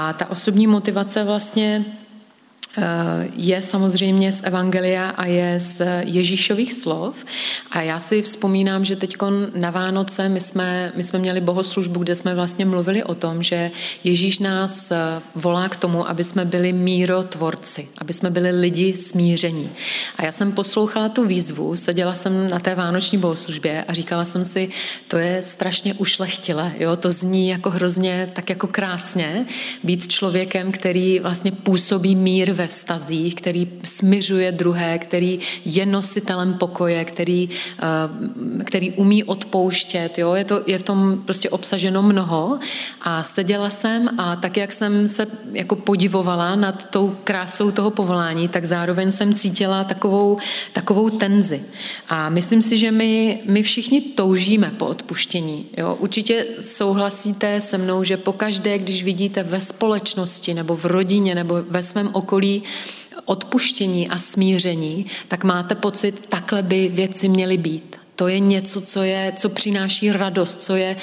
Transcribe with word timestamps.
A 0.00 0.12
ta 0.12 0.30
osobní 0.30 0.66
motivace 0.66 1.24
vlastně 1.24 1.84
je 3.36 3.62
samozřejmě 3.62 4.32
z 4.32 4.40
Evangelia 4.44 5.08
a 5.08 5.26
je 5.26 5.60
z 5.60 5.82
Ježíšových 6.04 6.72
slov. 6.72 7.24
A 7.70 7.82
já 7.82 8.00
si 8.00 8.22
vzpomínám, 8.22 8.84
že 8.84 8.96
teď 8.96 9.16
na 9.54 9.70
Vánoce 9.70 10.28
my 10.28 10.40
jsme, 10.40 10.92
my 10.96 11.04
jsme 11.04 11.18
měli 11.18 11.40
bohoslužbu, 11.40 12.00
kde 12.00 12.14
jsme 12.14 12.34
vlastně 12.34 12.64
mluvili 12.66 13.04
o 13.04 13.14
tom, 13.14 13.42
že 13.42 13.70
Ježíš 14.04 14.38
nás 14.38 14.90
eh, 14.90 14.96
volá 15.34 15.68
k 15.68 15.76
tomu, 15.76 16.08
aby 16.08 16.24
jsme 16.24 16.44
byli 16.44 16.72
mírotvorci, 16.72 17.88
aby 17.98 18.12
jsme 18.12 18.30
byli 18.30 18.50
lidi 18.50 18.96
smíření. 18.96 19.70
A 20.16 20.24
já 20.24 20.32
jsem 20.32 20.52
poslouchala 20.52 21.08
tu 21.08 21.26
výzvu, 21.26 21.76
seděla 21.76 22.14
jsem 22.14 22.50
na 22.50 22.58
té 22.58 22.74
vánoční 22.74 23.18
bohoslužbě 23.18 23.84
a 23.84 23.92
říkala 23.92 24.24
jsem 24.24 24.44
si, 24.44 24.68
to 25.08 25.18
je 25.18 25.42
strašně 25.42 25.94
ušlechtile, 25.94 26.72
jo? 26.78 26.96
to 26.96 27.10
zní 27.10 27.48
jako 27.48 27.70
hrozně 27.70 28.30
tak 28.32 28.50
jako 28.50 28.66
krásně, 28.66 29.46
být 29.82 30.08
člověkem, 30.08 30.72
který 30.72 31.20
vlastně 31.20 31.52
působí 31.52 32.16
mír 32.16 32.52
ve 32.52 32.67
vztazích, 32.68 33.34
který 33.34 33.68
smiřuje 33.84 34.52
druhé, 34.52 34.98
který 34.98 35.38
je 35.64 35.86
nositelem 35.86 36.54
pokoje, 36.54 37.04
který, 37.04 37.48
eh, 37.78 38.64
který 38.64 38.92
umí 38.92 39.24
odpouštět. 39.24 40.18
Jo? 40.18 40.34
Je, 40.34 40.44
to, 40.44 40.62
je 40.66 40.78
v 40.78 40.82
tom 40.82 41.22
prostě 41.24 41.50
obsaženo 41.50 42.02
mnoho. 42.02 42.58
A 43.02 43.22
seděla 43.22 43.70
jsem 43.70 44.08
a 44.18 44.36
tak, 44.36 44.56
jak 44.56 44.72
jsem 44.72 45.08
se 45.08 45.26
jako 45.52 45.76
podivovala 45.76 46.56
nad 46.56 46.84
tou 46.90 47.16
krásou 47.24 47.70
toho 47.70 47.90
povolání, 47.90 48.48
tak 48.48 48.64
zároveň 48.64 49.10
jsem 49.10 49.34
cítila 49.34 49.84
takovou, 49.84 50.38
takovou 50.72 51.10
tenzi. 51.10 51.62
A 52.08 52.28
myslím 52.28 52.62
si, 52.62 52.76
že 52.76 52.90
my, 52.90 53.40
my 53.44 53.62
všichni 53.62 54.00
toužíme 54.00 54.70
po 54.76 54.86
odpuštění. 54.86 55.66
Jo? 55.76 55.96
Určitě 56.00 56.46
souhlasíte 56.58 57.60
se 57.60 57.78
mnou, 57.78 58.04
že 58.04 58.16
pokaždé, 58.16 58.78
když 58.78 59.04
vidíte 59.04 59.42
ve 59.42 59.60
společnosti 59.60 60.54
nebo 60.54 60.76
v 60.76 60.84
rodině 60.84 61.34
nebo 61.34 61.54
ve 61.68 61.82
svém 61.82 62.08
okolí 62.12 62.47
odpuštění 63.24 64.08
a 64.08 64.18
smíření, 64.18 65.06
tak 65.28 65.44
máte 65.44 65.74
pocit, 65.74 66.26
takhle 66.28 66.62
by 66.62 66.88
věci 66.88 67.28
měly 67.28 67.58
být. 67.58 67.96
To 68.18 68.28
je 68.28 68.40
něco, 68.40 68.80
co, 68.80 69.02
je, 69.02 69.32
co 69.36 69.48
přináší 69.48 70.12
radost, 70.12 70.62
co 70.62 70.76
je, 70.76 70.96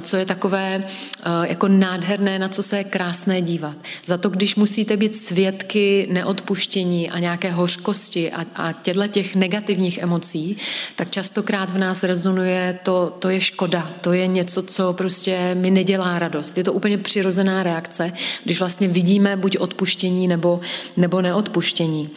co 0.00 0.16
je 0.16 0.26
takové 0.26 0.84
eh, 0.84 1.48
jako 1.48 1.68
nádherné, 1.68 2.38
na 2.38 2.48
co 2.48 2.62
se 2.62 2.78
je 2.78 2.84
krásné 2.84 3.42
dívat. 3.42 3.76
Za 4.04 4.16
to, 4.16 4.28
když 4.28 4.54
musíte 4.56 4.96
být 4.96 5.14
svědky 5.14 6.08
neodpuštění 6.10 7.10
a 7.10 7.18
nějaké 7.18 7.50
hořkosti 7.50 8.32
a, 8.32 8.46
a 8.54 8.72
těchto 8.72 9.06
těch 9.06 9.34
negativních 9.34 9.98
emocí, 9.98 10.56
tak 10.96 11.10
častokrát 11.10 11.70
v 11.70 11.78
nás 11.78 12.02
rezonuje 12.02 12.78
to, 12.82 13.16
to 13.18 13.28
je 13.28 13.40
škoda, 13.40 13.92
to 14.00 14.12
je 14.12 14.26
něco, 14.26 14.62
co 14.62 14.92
prostě 14.92 15.54
mi 15.54 15.70
nedělá 15.70 16.18
radost. 16.18 16.58
Je 16.58 16.64
to 16.64 16.72
úplně 16.72 16.98
přirozená 16.98 17.62
reakce, 17.62 18.12
když 18.44 18.58
vlastně 18.58 18.88
vidíme 18.88 19.36
buď 19.36 19.58
odpuštění 19.58 20.28
nebo, 20.28 20.60
nebo 20.96 21.20
neodpuštění. 21.22 22.10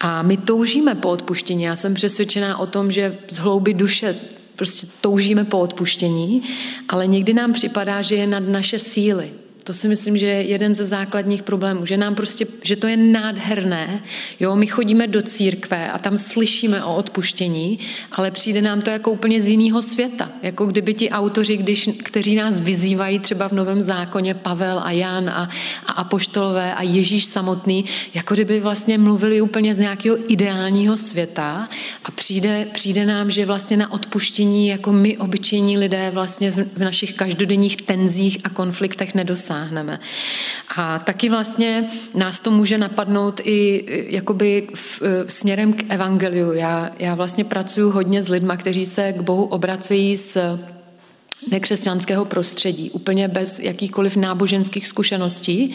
A 0.00 0.22
my 0.22 0.36
toužíme 0.36 0.94
po 0.94 1.08
odpuštění. 1.08 1.62
Já 1.62 1.76
jsem 1.76 1.94
přesvědčená 1.94 2.58
o 2.58 2.66
tom, 2.66 2.90
že 2.90 3.18
z 3.30 3.38
hlouby 3.38 3.74
duše 3.74 3.99
duše 4.00 4.16
prostě 4.56 4.86
toužíme 5.00 5.44
po 5.44 5.58
odpuštění, 5.58 6.42
ale 6.88 7.06
někdy 7.06 7.34
nám 7.34 7.52
připadá, 7.52 8.02
že 8.02 8.16
je 8.16 8.26
nad 8.26 8.40
naše 8.40 8.78
síly. 8.78 9.32
To 9.64 9.72
si 9.72 9.88
myslím, 9.88 10.16
že 10.16 10.26
je 10.26 10.42
jeden 10.42 10.74
ze 10.74 10.84
základních 10.84 11.42
problémů, 11.42 11.86
že 11.86 11.96
nám 11.96 12.14
prostě, 12.14 12.46
že 12.62 12.76
to 12.76 12.86
je 12.86 12.96
nádherné. 12.96 14.02
Jo, 14.40 14.56
my 14.56 14.66
chodíme 14.66 15.06
do 15.06 15.22
církve 15.22 15.90
a 15.90 15.98
tam 15.98 16.18
slyšíme 16.18 16.84
o 16.84 16.96
odpuštění, 16.96 17.78
ale 18.12 18.30
přijde 18.30 18.62
nám 18.62 18.80
to 18.80 18.90
jako 18.90 19.10
úplně 19.10 19.40
z 19.40 19.48
jiného 19.48 19.82
světa. 19.82 20.30
Jako 20.42 20.66
kdyby 20.66 20.94
ti 20.94 21.10
autoři, 21.10 21.56
když, 21.56 21.90
kteří 22.02 22.34
nás 22.34 22.60
vyzývají 22.60 23.18
třeba 23.18 23.48
v 23.48 23.52
Novém 23.52 23.80
zákoně, 23.80 24.34
Pavel 24.34 24.80
a 24.84 24.90
Jan 24.90 25.28
a, 25.30 25.48
a 25.86 25.92
Apoštolové 25.92 26.74
a 26.74 26.82
Ježíš 26.82 27.24
samotný, 27.24 27.84
jako 28.14 28.34
kdyby 28.34 28.60
vlastně 28.60 28.98
mluvili 28.98 29.40
úplně 29.40 29.74
z 29.74 29.78
nějakého 29.78 30.32
ideálního 30.32 30.96
světa 30.96 31.68
a 32.04 32.10
přijde, 32.10 32.66
přijde 32.72 33.06
nám, 33.06 33.30
že 33.30 33.46
vlastně 33.46 33.76
na 33.76 33.92
odpuštění 33.92 34.68
jako 34.68 34.92
my 34.92 35.18
obyčejní 35.18 35.78
lidé 35.78 36.10
vlastně 36.10 36.50
v, 36.50 36.56
v 36.76 36.78
našich 36.78 37.14
každodenních 37.14 37.76
tenzích 37.76 38.38
a 38.44 38.48
konfliktech 38.48 39.14
nedosáhneme 39.14 39.49
dosáhneme. 39.50 40.00
A 40.76 40.98
taky 40.98 41.28
vlastně 41.28 41.90
nás 42.14 42.40
to 42.40 42.50
může 42.50 42.78
napadnout 42.78 43.40
i 43.44 43.84
jakoby 44.14 44.68
v, 44.74 45.02
e, 45.02 45.30
směrem 45.30 45.72
k 45.72 45.84
evangeliu. 45.88 46.52
Já, 46.52 46.90
já 46.98 47.14
vlastně 47.14 47.44
pracuji 47.44 47.90
hodně 47.90 48.22
s 48.22 48.28
lidma, 48.28 48.56
kteří 48.56 48.86
se 48.86 49.12
k 49.12 49.20
Bohu 49.20 49.44
obracejí 49.44 50.16
s 50.16 50.58
nekřesťanského 51.50 52.24
prostředí, 52.24 52.90
úplně 52.90 53.28
bez 53.28 53.58
jakýchkoliv 53.58 54.16
náboženských 54.16 54.86
zkušeností. 54.86 55.74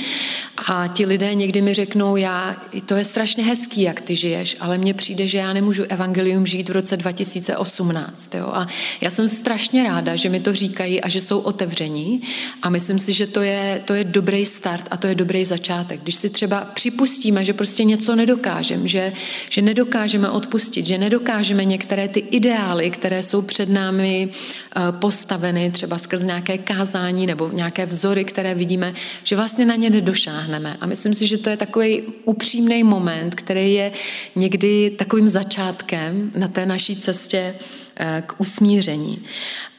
A 0.68 0.88
ti 0.88 1.06
lidé 1.06 1.36
někdy 1.36 1.62
mi 1.62 1.74
řeknou, 1.74 2.16
já, 2.16 2.56
to 2.86 2.96
je 2.96 3.04
strašně 3.04 3.44
hezký, 3.44 3.82
jak 3.82 4.02
ty 4.02 4.16
žiješ, 4.16 4.58
ale 4.60 4.78
mně 4.78 4.94
přijde, 4.94 5.28
že 5.28 5.38
já 5.38 5.54
nemůžu 5.54 5.84
evangelium 5.90 6.46
žít 6.46 6.70
v 6.70 6.72
roce 6.72 6.98
2018. 6.98 8.36
Jo? 8.36 8.48
A 8.54 8.68
já 9.02 9.10
jsem 9.10 9.28
strašně 9.28 9.84
ráda, 9.84 10.16
že 10.16 10.30
mi 10.30 10.40
to 10.40 10.54
říkají 10.54 11.02
a 11.02 11.10
že 11.10 11.22
jsou 11.22 11.40
otevření 11.40 12.22
a 12.62 12.70
myslím 12.70 13.00
si, 13.00 13.14
že 13.14 13.28
to 13.28 13.42
je, 13.42 13.82
to 13.86 13.94
je 13.94 14.04
dobrý 14.04 14.46
start 14.46 14.88
a 14.92 14.98
to 14.98 15.08
je 15.08 15.16
dobrý 15.16 15.46
začátek. 15.46 16.02
Když 16.02 16.16
si 16.16 16.30
třeba 16.30 16.66
připustíme, 16.66 17.46
že 17.46 17.54
prostě 17.54 17.84
něco 17.84 18.16
nedokážeme, 18.16 18.88
že, 18.88 19.14
že 19.50 19.62
nedokážeme 19.62 20.30
odpustit, 20.30 20.86
že 20.86 20.98
nedokážeme 20.98 21.66
některé 21.66 22.08
ty 22.08 22.20
ideály, 22.20 22.90
které 22.90 23.24
jsou 23.24 23.42
před 23.42 23.70
námi 23.70 24.30
eh, 24.30 24.92
postaveny, 24.92 25.55
pochopeny 25.56 25.72
třeba 25.72 25.98
skrz 25.98 26.22
nějaké 26.22 26.58
kázání 26.58 27.28
nebo 27.28 27.50
nějaké 27.50 27.86
vzory, 27.86 28.26
které 28.26 28.56
vidíme, 28.56 28.94
že 29.24 29.36
vlastně 29.36 29.66
na 29.66 29.76
ně 29.76 29.90
nedošáhneme. 29.90 30.78
A 30.82 30.86
myslím 30.86 31.14
si, 31.14 31.28
že 31.28 31.38
to 31.38 31.50
je 31.50 31.58
takový 31.58 32.04
upřímný 32.26 32.84
moment, 32.84 33.36
který 33.36 33.74
je 33.74 33.92
někdy 34.36 34.90
takovým 34.98 35.28
začátkem 35.28 36.32
na 36.36 36.48
té 36.48 36.66
naší 36.66 36.96
cestě 36.96 37.56
eh, 37.96 38.24
k 38.28 38.36
usmíření. 38.38 39.24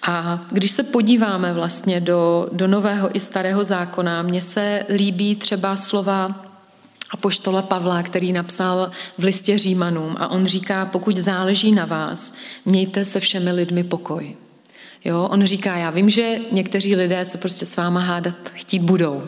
A 0.02 0.46
když 0.52 0.70
se 0.70 0.82
podíváme 0.82 1.52
vlastně 1.52 2.00
do, 2.00 2.48
do 2.52 2.66
nového 2.66 3.10
i 3.16 3.20
starého 3.20 3.64
zákona, 3.64 4.22
mně 4.22 4.42
se 4.42 4.86
líbí 4.88 5.36
třeba 5.36 5.76
slova 5.76 6.46
apoštola 7.10 7.62
Pavla, 7.62 8.02
který 8.02 8.32
napsal 8.32 8.90
v 9.18 9.24
listě 9.24 9.58
Římanům 9.58 10.16
a 10.18 10.28
on 10.28 10.46
říká, 10.46 10.86
pokud 10.86 11.16
záleží 11.16 11.72
na 11.72 11.84
vás, 11.84 12.32
mějte 12.64 13.04
se 13.04 13.20
všemi 13.20 13.52
lidmi 13.52 13.84
pokoj. 13.84 14.45
Jo, 15.06 15.28
on 15.30 15.44
říká, 15.44 15.76
já 15.76 15.90
vím, 15.90 16.10
že 16.10 16.38
někteří 16.52 16.96
lidé 16.96 17.24
se 17.24 17.38
prostě 17.38 17.66
s 17.66 17.76
váma 17.76 18.00
hádat 18.00 18.36
chtít 18.54 18.82
budou, 18.82 19.22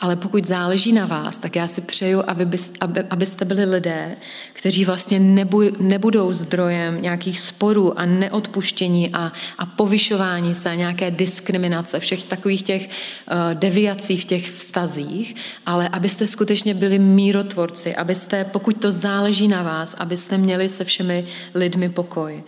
ale 0.00 0.16
pokud 0.16 0.44
záleží 0.44 0.92
na 0.92 1.06
vás, 1.06 1.36
tak 1.36 1.56
já 1.56 1.66
si 1.66 1.80
přeju, 1.80 2.22
aby, 2.26 2.46
byst, 2.46 2.76
aby, 2.80 3.00
abyste 3.10 3.44
byli 3.44 3.64
lidé, 3.64 4.16
kteří 4.52 4.84
vlastně 4.84 5.18
nebu, 5.18 5.62
nebudou 5.78 6.32
zdrojem 6.32 7.02
nějakých 7.02 7.40
sporů 7.40 7.98
a 7.98 8.06
neodpuštění 8.06 9.10
a, 9.12 9.32
a 9.58 9.66
povyšování 9.66 10.54
se, 10.54 10.76
nějaké 10.76 11.10
diskriminace, 11.10 12.00
všech 12.00 12.24
takových 12.24 12.62
těch 12.62 12.88
uh, 12.88 13.36
deviací 13.54 14.16
v 14.16 14.24
těch 14.24 14.50
vztazích, 14.50 15.34
ale 15.66 15.88
abyste 15.88 16.26
skutečně 16.26 16.74
byli 16.74 16.98
mírotvorci, 16.98 17.96
abyste, 17.96 18.44
pokud 18.44 18.76
to 18.80 18.90
záleží 18.90 19.48
na 19.48 19.62
vás, 19.62 19.94
abyste 19.98 20.38
měli 20.38 20.68
se 20.68 20.84
všemi 20.84 21.24
lidmi 21.54 21.88
pokoj. 21.88 22.42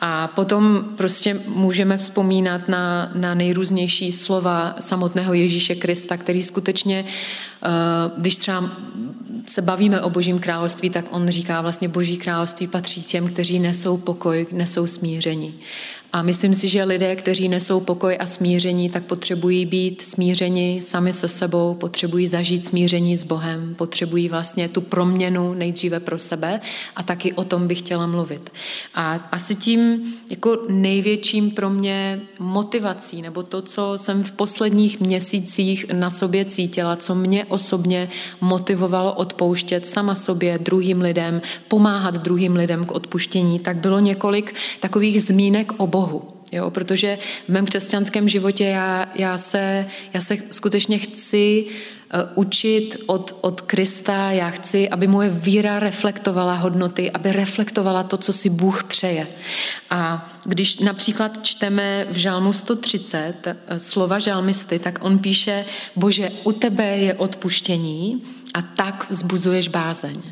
A 0.00 0.28
potom 0.28 0.84
prostě 0.96 1.40
můžeme 1.46 1.98
vzpomínat 1.98 2.68
na, 2.68 3.10
na 3.14 3.34
nejrůznější 3.34 4.12
slova 4.12 4.74
samotného 4.78 5.34
Ježíše 5.34 5.74
Krista, 5.74 6.16
který 6.16 6.42
skutečně, 6.42 6.97
eh, 7.06 7.68
když 8.16 8.36
třeba 8.36 8.70
se 9.46 9.62
bavíme 9.62 10.00
o 10.00 10.10
Božím 10.10 10.38
království, 10.38 10.90
tak 10.90 11.04
on 11.10 11.28
říká 11.28 11.60
vlastně 11.60 11.88
Boží 11.88 12.18
království 12.18 12.66
patří 12.66 13.02
těm, 13.02 13.28
kteří 13.28 13.58
nesou 13.58 13.96
pokoj, 13.96 14.46
nesou 14.52 14.86
smíření. 14.86 15.54
A 16.12 16.22
myslím 16.22 16.54
si, 16.54 16.68
že 16.68 16.84
lidé, 16.84 17.16
kteří 17.16 17.48
nesou 17.48 17.80
pokoj 17.80 18.16
a 18.20 18.26
smíření, 18.26 18.90
tak 18.90 19.04
potřebují 19.04 19.66
být 19.66 20.00
smířeni 20.00 20.80
sami 20.82 21.12
se 21.12 21.28
sebou, 21.28 21.74
potřebují 21.74 22.28
zažít 22.28 22.66
smíření 22.66 23.16
s 23.16 23.24
Bohem, 23.24 23.74
potřebují 23.74 24.28
vlastně 24.28 24.68
tu 24.68 24.80
proměnu 24.80 25.54
nejdříve 25.54 26.00
pro 26.00 26.18
sebe 26.18 26.60
a 26.96 27.02
taky 27.02 27.32
o 27.32 27.44
tom 27.44 27.68
bych 27.68 27.78
chtěla 27.78 28.06
mluvit. 28.06 28.50
A 28.94 29.28
asi 29.32 29.54
tím 29.54 30.12
jako 30.30 30.58
největším 30.68 31.50
pro 31.50 31.70
mě 31.70 32.20
motivací, 32.38 33.22
nebo 33.22 33.42
to, 33.42 33.62
co 33.62 33.92
jsem 33.96 34.24
v 34.24 34.32
posledních 34.32 35.00
měsících 35.00 35.86
na 35.92 36.10
sobě 36.10 36.44
cítila, 36.44 36.96
co 36.96 37.14
mě 37.14 37.44
osobně 37.44 38.08
motivovalo 38.40 39.14
odpouštět 39.14 39.86
sama 39.86 40.14
sobě, 40.14 40.58
druhým 40.58 41.00
lidem, 41.00 41.42
pomáhat 41.68 42.14
druhým 42.14 42.56
lidem 42.56 42.84
k 42.84 42.92
odpuštění, 42.92 43.58
tak 43.58 43.76
bylo 43.76 43.98
několik 43.98 44.54
takových 44.80 45.22
zmínek 45.22 45.72
o 45.76 45.86
Bohu. 45.86 45.97
Jo? 46.52 46.70
Protože 46.70 47.18
v 47.46 47.48
mém 47.48 47.66
křesťanském 47.66 48.28
životě 48.28 48.64
já, 48.64 49.08
já, 49.14 49.38
se, 49.38 49.86
já 50.14 50.20
se 50.20 50.36
skutečně 50.50 50.98
chci 50.98 51.66
Eh, 52.10 52.28
učit 52.34 52.96
od, 53.06 53.38
od 53.40 53.60
Krista. 53.60 54.30
Já 54.30 54.50
chci, 54.50 54.88
aby 54.88 55.06
moje 55.06 55.30
víra 55.30 55.78
reflektovala 55.78 56.54
hodnoty, 56.54 57.10
aby 57.10 57.32
reflektovala 57.32 58.02
to, 58.02 58.16
co 58.16 58.32
si 58.32 58.50
Bůh 58.50 58.84
přeje. 58.84 59.26
A 59.90 60.30
když 60.44 60.78
například 60.78 61.44
čteme 61.44 62.06
v 62.10 62.16
Žálmu 62.16 62.52
130 62.52 63.34
eh, 63.46 63.78
slova 63.78 64.18
žálmisty, 64.18 64.78
tak 64.78 64.98
on 65.04 65.18
píše, 65.18 65.64
bože, 65.96 66.30
u 66.44 66.52
tebe 66.52 66.84
je 66.84 67.14
odpuštění 67.14 68.22
a 68.54 68.62
tak 68.62 69.06
vzbuzuješ 69.10 69.68
bázeň. 69.68 70.22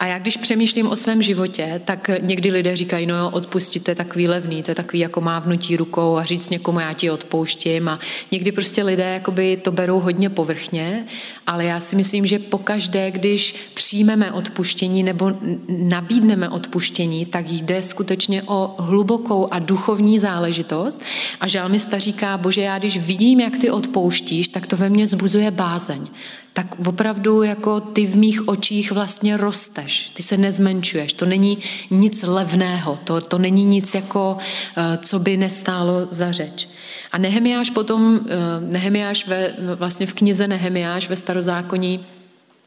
A 0.00 0.06
já 0.06 0.18
když 0.18 0.36
přemýšlím 0.36 0.88
o 0.88 0.96
svém 0.96 1.22
životě, 1.22 1.80
tak 1.84 2.10
někdy 2.20 2.50
lidé 2.50 2.76
říkají, 2.76 3.06
no 3.06 3.16
jo, 3.16 3.30
odpustit, 3.32 3.84
to 3.84 3.90
je 3.90 3.94
takový 3.94 4.28
levný, 4.28 4.62
to 4.62 4.70
je 4.70 4.74
takový 4.74 4.98
jako 4.98 5.20
mávnutí 5.20 5.76
rukou 5.76 6.16
a 6.16 6.24
říct 6.24 6.48
někomu, 6.48 6.80
já 6.80 6.92
ti 6.92 7.10
odpouštím. 7.10 7.88
A 7.88 7.98
někdy 8.30 8.52
prostě 8.52 8.82
lidé 8.82 9.04
jakoby 9.04 9.56
to 9.56 9.72
berou 9.72 10.00
hodně 10.00 10.30
povrchně, 10.30 11.06
ale 11.46 11.64
já 11.64 11.80
si 11.80 11.96
myslím, 11.96 12.26
že 12.26 12.38
pokaždé, 12.38 13.10
když 13.10 13.70
přijmeme 13.74 14.32
odpuštění 14.32 15.02
nebo 15.02 15.32
nabídneme 15.68 16.48
odpuštění, 16.48 17.26
tak 17.26 17.50
jde 17.50 17.82
skutečně 17.82 18.42
o 18.46 18.74
hlubokou 18.78 19.48
a 19.50 19.58
duchovní 19.58 20.18
záležitost. 20.18 21.02
A 21.40 21.48
žálmista 21.48 21.98
říká, 21.98 22.36
bože, 22.36 22.60
já 22.60 22.78
když 22.78 22.98
vidím, 22.98 23.40
jak 23.40 23.58
ty 23.58 23.70
odpouštíš, 23.70 24.48
tak 24.48 24.66
to 24.66 24.76
ve 24.76 24.90
mně 24.90 25.06
zbuzuje 25.06 25.50
bázeň 25.50 26.08
tak 26.58 26.86
opravdu 26.86 27.42
jako 27.42 27.80
ty 27.80 28.06
v 28.06 28.16
mých 28.16 28.48
očích 28.48 28.92
vlastně 28.92 29.36
rosteš, 29.36 30.10
ty 30.14 30.22
se 30.22 30.36
nezmenšuješ, 30.36 31.14
to 31.14 31.26
není 31.26 31.58
nic 31.90 32.22
levného, 32.22 32.98
to, 33.04 33.20
to 33.20 33.38
není 33.38 33.64
nic 33.64 33.94
jako, 33.94 34.36
eh, 34.76 34.96
co 34.96 35.18
by 35.18 35.36
nestálo 35.36 36.06
za 36.10 36.32
řeč. 36.32 36.68
A 37.12 37.18
Nehemiáš 37.18 37.70
potom, 37.70 38.20
eh, 38.26 38.34
Nehemiáš 38.60 39.26
ve, 39.26 39.54
vlastně 39.74 40.06
v 40.06 40.14
knize 40.14 40.48
Nehemiáš 40.48 41.08
ve 41.08 41.16
starozákoní 41.16 42.00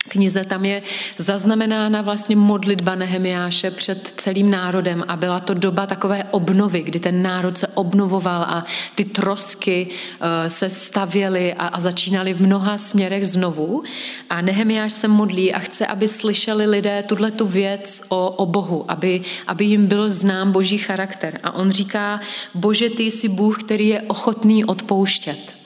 knize 0.09 0.45
tam 0.45 0.65
je 0.65 0.81
zaznamenána 1.17 2.01
vlastně 2.01 2.35
modlitba 2.35 2.95
Nehemiáše 2.95 3.71
před 3.71 4.13
celým 4.17 4.51
národem 4.51 5.03
a 5.07 5.15
byla 5.15 5.39
to 5.39 5.53
doba 5.53 5.85
takové 5.85 6.23
obnovy, 6.31 6.81
kdy 6.83 6.99
ten 6.99 7.21
národ 7.21 7.57
se 7.57 7.67
obnovoval 7.67 8.41
a 8.41 8.65
ty 8.95 9.05
trosky 9.05 9.87
eh, 9.87 10.49
se 10.49 10.69
stavěly 10.69 11.53
a, 11.53 11.79
začínaly 11.79 12.33
v 12.33 12.41
mnoha 12.41 12.77
směrech 12.77 13.27
znovu. 13.27 13.83
A 14.29 14.41
Nehemiáš 14.41 14.93
se 14.93 15.07
modlí 15.07 15.53
a 15.53 15.59
chce, 15.59 15.87
aby 15.87 16.07
slyšeli 16.07 16.65
lidé 16.65 17.03
tuhle 17.03 17.31
tu 17.31 17.45
věc 17.45 18.03
o, 18.09 18.29
o 18.29 18.45
Bohu, 18.45 18.91
aby, 18.91 19.21
aby 19.47 19.65
jim 19.65 19.87
byl 19.87 20.09
znám 20.09 20.51
boží 20.51 20.77
charakter. 20.77 21.39
A 21.43 21.51
on 21.51 21.71
říká, 21.71 22.19
bože, 22.53 22.89
ty 22.89 23.03
jsi 23.03 23.27
Bůh, 23.27 23.63
který 23.63 23.87
je 23.87 24.01
ochotný 24.01 24.65
odpouštět. 24.65 25.60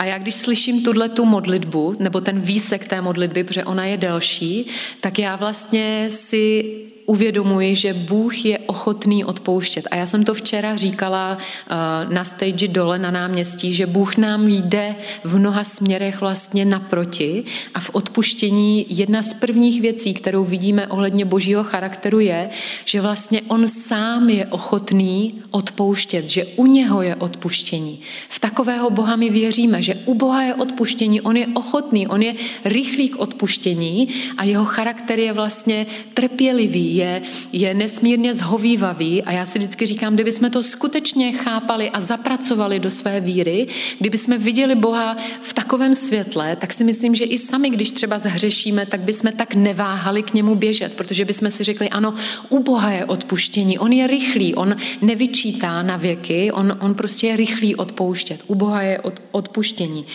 A 0.00 0.04
já 0.04 0.18
když 0.18 0.34
slyším 0.34 0.82
tuhle 0.82 1.08
tu 1.08 1.24
modlitbu, 1.24 1.96
nebo 1.98 2.20
ten 2.20 2.40
výsek 2.40 2.84
té 2.84 3.00
modlitby, 3.00 3.44
protože 3.44 3.64
ona 3.64 3.84
je 3.84 3.96
delší, 3.96 4.66
tak 5.00 5.18
já 5.18 5.36
vlastně 5.36 6.06
si 6.10 6.64
uvědomuji, 7.10 7.74
že 7.74 7.94
Bůh 7.94 8.44
je 8.44 8.58
ochotný 8.58 9.24
odpouštět. 9.24 9.88
A 9.90 9.96
já 9.96 10.06
jsem 10.06 10.24
to 10.24 10.34
včera 10.34 10.76
říkala 10.76 11.38
uh, 11.38 12.12
na 12.12 12.24
stage 12.24 12.68
dole 12.68 12.98
na 12.98 13.10
náměstí, 13.10 13.72
že 13.72 13.86
Bůh 13.86 14.16
nám 14.16 14.48
jde 14.48 14.94
v 15.24 15.38
mnoha 15.38 15.64
směrech 15.64 16.20
vlastně 16.20 16.64
naproti 16.64 17.44
a 17.74 17.80
v 17.80 17.90
odpuštění 17.92 18.86
jedna 18.88 19.22
z 19.22 19.34
prvních 19.34 19.80
věcí, 19.80 20.14
kterou 20.14 20.44
vidíme 20.44 20.86
ohledně 20.86 21.24
božího 21.24 21.64
charakteru 21.64 22.20
je, 22.20 22.50
že 22.84 23.00
vlastně 23.00 23.42
on 23.48 23.68
sám 23.68 24.30
je 24.30 24.46
ochotný 24.46 25.34
odpouštět, 25.50 26.26
že 26.26 26.44
u 26.44 26.66
něho 26.66 27.02
je 27.02 27.16
odpuštění. 27.16 27.98
V 28.28 28.38
takového 28.38 28.90
Boha 28.90 29.16
my 29.16 29.30
věříme, 29.30 29.82
že 29.82 29.94
u 30.06 30.14
Boha 30.14 30.42
je 30.42 30.54
odpuštění, 30.54 31.20
on 31.20 31.36
je 31.36 31.46
ochotný, 31.54 32.06
on 32.06 32.22
je 32.22 32.34
rychlý 32.64 33.08
k 33.08 33.18
odpuštění 33.18 34.08
a 34.36 34.44
jeho 34.44 34.64
charakter 34.64 35.18
je 35.18 35.32
vlastně 35.32 35.86
trpělivý, 36.14 36.99
je, 37.00 37.22
je 37.52 37.74
nesmírně 37.74 38.34
zhovývavý 38.34 39.22
a 39.22 39.32
já 39.32 39.46
si 39.46 39.58
vždycky 39.58 39.86
říkám, 39.86 40.14
kdyby 40.14 40.32
jsme 40.32 40.50
to 40.50 40.62
skutečně 40.62 41.32
chápali 41.32 41.90
a 41.90 42.00
zapracovali 42.00 42.80
do 42.80 42.90
své 42.90 43.20
víry, 43.20 43.66
kdyby 43.98 44.18
jsme 44.18 44.38
viděli 44.38 44.74
Boha 44.74 45.16
v 45.40 45.52
takovém 45.54 45.94
světle, 45.94 46.56
tak 46.56 46.72
si 46.72 46.84
myslím, 46.84 47.14
že 47.14 47.24
i 47.24 47.38
sami, 47.38 47.70
když 47.70 47.92
třeba 47.92 48.18
zhřešíme, 48.18 48.86
tak 48.86 49.00
bychom 49.00 49.32
tak 49.32 49.54
neváhali 49.54 50.22
k 50.22 50.34
němu 50.34 50.54
běžet, 50.54 50.94
protože 50.94 51.24
bychom 51.24 51.50
si 51.50 51.64
řekli, 51.64 51.88
ano, 51.88 52.14
u 52.48 52.62
Boha 52.62 52.90
je 52.90 53.04
odpuštění, 53.04 53.78
on 53.78 53.92
je 53.92 54.06
rychlý, 54.06 54.54
on 54.54 54.76
nevyčítá 55.02 55.82
na 55.82 55.96
věky, 55.96 56.52
on, 56.52 56.76
on 56.80 56.94
prostě 56.94 57.26
je 57.26 57.36
rychlý 57.36 57.76
odpouštět. 57.76 58.40
U 58.46 58.54
Boha 58.54 58.82
je 58.82 59.00
od, 59.00 59.22
odpuštění. 59.30 60.06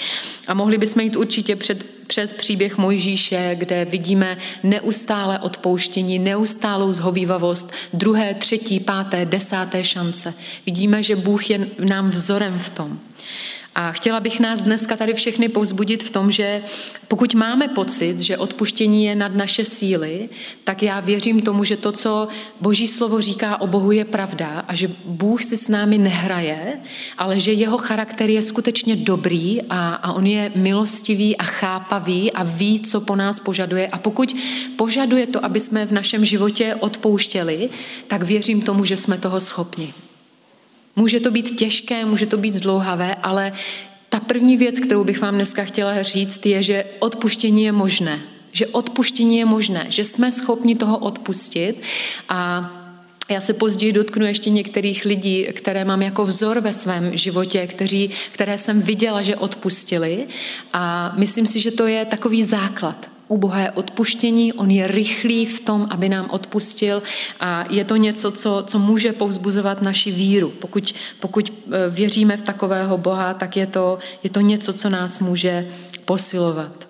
A 0.48 0.54
mohli 0.54 0.78
bychom 0.78 1.04
jít 1.04 1.16
určitě 1.16 1.56
před 1.56 1.84
přes 2.07 2.34
příběh 2.34 2.78
Mojžíše, 2.78 3.56
kde 3.56 3.86
vidíme 3.86 4.38
neustále 4.63 5.40
odpouštění, 5.40 6.19
neustálou 6.19 6.92
zhovývavost, 6.92 7.72
druhé, 7.94 8.34
třetí, 8.34 8.80
páté, 8.80 9.25
desáté 9.25 9.84
šance. 9.84 10.34
Vidíme, 10.66 11.04
že 11.04 11.16
Bůh 11.16 11.50
je 11.50 11.68
nám 11.80 12.10
vzorem 12.10 12.60
v 12.60 12.69
tom. 12.69 13.00
A 13.75 13.92
chtěla 13.92 14.19
bych 14.19 14.39
nás 14.39 14.62
dneska 14.62 14.95
tady 14.95 15.13
všechny 15.13 15.50
povzbudit 15.50 16.04
v 16.04 16.10
tom, 16.10 16.31
že 16.31 16.63
pokud 17.07 17.33
máme 17.33 17.68
pocit, 17.68 18.19
že 18.19 18.38
odpuštění 18.38 19.06
je 19.06 19.16
nad 19.16 19.36
naše 19.36 19.66
síly, 19.66 20.30
tak 20.63 20.83
já 20.83 21.00
věřím 21.00 21.39
tomu, 21.39 21.63
že 21.63 21.77
to, 21.77 21.92
co 21.92 22.27
Boží 22.62 22.88
slovo 22.88 23.22
říká 23.22 23.62
o 23.62 23.68
Bohu, 23.68 23.92
je 23.92 24.06
pravda 24.06 24.63
a 24.68 24.75
že 24.75 24.92
Bůh 25.06 25.44
si 25.44 25.57
s 25.57 25.68
námi 25.68 25.98
nehraje, 25.98 26.80
ale 27.18 27.39
že 27.39 27.51
jeho 27.51 27.77
charakter 27.77 28.30
je 28.30 28.44
skutečně 28.44 28.95
dobrý 28.95 29.62
a, 29.62 29.95
a 29.95 30.12
on 30.13 30.25
je 30.25 30.51
milostivý 30.56 31.38
a 31.38 31.44
chápavý 31.44 32.31
a 32.31 32.44
ví, 32.44 32.80
co 32.80 33.01
po 33.01 33.16
nás 33.16 33.39
požaduje. 33.39 33.88
A 33.88 33.98
pokud 33.98 34.36
požaduje 34.78 35.28
to, 35.28 35.45
aby 35.45 35.60
jsme 35.60 35.86
v 35.86 35.92
našem 35.92 36.25
životě 36.25 36.75
odpouštěli, 36.75 37.69
tak 38.07 38.24
věřím 38.24 38.62
tomu, 38.62 38.86
že 38.86 38.98
jsme 38.98 39.18
toho 39.18 39.39
schopni. 39.39 39.94
Může 40.95 41.19
to 41.19 41.31
být 41.31 41.56
těžké, 41.56 42.06
může 42.06 42.25
to 42.25 42.38
být 42.38 42.53
zdlouhavé, 42.53 43.15
ale 43.15 43.53
ta 44.09 44.19
první 44.19 44.57
věc, 44.57 44.80
kterou 44.80 45.03
bych 45.03 45.21
vám 45.21 45.36
dneska 45.36 45.63
chtěla 45.63 46.03
říct, 46.03 46.45
je, 46.45 46.63
že 46.63 46.86
odpuštění 47.00 47.63
je 47.63 47.71
možné. 47.71 48.19
Že 48.51 48.68
odpuštění 48.68 49.38
je 49.38 49.45
možné, 49.45 49.86
že 49.89 50.03
jsme 50.03 50.31
schopni 50.31 50.75
toho 50.75 50.97
odpustit 50.97 51.81
a 52.30 52.71
já 53.30 53.42
se 53.42 53.53
později 53.53 53.94
dotknu 53.94 54.25
ještě 54.25 54.50
některých 54.50 55.06
lidí, 55.06 55.47
které 55.53 55.86
mám 55.86 56.01
jako 56.01 56.25
vzor 56.25 56.59
ve 56.59 56.74
svém 56.74 57.18
životě, 57.18 57.68
kteří, 57.68 58.09
které 58.31 58.57
jsem 58.57 58.81
viděla, 58.81 59.21
že 59.21 59.36
odpustili. 59.36 60.27
A 60.74 61.13
myslím 61.18 61.47
si, 61.47 61.59
že 61.59 61.71
to 61.71 61.88
je 61.88 62.06
takový 62.06 62.44
základ 62.44 63.15
u 63.27 63.38
Boha 63.38 63.60
je 63.60 63.72
odpuštění, 63.72 64.54
on 64.54 64.72
je 64.72 64.88
rychlý 64.88 65.45
v 65.45 65.60
tom, 65.60 65.88
aby 65.89 66.10
nám 66.10 66.30
odpustil 66.30 67.04
a 67.39 67.66
je 67.69 67.86
to 67.86 67.95
něco, 67.95 68.31
co, 68.31 68.63
co 68.68 68.80
může 68.80 69.13
povzbuzovat 69.13 69.81
naši 69.81 70.12
víru. 70.12 70.50
Pokud, 70.50 70.95
pokud 71.19 71.50
e, 71.50 71.89
věříme 71.89 72.38
v 72.38 72.42
takového 72.42 72.98
Boha, 72.98 73.33
tak 73.33 73.57
je 73.57 73.68
to, 73.68 74.00
je 74.24 74.30
to 74.30 74.39
něco, 74.39 74.74
co 74.74 74.89
nás 74.89 75.19
může 75.19 75.68
posilovat. 76.06 76.88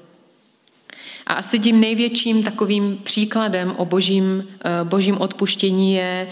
A 1.27 1.33
asi 1.33 1.59
tím 1.59 1.79
největším 1.79 2.43
takovým 2.43 3.00
příkladem 3.03 3.74
o 3.77 3.86
božím, 3.86 4.48
e, 4.65 4.83
božím 4.83 5.17
odpuštění 5.17 5.93
je 5.93 6.27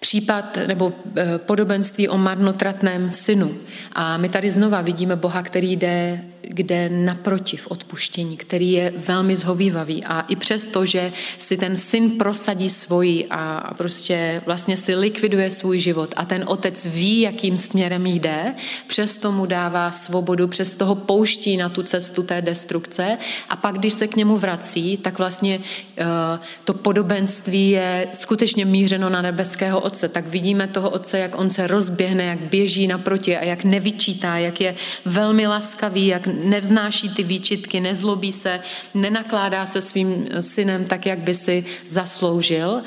případ 0.00 0.58
nebo 0.66 0.92
e, 1.16 1.38
podobenství 1.38 2.08
o 2.08 2.18
marnotratném 2.18 3.12
synu. 3.12 3.56
A 3.92 4.16
my 4.16 4.28
tady 4.28 4.50
znova 4.50 4.80
vidíme 4.80 5.16
Boha, 5.16 5.42
který 5.42 5.76
jde 5.76 6.24
kde 6.42 6.88
naproti 6.88 7.56
v 7.56 7.66
odpuštění, 7.70 8.36
který 8.36 8.72
je 8.72 8.92
velmi 8.96 9.36
zhovývavý 9.36 10.04
a 10.04 10.20
i 10.20 10.36
přesto, 10.36 10.86
že 10.86 11.12
si 11.38 11.56
ten 11.56 11.76
syn 11.76 12.10
prosadí 12.10 12.70
svoji 12.70 13.26
a 13.30 13.74
prostě 13.74 14.42
vlastně 14.46 14.76
si 14.76 14.94
likviduje 14.94 15.50
svůj 15.50 15.78
život 15.78 16.14
a 16.16 16.24
ten 16.24 16.44
otec 16.46 16.86
ví, 16.86 17.20
jakým 17.20 17.56
směrem 17.56 18.06
jde, 18.06 18.54
přesto 18.86 19.32
mu 19.32 19.46
dává 19.46 19.90
svobodu, 19.90 20.48
přesto 20.48 20.86
ho 20.86 20.94
pouští 20.94 21.56
na 21.56 21.68
tu 21.68 21.82
cestu 21.82 22.22
té 22.22 22.42
destrukce 22.42 23.18
a 23.48 23.56
pak, 23.56 23.78
když 23.78 23.92
se 23.92 24.06
k 24.08 24.16
němu 24.16 24.36
vrací, 24.36 24.96
tak 24.96 25.18
vlastně 25.18 25.60
eh, 25.98 26.04
to 26.64 26.74
podobenství 26.74 27.70
je 27.70 28.08
skutečně 28.12 28.64
mířeno 28.64 29.10
na 29.10 29.22
nebeského 29.22 29.80
otce. 29.80 30.08
Tak 30.08 30.26
vidíme 30.26 30.66
toho 30.66 30.90
otce, 30.90 31.18
jak 31.18 31.38
on 31.38 31.50
se 31.50 31.66
rozběhne, 31.66 32.24
jak 32.24 32.40
běží 32.40 32.86
naproti 32.86 33.36
a 33.36 33.44
jak 33.44 33.64
nevyčítá, 33.64 34.38
jak 34.38 34.60
je 34.60 34.74
velmi 35.04 35.46
laskavý, 35.46 36.06
jak 36.06 36.26
nevznáší 36.44 37.08
ty 37.08 37.22
výčitky, 37.22 37.80
nezlobí 37.80 38.32
se, 38.32 38.60
nenakládá 38.94 39.66
se 39.66 39.80
svým 39.80 40.28
synem 40.40 40.84
tak, 40.84 41.06
jak 41.06 41.18
by 41.18 41.34
si 41.34 41.64
zasloužil. 41.86 42.82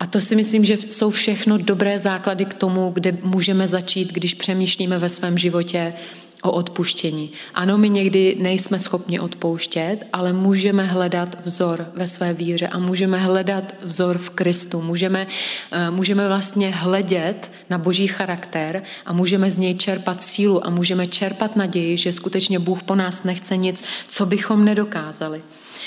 A 0.00 0.06
to 0.06 0.20
si 0.20 0.36
myslím, 0.36 0.64
že 0.64 0.76
jsou 0.76 1.10
všechno 1.10 1.58
dobré 1.58 1.98
základy 1.98 2.44
k 2.44 2.54
tomu, 2.54 2.90
kde 2.94 3.16
můžeme 3.22 3.68
začít, 3.68 4.12
když 4.12 4.34
přemýšlíme 4.34 4.98
ve 4.98 5.08
svém 5.08 5.38
životě 5.38 5.92
o 6.44 6.50
odpuštění. 6.50 7.30
Ano, 7.54 7.78
my 7.78 7.90
někdy 7.90 8.36
nejsme 8.38 8.78
schopni 8.78 9.20
odpouštět, 9.20 9.96
ale 10.12 10.32
můžeme 10.32 10.84
hledat 10.84 11.36
vzor 11.44 11.86
ve 11.94 12.08
své 12.08 12.34
víře 12.34 12.68
a 12.68 12.78
můžeme 12.78 13.18
hledat 13.18 13.74
vzor 13.82 14.18
v 14.18 14.30
Kristu. 14.30 14.82
Můžeme, 14.82 15.26
eh, 15.72 15.90
můžeme 15.90 16.28
vlastně 16.28 16.70
hledět 16.70 17.52
na 17.70 17.78
boží 17.78 18.06
charakter 18.06 18.82
a 19.06 19.12
můžeme 19.12 19.50
z 19.50 19.58
něj 19.58 19.74
čerpat 19.74 20.20
sílu 20.20 20.66
a 20.66 20.70
můžeme 20.70 21.06
čerpat 21.06 21.56
naději, 21.56 21.96
že 21.96 22.12
skutečně 22.12 22.58
Bůh 22.58 22.82
po 22.82 22.94
nás 22.94 23.24
nechce 23.24 23.56
nic, 23.56 23.84
co 24.08 24.26
bychom 24.26 24.64
nedokázali. 24.64 25.42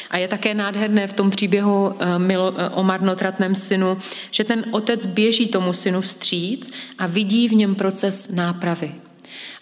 A 0.09 0.17
je 0.17 0.27
také 0.27 0.53
nádherné 0.53 1.07
v 1.07 1.13
tom 1.13 1.29
příběhu 1.29 1.93
eh, 1.99 2.05
eh, 2.29 2.69
o 2.69 2.83
marnotratném 2.83 3.55
synu, 3.55 3.97
že 4.31 4.43
ten 4.43 4.65
otec 4.71 5.05
běží 5.05 5.47
tomu 5.47 5.73
synu 5.73 6.01
vstříc 6.01 6.71
a 6.97 7.07
vidí 7.07 7.47
v 7.49 7.53
něm 7.53 7.75
proces 7.75 8.31
nápravy. 8.31 9.06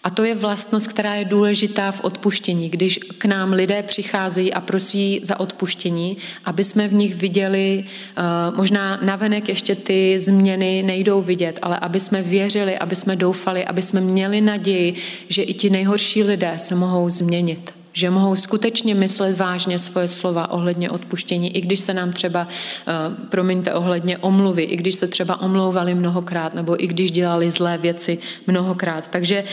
A 0.06 0.10
to 0.10 0.24
je 0.24 0.34
vlastnost, 0.34 0.86
která 0.86 1.14
je 1.14 1.24
důležitá 1.24 1.92
v 1.92 2.00
odpuštění, 2.04 2.68
když 2.68 2.98
k 3.18 3.24
nám 3.24 3.52
lidé 3.52 3.82
přicházejí 3.82 4.54
a 4.54 4.60
prosí 4.60 5.20
za 5.22 5.40
odpuštění, 5.40 6.16
aby 6.44 6.64
jsme 6.64 6.88
v 6.88 6.94
nich 6.94 7.14
viděli, 7.14 7.84
eh, 7.84 8.22
možná 8.56 8.98
navenek 9.02 9.48
ještě 9.48 9.74
ty 9.74 10.18
změny 10.20 10.82
nejdou 10.82 11.22
vidět, 11.22 11.58
ale 11.62 11.78
aby 11.78 12.00
jsme 12.00 12.22
věřili, 12.22 12.78
aby 12.78 12.96
jsme 12.96 13.16
doufali, 13.16 13.64
aby 13.64 13.82
jsme 13.82 14.00
měli 14.00 14.40
naději, 14.40 14.94
že 15.28 15.42
i 15.42 15.54
ti 15.54 15.70
nejhorší 15.70 16.22
lidé 16.22 16.54
se 16.56 16.74
mohou 16.74 17.10
změnit 17.10 17.72
že 17.96 18.10
mohou 18.10 18.36
skutečně 18.36 18.94
myslet 18.94 19.36
vážně 19.36 19.78
svoje 19.78 20.08
slova 20.08 20.50
ohledně 20.50 20.90
odpuštění, 20.90 21.56
i 21.56 21.60
když 21.60 21.80
se 21.80 21.94
nám 21.94 22.12
třeba, 22.12 22.48
eh, 22.48 22.92
promiňte, 23.28 23.74
ohledně 23.74 24.18
omluvy, 24.18 24.62
i 24.62 24.76
když 24.76 24.94
se 24.94 25.06
třeba 25.06 25.40
omlouvali 25.40 25.94
mnohokrát, 25.94 26.54
nebo 26.54 26.84
i 26.84 26.86
když 26.86 27.10
dělali 27.10 27.50
zlé 27.50 27.78
věci 27.78 28.18
mnohokrát. 28.46 29.08
Takže 29.08 29.44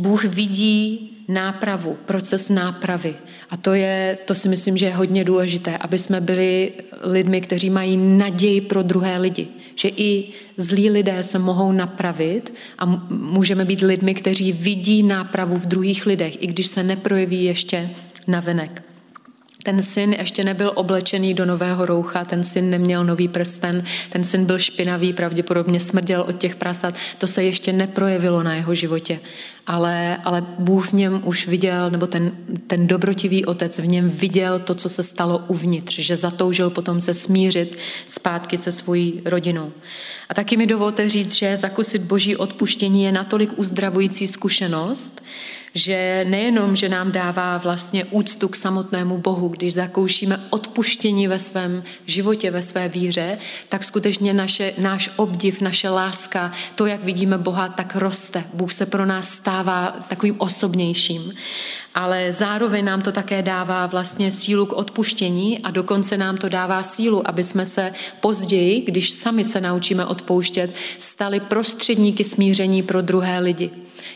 Bůh 0.00 0.24
vidí 0.24 1.10
nápravu, 1.28 1.98
proces 2.06 2.48
nápravy. 2.50 3.14
A 3.50 3.56
to, 3.56 3.74
je, 3.74 4.18
to 4.24 4.34
si 4.34 4.48
myslím, 4.48 4.76
že 4.76 4.86
je 4.86 4.94
hodně 4.94 5.24
důležité, 5.24 5.78
aby 5.78 5.98
jsme 5.98 6.20
byli 6.20 6.72
lidmi, 7.02 7.40
kteří 7.40 7.70
mají 7.70 7.96
naději 7.96 8.60
pro 8.60 8.82
druhé 8.82 9.18
lidi. 9.18 9.48
Že 9.74 9.88
i 9.88 10.28
zlí 10.56 10.90
lidé 10.90 11.22
se 11.22 11.38
mohou 11.38 11.72
napravit 11.72 12.52
a 12.78 12.86
můžeme 13.10 13.64
být 13.64 13.80
lidmi, 13.80 14.14
kteří 14.14 14.52
vidí 14.52 15.02
nápravu 15.02 15.56
v 15.56 15.66
druhých 15.66 16.06
lidech, 16.06 16.42
i 16.42 16.46
když 16.46 16.66
se 16.66 16.82
neprojeví 16.82 17.44
ještě 17.44 17.90
navenek. 18.26 18.89
Ten 19.62 19.82
syn 19.82 20.12
ještě 20.12 20.44
nebyl 20.44 20.72
oblečený 20.74 21.34
do 21.34 21.46
nového 21.46 21.86
roucha, 21.86 22.24
ten 22.24 22.44
syn 22.44 22.70
neměl 22.70 23.04
nový 23.04 23.28
prsten, 23.28 23.82
ten 24.10 24.24
syn 24.24 24.44
byl 24.44 24.58
špinavý, 24.58 25.12
pravděpodobně 25.12 25.80
smrděl 25.80 26.24
od 26.28 26.38
těch 26.38 26.56
prasat. 26.56 26.94
To 27.18 27.26
se 27.26 27.44
ještě 27.44 27.72
neprojevilo 27.72 28.42
na 28.42 28.54
jeho 28.54 28.74
životě. 28.74 29.20
Ale, 29.66 30.16
ale 30.24 30.46
Bůh 30.58 30.88
v 30.88 30.92
něm 30.92 31.22
už 31.24 31.46
viděl, 31.46 31.90
nebo 31.90 32.06
ten, 32.06 32.32
ten 32.66 32.86
dobrotivý 32.86 33.44
otec 33.44 33.78
v 33.78 33.86
něm 33.86 34.10
viděl 34.10 34.58
to, 34.58 34.74
co 34.74 34.88
se 34.88 35.02
stalo 35.02 35.44
uvnitř, 35.48 35.98
že 35.98 36.16
zatoužil 36.16 36.70
potom 36.70 37.00
se 37.00 37.14
smířit 37.14 37.78
zpátky 38.06 38.58
se 38.58 38.72
svojí 38.72 39.22
rodinou. 39.24 39.72
A 40.28 40.34
taky 40.34 40.56
mi 40.56 40.66
dovolte 40.66 41.08
říct, 41.08 41.32
že 41.32 41.56
zakusit 41.56 42.02
boží 42.02 42.36
odpuštění 42.36 43.04
je 43.04 43.12
natolik 43.12 43.50
uzdravující 43.56 44.26
zkušenost, 44.26 45.22
že 45.74 46.24
nejenom, 46.28 46.76
že 46.76 46.88
nám 46.88 47.12
dává 47.12 47.58
vlastně 47.58 48.04
úctu 48.04 48.48
k 48.48 48.56
samotnému 48.56 49.18
Bohu, 49.18 49.48
když 49.48 49.74
zakoušíme 49.74 50.40
odpuštění 50.50 51.28
ve 51.28 51.38
svém 51.38 51.82
životě, 52.06 52.50
ve 52.50 52.62
své 52.62 52.88
víře, 52.88 53.38
tak 53.68 53.84
skutečně 53.84 54.34
naše, 54.34 54.72
náš 54.78 55.10
obdiv, 55.16 55.60
naše 55.60 55.88
láska, 55.88 56.52
to, 56.74 56.86
jak 56.86 57.04
vidíme 57.04 57.38
Boha, 57.38 57.68
tak 57.68 57.96
roste. 57.96 58.44
Bůh 58.54 58.72
se 58.72 58.86
pro 58.86 59.06
nás 59.06 59.28
stává 59.28 59.96
takovým 60.08 60.34
osobnějším 60.38 61.32
ale 61.94 62.32
zároveň 62.32 62.84
nám 62.84 63.02
to 63.02 63.12
také 63.12 63.42
dává 63.42 63.86
vlastně 63.86 64.32
sílu 64.32 64.66
k 64.66 64.72
odpuštění 64.72 65.58
a 65.58 65.70
dokonce 65.70 66.16
nám 66.16 66.36
to 66.36 66.48
dává 66.48 66.82
sílu, 66.82 67.28
aby 67.28 67.44
jsme 67.44 67.66
se 67.66 67.92
později, 68.20 68.80
když 68.80 69.10
sami 69.10 69.44
se 69.44 69.60
naučíme 69.60 70.06
odpouštět, 70.06 70.74
stali 70.98 71.40
prostředníky 71.40 72.24
smíření 72.24 72.82
pro 72.82 73.02
druhé 73.02 73.38
lidi. 73.38 73.70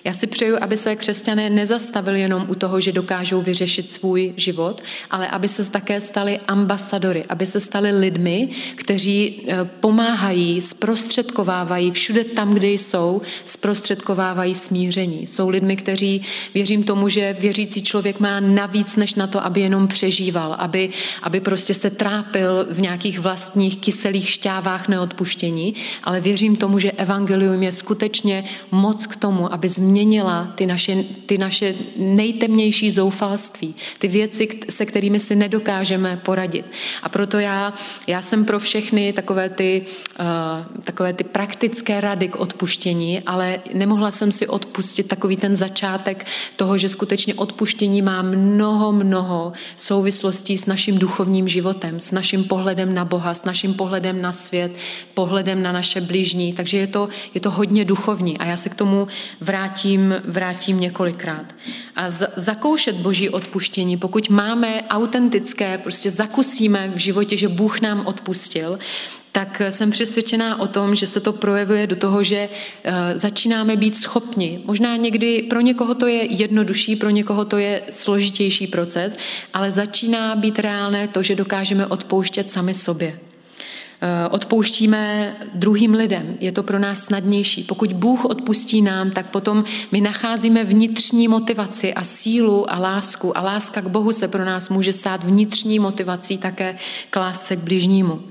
Já 0.04 0.12
si 0.12 0.26
přeju, 0.26 0.56
aby 0.60 0.76
se 0.76 0.96
křesťané 0.96 1.50
nezastavili 1.50 2.20
jenom 2.20 2.46
u 2.48 2.54
toho, 2.54 2.80
že 2.80 2.92
dokážou 2.92 3.42
vyřešit 3.42 3.90
svůj 3.90 4.32
život, 4.36 4.82
ale 5.10 5.28
aby 5.28 5.48
se 5.48 5.70
také 5.70 6.00
stali 6.00 6.38
ambasadory, 6.48 7.24
aby 7.28 7.46
se 7.46 7.60
stali 7.60 7.90
lidmi, 7.90 8.48
kteří 8.74 9.42
eh, 9.48 9.64
pomáhají, 9.64 10.62
zprostředkovávají 10.62 11.90
všude 11.90 12.24
tam, 12.24 12.54
kde 12.54 12.68
jsou, 12.68 13.22
zprostředkovávají 13.44 14.54
smíření. 14.54 15.26
Jsou 15.26 15.48
lidmi, 15.48 15.76
kteří 15.76 16.22
věřím 16.54 16.82
tomu, 16.82 17.08
že 17.08 17.36
věřící 17.40 17.82
člověk 17.82 18.20
má 18.20 18.40
navíc 18.40 18.96
než 18.96 19.14
na 19.14 19.26
to, 19.26 19.44
aby 19.44 19.60
jenom 19.60 19.88
přežíval, 19.88 20.56
aby, 20.58 20.90
aby 21.22 21.40
prostě 21.40 21.74
se 21.74 21.90
trápil 21.90 22.66
v 22.70 22.80
nějakých 22.80 23.20
vlastních 23.20 23.76
kyselých 23.76 24.30
šťávách 24.30 24.88
neodpuštění, 24.88 25.74
ale 26.02 26.20
věřím 26.20 26.56
tomu, 26.56 26.78
že 26.78 26.92
evangelium 26.92 27.62
je 27.62 27.72
skutečně 27.72 28.44
moc 28.70 29.06
k 29.06 29.16
tomu, 29.16 29.52
aby 29.52 29.68
změnila 29.84 30.52
ty 30.54 30.66
naše, 30.66 31.04
ty 31.26 31.38
naše 31.38 31.74
nejtemnější 31.96 32.90
zoufalství, 32.90 33.74
ty 33.98 34.08
věci, 34.08 34.48
se 34.70 34.86
kterými 34.86 35.20
si 35.20 35.36
nedokážeme 35.36 36.20
poradit. 36.24 36.64
A 37.02 37.08
proto 37.08 37.38
já, 37.38 37.74
já 38.06 38.22
jsem 38.22 38.44
pro 38.44 38.58
všechny 38.58 39.12
takové 39.12 39.48
ty, 39.48 39.84
uh, 40.20 40.82
takové 40.84 41.12
ty 41.12 41.24
praktické 41.24 42.00
rady 42.00 42.28
k 42.28 42.40
odpuštění, 42.40 43.20
ale 43.20 43.58
nemohla 43.74 44.10
jsem 44.10 44.32
si 44.32 44.46
odpustit 44.46 45.08
takový 45.08 45.36
ten 45.36 45.56
začátek 45.56 46.26
toho, 46.56 46.78
že 46.78 46.88
skutečně 46.88 47.34
odpuštění 47.34 48.02
má 48.02 48.22
mnoho, 48.22 48.92
mnoho 48.92 49.52
souvislostí 49.76 50.58
s 50.58 50.66
naším 50.66 50.98
duchovním 50.98 51.48
životem, 51.48 52.00
s 52.00 52.10
naším 52.10 52.44
pohledem 52.44 52.94
na 52.94 53.04
Boha, 53.04 53.34
s 53.34 53.44
naším 53.44 53.74
pohledem 53.74 54.22
na 54.22 54.32
svět, 54.32 54.72
pohledem 55.14 55.62
na 55.62 55.72
naše 55.72 56.00
bližní. 56.00 56.52
Takže 56.52 56.78
je 56.78 56.86
to, 56.86 57.08
je 57.34 57.40
to 57.40 57.50
hodně 57.50 57.84
duchovní 57.84 58.38
a 58.38 58.44
já 58.44 58.56
se 58.56 58.68
k 58.68 58.74
tomu 58.74 59.08
vrátím 59.40 59.63
vrátím, 59.64 60.14
vrátím 60.24 60.80
několikrát. 60.80 61.54
A 61.96 62.10
z, 62.10 62.30
zakoušet 62.36 62.96
boží 62.96 63.30
odpuštění, 63.30 63.96
pokud 63.96 64.28
máme 64.28 64.82
autentické, 64.90 65.78
prostě 65.78 66.10
zakusíme 66.10 66.92
v 66.94 66.96
životě, 66.96 67.36
že 67.36 67.48
Bůh 67.48 67.80
nám 67.80 68.06
odpustil, 68.06 68.78
tak 69.32 69.62
jsem 69.70 69.90
přesvědčená 69.90 70.60
o 70.60 70.66
tom, 70.66 70.94
že 70.94 71.06
se 71.06 71.20
to 71.20 71.32
projevuje 71.32 71.86
do 71.86 71.96
toho, 71.96 72.22
že 72.22 72.48
uh, 72.48 72.92
začínáme 73.14 73.76
být 73.76 73.96
schopni. 73.96 74.60
Možná 74.64 74.96
někdy 74.96 75.42
pro 75.42 75.60
někoho 75.60 75.94
to 75.94 76.06
je 76.06 76.34
jednodušší, 76.34 76.96
pro 76.96 77.10
někoho 77.10 77.44
to 77.44 77.58
je 77.58 77.82
složitější 77.90 78.66
proces, 78.66 79.16
ale 79.52 79.70
začíná 79.70 80.36
být 80.36 80.58
reálné 80.58 81.08
to, 81.08 81.22
že 81.22 81.36
dokážeme 81.36 81.86
odpouštět 81.86 82.48
sami 82.48 82.74
sobě. 82.74 83.23
Eh, 84.04 84.28
odpouštíme 84.28 85.36
druhým 85.54 85.94
lidem. 85.94 86.36
Je 86.40 86.52
to 86.52 86.62
pro 86.62 86.78
nás 86.78 87.04
snadnější. 87.04 87.62
Pokud 87.62 87.92
Bůh 87.92 88.24
odpustí 88.24 88.82
nám, 88.82 89.10
tak 89.10 89.30
potom 89.30 89.64
my 89.92 90.00
nacházíme 90.00 90.64
vnitřní 90.64 91.28
motivaci 91.28 91.94
a 91.94 92.04
sílu 92.04 92.72
a 92.72 92.78
lásku. 92.78 93.38
A 93.38 93.40
láska 93.40 93.80
k 93.80 93.88
Bohu 93.88 94.12
se 94.12 94.28
pro 94.28 94.44
nás 94.44 94.68
může 94.68 94.92
stát 94.92 95.24
vnitřní 95.24 95.78
motivací 95.78 96.38
také 96.38 96.76
k 97.10 97.16
lásce 97.16 97.56
k 97.56 97.58
bližnímu. 97.58 98.22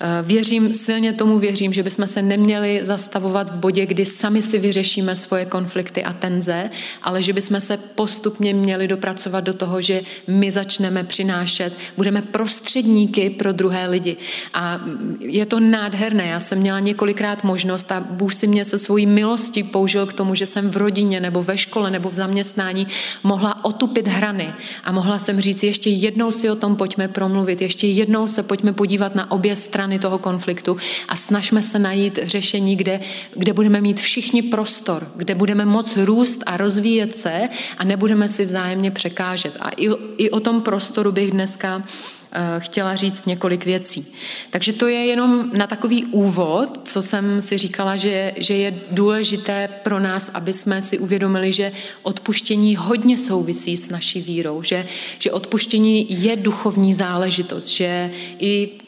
Eh, 0.00 0.22
věřím, 0.22 0.72
silně 0.72 1.12
tomu 1.12 1.38
věřím, 1.38 1.72
že 1.72 1.82
bychom 1.82 2.06
se 2.06 2.22
neměli 2.22 2.78
zastavovat 2.82 3.50
v 3.50 3.58
bodě, 3.58 3.86
kdy 3.86 4.06
sami 4.06 4.42
si 4.42 4.58
vyřešíme 4.58 5.16
svoje 5.16 5.44
konflikty 5.44 6.04
a 6.04 6.12
tenze, 6.12 6.70
ale 7.02 7.22
že 7.22 7.32
bychom 7.32 7.60
se 7.60 7.76
postupně 7.76 8.54
měli 8.54 8.88
dopracovat 8.88 9.44
do 9.44 9.54
toho, 9.54 9.80
že 9.80 10.02
my 10.26 10.50
začneme 10.50 11.04
přinášet, 11.04 11.72
budeme 11.96 12.22
prostředníky 12.22 13.30
pro 13.30 13.52
druhé 13.52 13.86
lidi. 13.86 14.16
A 14.54 14.80
je 15.20 15.46
to 15.46 15.60
nádherné. 15.60 16.26
Já 16.26 16.40
jsem 16.40 16.58
měla 16.58 16.80
několikrát 16.80 17.44
možnost 17.44 17.92
a 17.92 18.00
Bůh 18.00 18.34
si 18.34 18.46
mě 18.46 18.64
se 18.64 18.78
svojí 18.78 19.06
milostí 19.06 19.62
použil 19.62 20.06
k 20.06 20.12
tomu, 20.12 20.34
že 20.34 20.46
jsem 20.46 20.70
v 20.70 20.76
rodině 20.76 21.20
nebo 21.20 21.42
ve 21.42 21.58
škole 21.58 21.90
nebo 21.90 22.10
v 22.10 22.14
zaměstnání 22.14 22.86
mohla 23.22 23.64
otupit 23.64 24.08
hrany 24.08 24.54
a 24.84 24.92
mohla 24.92 25.18
jsem 25.18 25.40
říct, 25.40 25.62
ještě 25.62 25.90
jednou 25.90 26.32
si 26.32 26.50
o 26.50 26.56
tom 26.56 26.76
pojďme 26.76 27.08
promluvit, 27.08 27.62
ještě 27.62 27.86
jednou 27.86 28.26
se 28.26 28.42
pojďme 28.42 28.72
podívat 28.72 29.14
na 29.14 29.30
obě 29.30 29.56
strany 29.56 29.87
strany 29.88 29.98
toho 29.98 30.18
konfliktu 30.18 30.76
a 31.08 31.16
snažme 31.16 31.62
se 31.62 31.78
najít 31.78 32.18
řešení, 32.22 32.76
kde, 32.76 33.00
kde 33.36 33.52
budeme 33.52 33.80
mít 33.80 34.00
všichni 34.00 34.42
prostor, 34.42 35.08
kde 35.16 35.34
budeme 35.34 35.64
moc 35.64 35.96
růst 35.96 36.42
a 36.46 36.56
rozvíjet 36.56 37.16
se 37.16 37.48
a 37.78 37.84
nebudeme 37.84 38.28
si 38.28 38.44
vzájemně 38.44 38.90
překážet. 38.90 39.56
A 39.60 39.70
i, 39.76 39.88
i 40.16 40.30
o 40.30 40.40
tom 40.40 40.60
prostoru 40.60 41.12
bych 41.12 41.30
dneska 41.30 41.82
eh, 41.82 42.60
chtěla 42.60 42.96
říct 42.96 43.26
několik 43.26 43.64
věcí. 43.64 44.06
Takže 44.50 44.72
to 44.72 44.86
je 44.86 45.06
jenom 45.06 45.50
na 45.56 45.66
takový 45.66 46.04
úvod, 46.04 46.80
co 46.84 47.02
jsem 47.02 47.40
si 47.40 47.58
říkala, 47.58 47.96
že, 47.96 48.32
že 48.36 48.54
je 48.54 48.80
důležité 48.90 49.68
pro 49.82 50.00
nás, 50.00 50.30
aby 50.34 50.52
jsme 50.52 50.82
si 50.82 50.98
uvědomili, 50.98 51.52
že 51.52 51.72
odpuštění 52.02 52.76
hodně 52.76 53.16
souvisí 53.16 53.76
s 53.76 53.88
naší 53.88 54.20
vírou, 54.20 54.62
že, 54.62 54.86
že 55.18 55.32
odpuštění 55.32 56.06
je 56.10 56.36
duchovní 56.36 56.94
záležitost, 56.94 57.66
že 57.66 58.10
i, 58.38 58.68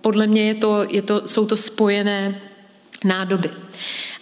podle 0.00 0.26
mě 0.26 0.46
je 0.46 0.54
to, 0.54 0.86
je 0.90 1.02
to, 1.02 1.26
jsou 1.26 1.46
to 1.46 1.56
spojené 1.56 2.40
nádoby. 3.04 3.50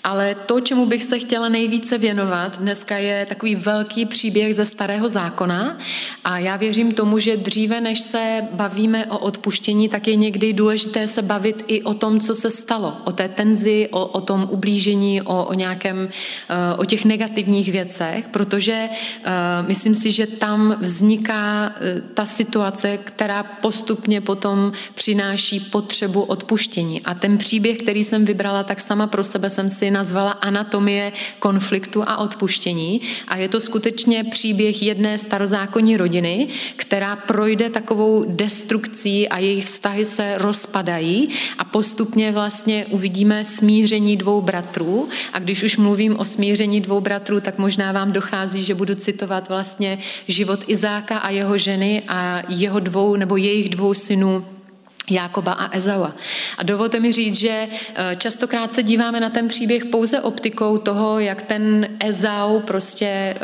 Ale 0.04 0.34
to, 0.34 0.60
čemu 0.60 0.86
bych 0.86 1.02
se 1.02 1.18
chtěla 1.18 1.48
nejvíce 1.48 1.98
věnovat 1.98 2.58
dneska, 2.58 2.96
je 2.96 3.26
takový 3.26 3.54
velký 3.54 4.06
příběh 4.06 4.54
ze 4.54 4.66
Starého 4.66 5.08
zákona. 5.08 5.78
A 6.24 6.38
já 6.38 6.56
věřím 6.56 6.92
tomu, 6.92 7.18
že 7.18 7.36
dříve, 7.36 7.80
než 7.80 8.00
se 8.00 8.42
bavíme 8.52 9.06
o 9.06 9.18
odpuštění, 9.18 9.88
tak 9.88 10.08
je 10.08 10.16
někdy 10.16 10.52
důležité 10.52 11.08
se 11.08 11.22
bavit 11.22 11.64
i 11.66 11.82
o 11.82 11.94
tom, 11.94 12.20
co 12.20 12.34
se 12.34 12.50
stalo, 12.50 12.96
o 13.04 13.12
té 13.12 13.28
tenzi, 13.28 13.88
o, 13.90 14.06
o 14.06 14.20
tom 14.20 14.48
ublížení, 14.50 15.22
o, 15.22 15.44
o 15.44 15.54
nějakém, 15.54 16.08
eh, 16.48 16.76
o 16.76 16.84
těch 16.84 17.04
negativních 17.04 17.72
věcech, 17.72 18.28
protože 18.28 18.88
uh, 18.88 19.32
myslím 19.66 19.94
si, 19.94 20.10
že 20.10 20.26
tam 20.26 20.76
vzniká 20.80 21.68
uh, 21.68 22.10
ta 22.14 22.26
situace, 22.26 22.98
která 22.98 23.42
postupně 23.42 24.20
potom 24.20 24.72
přináší 24.94 25.60
potřebu 25.60 26.22
odpuštění. 26.22 27.00
A 27.00 27.14
ten 27.14 27.38
příběh, 27.38 27.78
který 27.78 28.04
jsem 28.04 28.24
vybrala, 28.24 28.62
tak 28.62 28.80
sama 28.80 29.06
pro 29.06 29.24
sebe 29.24 29.50
jsem 29.50 29.68
si 29.68 29.89
nazvala 29.90 30.30
Anatomie 30.30 31.12
konfliktu 31.38 32.02
a 32.06 32.16
odpuštění. 32.16 33.00
A 33.28 33.36
je 33.36 33.48
to 33.48 33.60
skutečně 33.60 34.24
příběh 34.24 34.82
jedné 34.82 35.18
starozákonní 35.18 35.96
rodiny, 35.96 36.48
která 36.76 37.16
projde 37.16 37.70
takovou 37.70 38.24
destrukcí 38.28 39.28
a 39.28 39.38
jejich 39.38 39.64
vztahy 39.64 40.04
se 40.04 40.38
rozpadají 40.38 41.28
a 41.58 41.64
postupně 41.64 42.32
vlastně 42.32 42.86
uvidíme 42.90 43.44
smíření 43.44 44.16
dvou 44.16 44.40
bratrů. 44.40 45.08
A 45.32 45.38
když 45.38 45.62
už 45.62 45.76
mluvím 45.76 46.18
o 46.18 46.24
smíření 46.24 46.80
dvou 46.80 47.00
bratrů, 47.00 47.40
tak 47.40 47.58
možná 47.58 47.92
vám 47.92 48.12
dochází, 48.12 48.62
že 48.62 48.74
budu 48.74 48.94
citovat 48.94 49.48
vlastně 49.48 49.98
život 50.28 50.60
Izáka 50.66 51.18
a 51.18 51.30
jeho 51.30 51.58
ženy 51.58 52.02
a 52.08 52.42
jeho 52.48 52.80
dvou 52.80 53.16
nebo 53.16 53.36
jejich 53.36 53.68
dvou 53.68 53.94
synů 53.94 54.44
Jákoba 55.10 55.52
a 55.52 55.76
Ezaua. 55.76 56.14
A 56.58 56.62
dovolte 56.62 57.00
mi 57.00 57.12
říct, 57.12 57.38
že 57.38 57.68
eh, 57.94 58.16
častokrát 58.16 58.74
se 58.74 58.82
díváme 58.82 59.20
na 59.20 59.30
ten 59.30 59.48
příběh 59.48 59.84
pouze 59.84 60.20
optikou 60.20 60.78
toho, 60.78 61.18
jak 61.18 61.42
ten 61.42 61.88
Ezau 62.00 62.60
prostě 62.60 63.06
eh, 63.06 63.38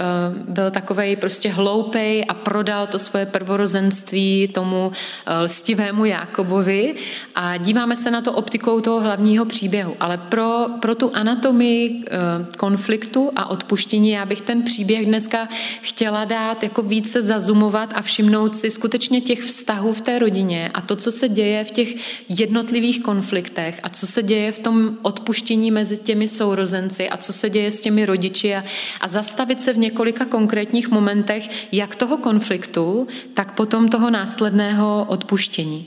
byl 0.49 0.70
takovej 0.70 1.16
prostě 1.16 1.49
hloupej 1.49 2.25
a 2.28 2.35
prodal 2.35 2.87
to 2.87 2.99
svoje 2.99 3.26
prvorozenství 3.26 4.49
tomu 4.54 4.92
eh, 5.26 5.38
lstivému 5.38 6.04
Jákobovi 6.04 6.94
a 7.35 7.56
díváme 7.56 7.96
se 7.96 8.11
na 8.11 8.23
to 8.23 8.32
optikou 8.32 8.80
toho 8.80 9.00
hlavního 9.00 9.44
příběhu. 9.44 9.96
Ale 10.00 10.18
pro, 10.18 10.66
pro 10.80 10.94
tu 10.94 11.11
anatomii 11.14 12.04
konfliktu 12.58 13.30
a 13.37 13.50
odpuštění 13.50 14.11
já 14.11 14.26
bych 14.26 14.40
ten 14.40 14.62
příběh 14.62 15.06
dneska 15.06 15.49
chtěla 15.82 16.25
dát 16.25 16.62
jako 16.62 16.82
více 16.82 17.23
zazumovat 17.23 17.90
a 17.94 18.02
všimnout 18.02 18.56
si 18.56 18.70
skutečně 18.70 19.20
těch 19.20 19.40
vztahů 19.40 19.92
v 19.92 20.00
té 20.00 20.18
rodině 20.18 20.70
a 20.75 20.80
to, 20.80 20.96
co 20.96 21.12
se 21.12 21.28
děje 21.28 21.55
děje 21.56 21.64
v 21.64 21.70
těch 21.70 21.94
jednotlivých 22.28 23.02
konfliktech 23.02 23.80
a 23.82 23.88
co 23.88 24.06
se 24.06 24.22
děje 24.22 24.52
v 24.52 24.58
tom 24.58 24.98
odpuštění 25.02 25.70
mezi 25.70 25.96
těmi 25.96 26.28
sourozenci 26.28 27.08
a 27.08 27.16
co 27.16 27.32
se 27.32 27.50
děje 27.50 27.70
s 27.70 27.80
těmi 27.80 28.06
rodiči 28.06 28.54
a, 28.54 28.64
a 29.00 29.08
zastavit 29.08 29.62
se 29.62 29.72
v 29.72 29.78
několika 29.78 30.25
konkrétních 30.25 30.90
momentech, 30.90 31.72
jak 31.72 31.96
toho 31.96 32.16
konfliktu, 32.16 33.06
tak 33.34 33.54
potom 33.54 33.88
toho 33.88 34.10
následného 34.10 35.06
odpuštění. 35.08 35.86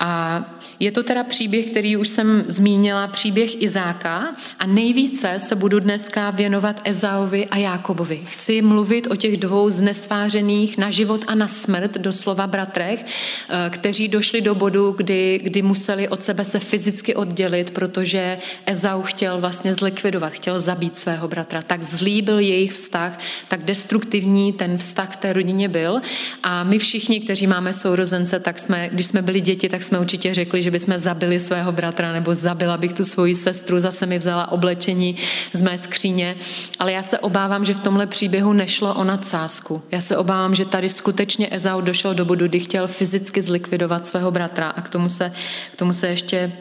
A 0.00 0.44
je 0.80 0.92
to 0.92 1.02
teda 1.02 1.24
příběh, 1.24 1.66
který 1.66 1.96
už 1.96 2.08
jsem 2.08 2.44
zmínila, 2.48 3.08
příběh 3.08 3.62
Izáka 3.62 4.36
a 4.58 4.66
nejvíce 4.66 5.40
se 5.40 5.54
budu 5.54 5.80
dneska 5.80 6.30
věnovat 6.30 6.80
Ezaovi 6.84 7.46
a 7.46 7.56
Jákobovi. 7.56 8.20
Chci 8.26 8.62
mluvit 8.62 9.06
o 9.10 9.16
těch 9.16 9.36
dvou 9.36 9.70
znesvářených 9.70 10.78
na 10.78 10.90
život 10.90 11.24
a 11.26 11.34
na 11.34 11.48
smrt, 11.48 11.94
doslova 11.98 12.46
bratrech, 12.46 13.04
eh, 13.04 13.70
kteří 13.70 14.08
došli 14.08 14.40
do 14.40 14.54
bodu, 14.54 14.92
kdy, 15.06 15.40
kdy 15.42 15.62
museli 15.62 16.08
od 16.08 16.22
sebe 16.22 16.44
se 16.44 16.58
fyzicky 16.58 17.14
oddělit, 17.14 17.70
protože 17.70 18.38
Ezau 18.66 19.02
chtěl 19.02 19.40
vlastně 19.40 19.74
zlikvidovat, 19.74 20.32
chtěl 20.32 20.58
zabít 20.58 20.98
svého 20.98 21.28
bratra. 21.28 21.62
Tak 21.62 21.82
zlý 21.82 22.22
byl 22.22 22.38
jejich 22.38 22.72
vztah, 22.72 23.18
tak 23.48 23.64
destruktivní 23.64 24.52
ten 24.52 24.78
vztah 24.78 25.12
v 25.12 25.16
té 25.16 25.32
rodině 25.32 25.68
byl. 25.68 26.00
A 26.42 26.64
my 26.64 26.78
všichni, 26.78 27.20
kteří 27.20 27.46
máme 27.46 27.72
sourozence, 27.72 28.40
tak 28.40 28.58
jsme, 28.58 28.88
když 28.92 29.06
jsme 29.06 29.22
byli 29.22 29.40
děti, 29.40 29.68
tak 29.68 29.82
jsme 29.82 29.98
určitě 29.98 30.34
řekli, 30.34 30.62
že 30.62 30.70
bychom 30.70 30.98
zabili 30.98 31.40
svého 31.40 31.72
bratra 31.72 32.12
nebo 32.12 32.34
zabila 32.34 32.76
bych 32.76 32.92
tu 32.92 33.04
svoji 33.04 33.34
sestru, 33.34 33.78
zase 33.78 34.06
mi 34.06 34.18
vzala 34.18 34.52
oblečení 34.52 35.16
z 35.52 35.62
mé 35.62 35.78
skříně. 35.78 36.36
Ale 36.78 36.92
já 36.92 37.02
se 37.02 37.18
obávám, 37.18 37.64
že 37.64 37.74
v 37.74 37.80
tomhle 37.80 38.06
příběhu 38.06 38.52
nešlo 38.52 38.94
o 38.94 39.04
nadsázku. 39.04 39.82
Já 39.92 40.00
se 40.00 40.16
obávám, 40.16 40.54
že 40.54 40.64
tady 40.64 40.88
skutečně 40.88 41.48
Ezau 41.50 41.80
došel 41.80 42.14
do 42.14 42.24
bodu, 42.24 42.48
kdy 42.48 42.60
chtěl 42.60 42.86
fyzicky 42.86 43.42
zlikvidovat 43.42 44.06
svého 44.06 44.30
bratra 44.30 44.68
a 44.68 44.80
k 44.86 44.88
tomu 44.88 45.08
se, 45.08 45.32
k 45.72 45.76
tomu 45.76 45.94
se 45.94 46.08
ještě 46.08 46.52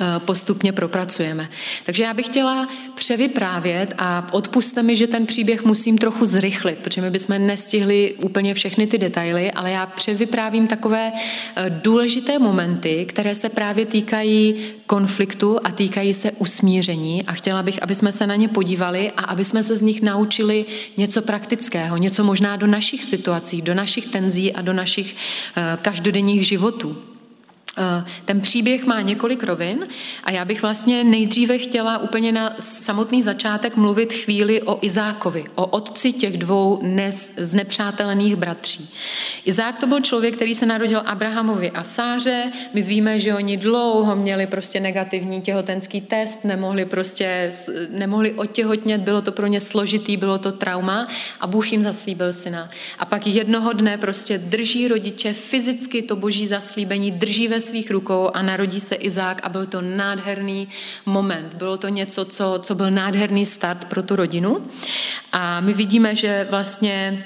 Eh, 0.00 0.20
postupně 0.20 0.72
propracujeme. 0.72 1.48
Takže 1.86 2.02
já 2.02 2.14
bych 2.14 2.26
chtěla 2.26 2.68
převyprávět 2.94 3.94
a 3.98 4.26
odpuste 4.32 4.82
mi, 4.82 4.96
že 4.96 5.06
ten 5.06 5.26
příběh 5.26 5.64
musím 5.64 5.98
trochu 5.98 6.26
zrychlit, 6.26 6.78
protože 6.78 7.00
my 7.00 7.10
bychom 7.10 7.46
nestihli 7.46 8.14
úplně 8.22 8.54
všechny 8.54 8.86
ty 8.86 8.98
detaily, 8.98 9.52
ale 9.52 9.70
já 9.70 9.86
převyprávím 9.86 10.66
takové 10.66 11.12
eh, 11.16 11.70
důležité 11.70 12.38
momenty, 12.38 13.06
které 13.08 13.34
se 13.34 13.48
právě 13.48 13.86
týkají 13.86 14.54
konfliktu 14.86 15.58
a 15.64 15.70
týkají 15.70 16.14
se 16.14 16.30
usmíření 16.30 17.22
a 17.26 17.32
chtěla 17.32 17.62
bych, 17.62 17.82
aby 17.82 17.94
jsme 17.94 18.12
se 18.12 18.26
na 18.26 18.36
ně 18.36 18.48
podívali 18.48 19.10
a 19.16 19.22
aby 19.22 19.44
jsme 19.44 19.62
se 19.62 19.78
z 19.78 19.82
nich 19.82 20.02
naučili 20.02 20.64
něco 20.96 21.22
praktického, 21.22 21.96
něco 21.96 22.24
možná 22.24 22.56
do 22.56 22.66
našich 22.66 23.04
situací, 23.04 23.62
do 23.62 23.74
našich 23.74 24.06
tenzí 24.06 24.52
a 24.52 24.62
do 24.62 24.72
našich 24.72 25.16
eh, 25.56 25.78
každodenních 25.82 26.46
životů. 26.46 27.17
Eh, 27.78 28.04
ten 28.24 28.40
příběh 28.40 28.84
má 28.84 29.00
několik 29.00 29.42
rovin 29.42 29.86
a 30.24 30.30
já 30.30 30.44
bych 30.44 30.62
vlastně 30.62 31.04
nejdříve 31.04 31.58
chtěla 31.58 31.98
úplně 31.98 32.32
na 32.32 32.56
samotný 32.58 33.22
začátek 33.22 33.76
mluvit 33.76 34.12
chvíli 34.12 34.62
o 34.62 34.78
Izákovi, 34.82 35.44
o 35.54 35.66
otci 35.66 36.12
těch 36.12 36.38
dvou 36.38 36.78
dnes 36.82 37.32
znepřátelených 37.36 38.36
bratří. 38.36 38.90
Izák 39.44 39.78
to 39.78 39.86
byl 39.86 40.00
člověk, 40.00 40.36
který 40.36 40.54
se 40.54 40.66
narodil 40.66 41.02
Abrahamovi 41.06 41.70
a 41.70 41.84
Sáře. 41.84 42.52
My 42.74 42.82
víme, 42.82 43.18
že 43.18 43.34
oni 43.34 43.56
dlouho 43.56 44.16
měli 44.16 44.46
prostě 44.46 44.80
negativní 44.80 45.40
těhotenský 45.40 46.00
test, 46.00 46.44
nemohli 46.44 46.84
prostě, 46.84 47.50
nemohli 47.90 48.32
otěhotnět, 48.32 49.00
bylo 49.00 49.22
to 49.22 49.32
pro 49.32 49.46
ně 49.46 49.60
složitý, 49.60 50.16
bylo 50.16 50.38
to 50.38 50.52
trauma 50.52 51.06
a 51.40 51.46
Bůh 51.46 51.72
jim 51.72 51.82
zaslíbil 51.82 52.32
syna. 52.32 52.68
A 52.98 53.04
pak 53.04 53.26
jednoho 53.26 53.72
dne 53.72 53.98
prostě 53.98 54.38
drží 54.38 54.88
rodiče 54.88 55.32
fyzicky 55.32 56.02
to 56.02 56.16
boží 56.16 56.46
zaslíbení, 56.46 57.10
drží 57.10 57.48
ve 57.48 57.60
svých 57.68 57.90
rukou 57.90 58.30
a 58.34 58.42
narodí 58.42 58.80
se 58.80 58.94
Izák 58.94 59.40
a 59.44 59.48
byl 59.48 59.66
to 59.66 59.80
nádherný 59.80 60.68
moment. 61.06 61.54
Bylo 61.54 61.76
to 61.76 61.88
něco, 61.88 62.24
co, 62.24 62.58
co 62.62 62.74
byl 62.74 62.90
nádherný 62.90 63.46
start 63.46 63.84
pro 63.84 64.02
tu 64.02 64.16
rodinu. 64.16 64.66
A 65.32 65.60
my 65.60 65.72
vidíme, 65.72 66.16
že 66.16 66.46
vlastně 66.50 67.24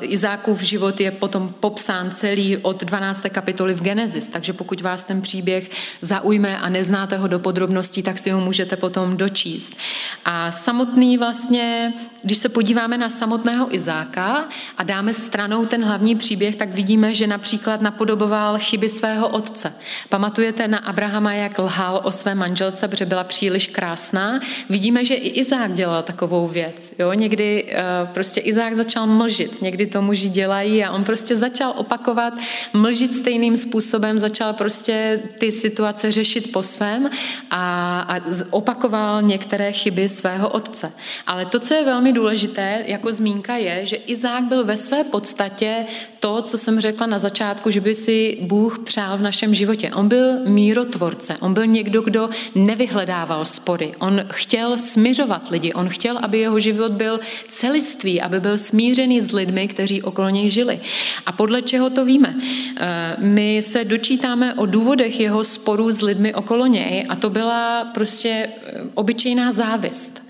Izákův 0.00 0.62
život 0.62 1.00
je 1.00 1.10
potom 1.10 1.54
popsán 1.60 2.10
celý 2.10 2.56
od 2.56 2.84
12. 2.84 3.22
kapitoly 3.28 3.74
v 3.74 3.82
Genesis, 3.82 4.28
takže 4.28 4.52
pokud 4.52 4.80
vás 4.80 5.02
ten 5.02 5.22
příběh 5.22 5.70
zaujme 6.00 6.58
a 6.58 6.68
neznáte 6.68 7.16
ho 7.16 7.28
do 7.28 7.38
podrobností, 7.38 8.02
tak 8.02 8.18
si 8.18 8.30
ho 8.30 8.40
můžete 8.40 8.76
potom 8.76 9.16
dočíst. 9.16 9.76
A 10.24 10.52
samotný 10.52 11.18
vlastně, 11.18 11.92
když 12.22 12.38
se 12.38 12.48
podíváme 12.48 12.98
na 12.98 13.08
samotného 13.08 13.74
Izáka 13.74 14.44
a 14.78 14.82
dáme 14.82 15.14
stranou 15.14 15.66
ten 15.66 15.84
hlavní 15.84 16.16
příběh, 16.16 16.56
tak 16.56 16.74
vidíme, 16.74 17.14
že 17.14 17.26
například 17.26 17.80
napodoboval 17.80 18.58
chyby 18.58 18.88
svého 18.88 19.28
otce. 19.28 19.72
Pamatujete 20.08 20.68
na 20.68 20.78
Abrahama, 20.78 21.32
jak 21.32 21.58
lhal 21.58 22.00
o 22.04 22.12
své 22.12 22.34
manželce, 22.34 22.88
protože 22.88 23.06
byla 23.06 23.24
příliš 23.24 23.66
krásná? 23.66 24.40
Vidíme, 24.70 25.04
že 25.04 25.14
i 25.14 25.28
Izák 25.28 25.72
dělal 25.72 26.02
takovou 26.02 26.48
věc. 26.48 26.94
Jo? 26.98 27.12
Někdy 27.12 27.64
uh, 27.64 28.08
prostě 28.08 28.40
Izák 28.40 28.74
začal 28.74 29.06
mlžit 29.06 29.45
mlžit. 29.46 29.62
Někdy 29.62 29.86
to 29.86 30.02
muži 30.02 30.28
dělají 30.28 30.84
a 30.84 30.90
on 30.90 31.04
prostě 31.04 31.36
začal 31.36 31.72
opakovat, 31.76 32.34
mlžit 32.72 33.14
stejným 33.14 33.56
způsobem, 33.56 34.18
začal 34.18 34.52
prostě 34.52 35.22
ty 35.38 35.52
situace 35.52 36.12
řešit 36.12 36.52
po 36.52 36.62
svém 36.62 37.10
a, 37.50 38.00
a 38.00 38.20
opakoval 38.50 39.22
některé 39.22 39.72
chyby 39.72 40.08
svého 40.08 40.48
otce. 40.48 40.92
Ale 41.26 41.46
to, 41.46 41.58
co 41.58 41.74
je 41.74 41.84
velmi 41.84 42.12
důležité 42.12 42.84
jako 42.86 43.12
zmínka 43.12 43.56
je, 43.56 43.86
že 43.86 43.96
Izák 43.96 44.44
byl 44.44 44.64
ve 44.64 44.76
své 44.76 45.04
podstatě 45.04 45.86
to, 46.20 46.42
co 46.42 46.58
jsem 46.58 46.80
řekla 46.80 47.06
na 47.06 47.18
začátku, 47.18 47.70
že 47.70 47.80
by 47.80 47.94
si 47.94 48.38
Bůh 48.40 48.78
přál 48.78 49.18
v 49.18 49.22
našem 49.22 49.54
životě. 49.54 49.90
On 49.94 50.08
byl 50.08 50.44
mírotvorce, 50.46 51.36
on 51.40 51.54
byl 51.54 51.66
někdo, 51.66 52.00
kdo 52.02 52.28
nevyhledával 52.54 53.44
spory, 53.44 53.94
on 53.98 54.24
chtěl 54.32 54.78
smiřovat 54.78 55.50
lidi, 55.50 55.72
on 55.72 55.88
chtěl, 55.88 56.18
aby 56.18 56.38
jeho 56.38 56.58
život 56.58 56.92
byl 56.92 57.20
celistvý, 57.48 58.20
aby 58.20 58.40
byl 58.40 58.58
smířený 58.58 59.20
s 59.26 59.32
lidmi, 59.32 59.68
kteří 59.68 60.02
okolo 60.02 60.28
něj 60.28 60.50
žili. 60.50 60.80
A 61.26 61.32
podle 61.32 61.62
čeho 61.62 61.90
to 61.90 62.04
víme? 62.04 62.34
Eh, 62.76 63.16
my 63.18 63.62
se 63.62 63.84
dočítáme 63.84 64.54
o 64.54 64.66
důvodech 64.66 65.20
jeho 65.20 65.44
sporů 65.44 65.92
s 65.92 66.02
lidmi 66.02 66.34
okolo 66.34 66.66
něj 66.66 67.06
a 67.08 67.16
to 67.16 67.30
byla 67.30 67.84
prostě 67.84 68.28
eh, 68.28 68.80
obyčejná 68.94 69.52
závist. 69.52 70.26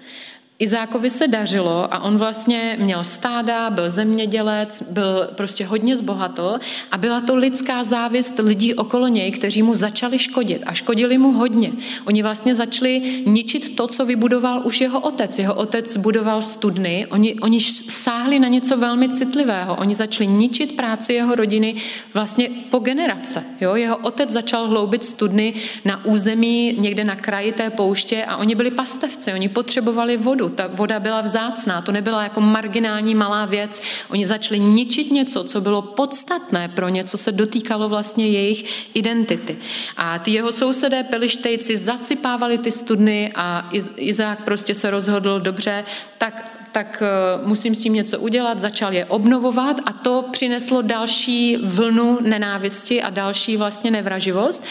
Izákovi 0.58 1.10
se 1.10 1.28
dařilo 1.28 1.94
a 1.94 1.98
on 1.98 2.18
vlastně 2.18 2.76
měl 2.80 3.04
stáda, 3.04 3.70
byl 3.70 3.88
zemědělec, 3.88 4.82
byl 4.90 5.28
prostě 5.34 5.66
hodně 5.66 5.96
zbohatl 5.96 6.58
a 6.90 6.98
byla 6.98 7.20
to 7.20 7.36
lidská 7.36 7.84
závist 7.84 8.38
lidí 8.38 8.74
okolo 8.74 9.08
něj, 9.08 9.30
kteří 9.30 9.62
mu 9.62 9.74
začali 9.74 10.18
škodit 10.18 10.62
a 10.66 10.72
škodili 10.72 11.18
mu 11.18 11.32
hodně. 11.32 11.72
Oni 12.04 12.22
vlastně 12.22 12.54
začali 12.54 13.22
ničit 13.26 13.76
to, 13.76 13.86
co 13.86 14.06
vybudoval 14.06 14.62
už 14.64 14.80
jeho 14.80 15.00
otec. 15.00 15.38
Jeho 15.38 15.54
otec 15.54 15.96
budoval 15.96 16.42
studny, 16.42 17.06
oni, 17.10 17.34
oni 17.34 17.60
sáhli 17.60 18.38
na 18.38 18.48
něco 18.48 18.76
velmi 18.76 19.08
citlivého, 19.08 19.76
oni 19.76 19.94
začali 19.94 20.26
ničit 20.26 20.76
práci 20.76 21.12
jeho 21.12 21.34
rodiny 21.34 21.74
vlastně 22.14 22.48
po 22.70 22.78
generace. 22.78 23.44
Jo? 23.60 23.74
Jeho 23.74 23.96
otec 23.96 24.30
začal 24.30 24.68
hloubit 24.68 25.04
studny 25.04 25.54
na 25.84 26.04
území 26.04 26.76
někde 26.78 27.04
na 27.04 27.16
kraji 27.16 27.52
té 27.52 27.70
pouště 27.70 28.24
a 28.24 28.36
oni 28.36 28.54
byli 28.54 28.70
pastevci, 28.70 29.32
oni 29.32 29.48
potřebovali 29.48 30.16
vodu, 30.16 30.45
vodu. 30.46 30.54
Ta 30.54 30.66
voda 30.66 31.00
byla 31.00 31.20
vzácná, 31.20 31.80
to 31.80 31.92
nebyla 31.92 32.22
jako 32.22 32.40
marginální 32.40 33.14
malá 33.14 33.44
věc. 33.44 33.82
Oni 34.08 34.26
začali 34.26 34.60
ničit 34.60 35.10
něco, 35.10 35.44
co 35.44 35.60
bylo 35.60 35.82
podstatné 35.82 36.68
pro 36.68 36.88
ně, 36.88 37.04
co 37.04 37.18
se 37.18 37.32
dotýkalo 37.32 37.88
vlastně 37.88 38.28
jejich 38.28 38.90
identity. 38.94 39.56
A 39.96 40.18
ty 40.18 40.30
jeho 40.30 40.52
sousedé 40.52 41.04
pelištejci 41.04 41.76
zasypávali 41.76 42.58
ty 42.58 42.72
studny 42.72 43.32
a 43.34 43.68
Izák 43.96 44.44
prostě 44.44 44.74
se 44.74 44.90
rozhodl, 44.90 45.40
dobře, 45.40 45.84
tak 46.18 46.55
tak 46.76 47.02
eh, 47.02 47.46
musím 47.46 47.74
s 47.74 47.80
tím 47.80 47.92
něco 47.92 48.18
udělat, 48.20 48.58
začal 48.58 48.92
je 48.92 49.04
obnovovat 49.04 49.80
a 49.86 49.92
to 49.92 50.24
přineslo 50.30 50.82
další 50.82 51.56
vlnu 51.56 52.18
nenávisti 52.20 53.02
a 53.02 53.10
další 53.10 53.56
vlastně 53.56 53.90
nevraživost. 53.90 54.64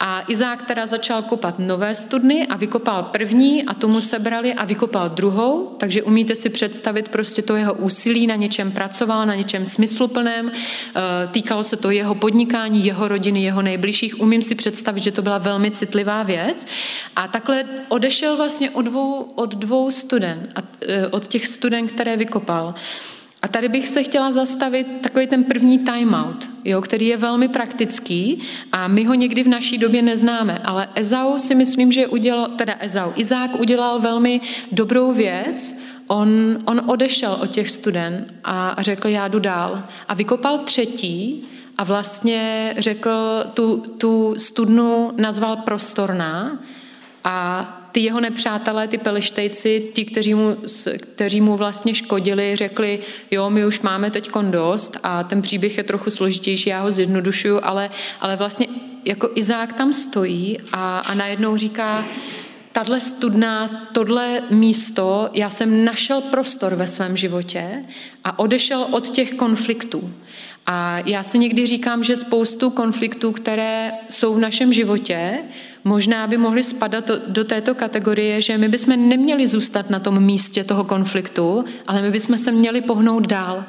A 0.00 0.24
Izák 0.28 0.66
teda 0.66 0.86
začal 0.86 1.22
kopat 1.22 1.58
nové 1.58 1.94
studny 1.94 2.46
a 2.46 2.56
vykopal 2.56 3.02
první 3.02 3.64
a 3.64 3.74
tomu 3.74 4.00
sebrali 4.00 4.54
a 4.54 4.64
vykopal 4.64 5.08
druhou, 5.08 5.76
takže 5.78 6.02
umíte 6.02 6.36
si 6.36 6.50
představit 6.50 7.08
prostě 7.08 7.42
to 7.42 7.56
jeho 7.56 7.74
úsilí, 7.74 8.26
na 8.26 8.36
něčem 8.36 8.72
pracoval, 8.72 9.26
na 9.26 9.34
něčem 9.34 9.66
smysluplném, 9.66 10.50
eh, 10.50 11.00
týkalo 11.32 11.62
se 11.62 11.76
to 11.76 11.90
jeho 11.90 12.14
podnikání, 12.14 12.84
jeho 12.84 13.08
rodiny, 13.08 13.42
jeho 13.42 13.62
nejbližších. 13.62 14.20
Umím 14.20 14.42
si 14.42 14.54
představit, 14.54 15.02
že 15.02 15.12
to 15.12 15.22
byla 15.22 15.38
velmi 15.38 15.70
citlivá 15.70 16.22
věc. 16.22 16.66
A 17.16 17.28
takhle 17.28 17.64
odešel 17.88 18.36
vlastně 18.36 18.70
od 18.70 18.82
dvou, 18.82 19.32
od 19.34 19.54
dvou 19.54 19.90
studen, 19.90 20.48
a, 20.54 20.60
eh, 20.88 21.08
od 21.08 21.26
těch 21.26 21.41
těch 21.42 21.48
student, 21.48 21.92
které 21.92 22.16
vykopal. 22.16 22.74
A 23.42 23.48
tady 23.48 23.68
bych 23.68 23.88
se 23.88 24.02
chtěla 24.02 24.32
zastavit 24.32 24.86
takový 25.00 25.26
ten 25.26 25.44
první 25.44 25.78
timeout, 25.78 26.50
jo, 26.64 26.80
který 26.80 27.06
je 27.06 27.16
velmi 27.16 27.48
praktický 27.48 28.38
a 28.72 28.88
my 28.88 29.04
ho 29.04 29.14
někdy 29.14 29.42
v 29.42 29.48
naší 29.48 29.78
době 29.78 30.02
neznáme, 30.02 30.58
ale 30.64 30.88
Ezau 30.94 31.38
si 31.38 31.54
myslím, 31.54 31.92
že 31.92 32.06
udělal, 32.06 32.46
teda 32.46 32.74
Ezau, 32.78 33.12
Izák 33.16 33.60
udělal 33.60 33.98
velmi 33.98 34.40
dobrou 34.72 35.12
věc, 35.12 35.74
on, 36.06 36.58
on 36.66 36.82
odešel 36.86 37.38
od 37.42 37.50
těch 37.50 37.70
student 37.70 38.34
a 38.44 38.76
řekl, 38.78 39.08
já 39.08 39.28
jdu 39.28 39.38
dál. 39.38 39.82
A 40.08 40.14
vykopal 40.14 40.58
třetí 40.58 41.42
a 41.78 41.84
vlastně 41.84 42.74
řekl, 42.78 43.10
tu, 43.54 43.82
tu 43.98 44.34
studnu 44.38 45.12
nazval 45.16 45.56
prostorná 45.56 46.58
a 47.24 47.81
ty 47.92 48.00
jeho 48.00 48.20
nepřátelé, 48.20 48.88
ty 48.88 48.98
pelištejci, 48.98 49.90
ti, 49.94 50.04
kteří 50.04 50.34
mu, 50.34 50.56
kteří 50.96 51.40
mu 51.40 51.56
vlastně 51.56 51.94
škodili, 51.94 52.56
řekli, 52.56 52.98
jo, 53.30 53.50
my 53.50 53.66
už 53.66 53.80
máme 53.80 54.10
teď 54.10 54.30
dost 54.50 54.96
a 55.02 55.22
ten 55.22 55.42
příběh 55.42 55.76
je 55.78 55.84
trochu 55.84 56.10
složitější, 56.10 56.70
já 56.70 56.82
ho 56.82 56.90
zjednodušuju, 56.90 57.60
ale, 57.62 57.90
ale 58.20 58.36
vlastně 58.36 58.66
jako 59.04 59.30
Izák 59.34 59.72
tam 59.72 59.92
stojí 59.92 60.58
a, 60.72 60.98
a 60.98 61.14
najednou 61.14 61.56
říká, 61.56 62.04
tahle 62.72 63.00
studna, 63.00 63.86
tohle 63.92 64.42
místo, 64.50 65.30
já 65.34 65.50
jsem 65.50 65.84
našel 65.84 66.20
prostor 66.20 66.74
ve 66.74 66.86
svém 66.86 67.16
životě 67.16 67.84
a 68.24 68.38
odešel 68.38 68.86
od 68.90 69.10
těch 69.10 69.34
konfliktů. 69.34 70.14
A 70.66 70.98
já 71.06 71.22
si 71.22 71.38
někdy 71.38 71.66
říkám, 71.66 72.04
že 72.04 72.16
spoustu 72.16 72.70
konfliktů, 72.70 73.32
které 73.32 73.92
jsou 74.10 74.34
v 74.34 74.38
našem 74.38 74.72
životě, 74.72 75.38
možná 75.84 76.26
by 76.26 76.36
mohly 76.36 76.62
spadat 76.62 77.10
do 77.26 77.44
této 77.44 77.74
kategorie, 77.74 78.42
že 78.42 78.58
my 78.58 78.68
bychom 78.68 79.08
neměli 79.08 79.46
zůstat 79.46 79.90
na 79.90 79.98
tom 79.98 80.22
místě 80.22 80.64
toho 80.64 80.84
konfliktu, 80.84 81.64
ale 81.86 82.02
my 82.02 82.10
bychom 82.10 82.38
se 82.38 82.52
měli 82.52 82.80
pohnout 82.80 83.26
dál. 83.26 83.64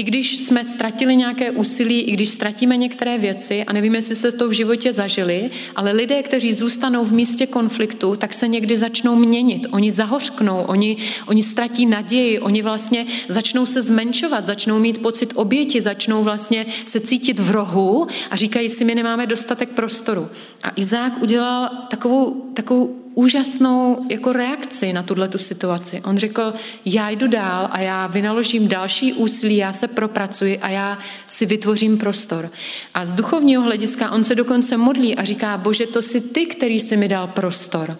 I 0.00 0.02
když 0.02 0.38
jsme 0.38 0.64
ztratili 0.64 1.16
nějaké 1.16 1.50
úsilí, 1.50 2.00
i 2.00 2.12
když 2.12 2.30
ztratíme 2.30 2.76
některé 2.76 3.18
věci 3.18 3.64
a 3.64 3.72
nevíme, 3.72 3.98
jestli 3.98 4.14
se 4.14 4.32
to 4.32 4.48
v 4.48 4.52
životě 4.52 4.92
zažili, 4.92 5.50
ale 5.76 5.92
lidé, 5.92 6.22
kteří 6.22 6.52
zůstanou 6.52 7.04
v 7.04 7.12
místě 7.12 7.46
konfliktu, 7.46 8.16
tak 8.16 8.34
se 8.34 8.48
někdy 8.48 8.76
začnou 8.76 9.16
měnit. 9.16 9.66
Oni 9.70 9.90
zahořknou, 9.90 10.64
oni, 10.66 10.96
oni 11.26 11.42
ztratí 11.42 11.86
naději, 11.86 12.40
oni 12.40 12.62
vlastně 12.62 13.06
začnou 13.28 13.66
se 13.66 13.82
zmenšovat, 13.82 14.46
začnou 14.46 14.78
mít 14.78 15.02
pocit 15.02 15.32
oběti, 15.34 15.80
začnou 15.80 16.24
vlastně 16.24 16.66
se 16.84 17.00
cítit 17.00 17.38
v 17.38 17.50
rohu 17.50 18.06
a 18.30 18.36
říkají 18.36 18.68
si, 18.68 18.84
my 18.84 18.94
nemáme 18.94 19.26
dostatek 19.26 19.68
prostoru. 19.68 20.28
A 20.62 20.72
Izák 20.76 21.22
udělal 21.22 21.70
takovou, 21.90 22.30
takovou 22.54 22.96
úžasnou 23.14 24.06
jako 24.10 24.32
reakci 24.32 24.92
na 24.92 25.02
tuhle 25.02 25.28
tu 25.28 25.38
situaci. 25.38 26.02
On 26.04 26.18
řekl, 26.18 26.52
já 26.84 27.10
jdu 27.10 27.28
dál 27.28 27.68
a 27.70 27.80
já 27.80 28.06
vynaložím 28.06 28.68
další 28.68 29.12
úsilí, 29.12 29.56
já 29.56 29.72
se 29.72 29.88
propracuji 29.88 30.58
a 30.58 30.68
já 30.68 30.98
si 31.26 31.46
vytvořím 31.46 31.98
prostor. 31.98 32.50
A 32.94 33.04
z 33.04 33.14
duchovního 33.14 33.62
hlediska 33.62 34.10
on 34.10 34.24
se 34.24 34.34
dokonce 34.34 34.76
modlí 34.76 35.16
a 35.16 35.24
říká, 35.24 35.56
bože, 35.58 35.86
to 35.86 36.02
jsi 36.02 36.20
ty, 36.20 36.46
který 36.46 36.80
jsi 36.80 36.96
mi 36.96 37.08
dal 37.08 37.26
prostor. 37.26 37.98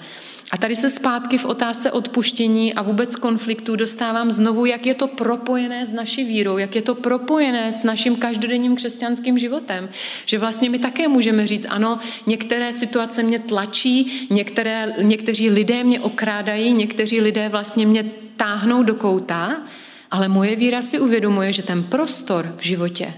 A 0.51 0.57
tady 0.57 0.77
se 0.77 0.91
zpátky 0.91 1.39
v 1.39 1.45
otázce 1.45 1.93
odpuštění 1.93 2.75
a 2.75 2.83
vůbec 2.83 3.17
konfliktů 3.17 3.77
dostávám 3.77 4.31
znovu, 4.31 4.65
jak 4.65 4.87
je 4.87 4.95
to 4.95 5.07
propojené 5.07 5.87
s 5.87 5.93
naší 5.93 6.25
vírou, 6.25 6.59
jak 6.59 6.77
je 6.77 6.83
to 6.83 6.95
propojené 6.95 7.73
s 7.73 7.85
naším 7.85 8.17
každodenním 8.17 8.77
křesťanským 8.77 9.39
životem. 9.39 9.89
Že 10.27 10.39
vlastně 10.39 10.71
my 10.71 10.79
také 10.79 11.09
můžeme 11.09 11.47
říct, 11.47 11.67
ano, 11.69 11.99
některé 12.27 12.73
situace 12.73 13.23
mě 13.23 13.39
tlačí, 13.39 14.27
některé, 14.31 14.95
někteří 15.03 15.51
lidé 15.51 15.85
mě 15.85 16.01
okrádají, 16.01 16.73
někteří 16.73 17.21
lidé 17.21 17.49
vlastně 17.49 17.87
mě 17.87 18.05
táhnou 18.37 18.83
do 18.83 18.95
kouta, 18.95 19.63
ale 20.11 20.29
moje 20.29 20.57
víra 20.57 20.83
si 20.83 21.01
uvědomuje, 21.01 21.53
že 21.53 21.63
ten 21.63 21.83
prostor 21.83 22.55
v 22.57 22.63
životě 22.65 23.15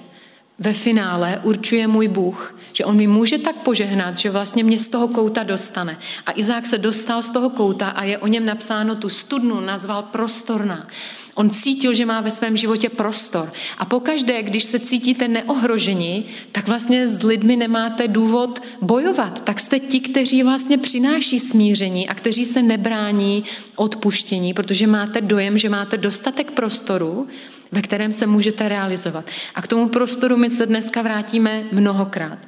ve 0.62 0.72
finále 0.72 1.40
určuje 1.42 1.86
můj 1.86 2.08
Bůh, 2.08 2.58
že 2.72 2.84
on 2.84 2.96
mi 2.96 3.06
může 3.06 3.38
tak 3.38 3.56
požehnat, 3.56 4.16
že 4.16 4.30
vlastně 4.30 4.64
mě 4.64 4.78
z 4.78 4.88
toho 4.88 5.08
kouta 5.08 5.42
dostane. 5.42 5.98
A 6.26 6.32
Izák 6.32 6.66
se 6.66 6.78
dostal 6.78 7.22
z 7.22 7.30
toho 7.30 7.50
kouta 7.50 7.88
a 7.88 8.04
je 8.04 8.18
o 8.18 8.26
něm 8.26 8.46
napsáno, 8.46 8.94
tu 8.94 9.08
studnu 9.08 9.60
nazval 9.60 10.02
prostorná. 10.02 10.88
On 11.34 11.50
cítil, 11.50 11.94
že 11.94 12.06
má 12.06 12.20
ve 12.20 12.30
svém 12.30 12.56
životě 12.56 12.88
prostor. 12.88 13.52
A 13.78 13.84
pokaždé, 13.84 14.42
když 14.42 14.64
se 14.64 14.78
cítíte 14.78 15.28
neohroženi, 15.28 16.24
tak 16.52 16.68
vlastně 16.68 17.06
s 17.06 17.22
lidmi 17.22 17.56
nemáte 17.56 18.08
důvod 18.08 18.62
bojovat. 18.80 19.44
Tak 19.44 19.60
jste 19.60 19.78
ti, 19.78 20.00
kteří 20.00 20.42
vlastně 20.42 20.78
přináší 20.78 21.40
smíření 21.40 22.08
a 22.08 22.14
kteří 22.14 22.46
se 22.46 22.62
nebrání 22.62 23.44
odpuštění, 23.76 24.54
protože 24.54 24.86
máte 24.86 25.20
dojem, 25.20 25.58
že 25.58 25.68
máte 25.68 25.96
dostatek 25.96 26.50
prostoru 26.50 27.28
ve 27.72 27.82
kterém 27.82 28.12
se 28.12 28.26
můžete 28.26 28.68
realizovat. 28.68 29.24
A 29.54 29.62
k 29.62 29.66
tomu 29.66 29.88
prostoru 29.88 30.36
my 30.36 30.50
se 30.50 30.66
dneska 30.66 31.02
vrátíme 31.02 31.64
mnohokrát. 31.72 32.38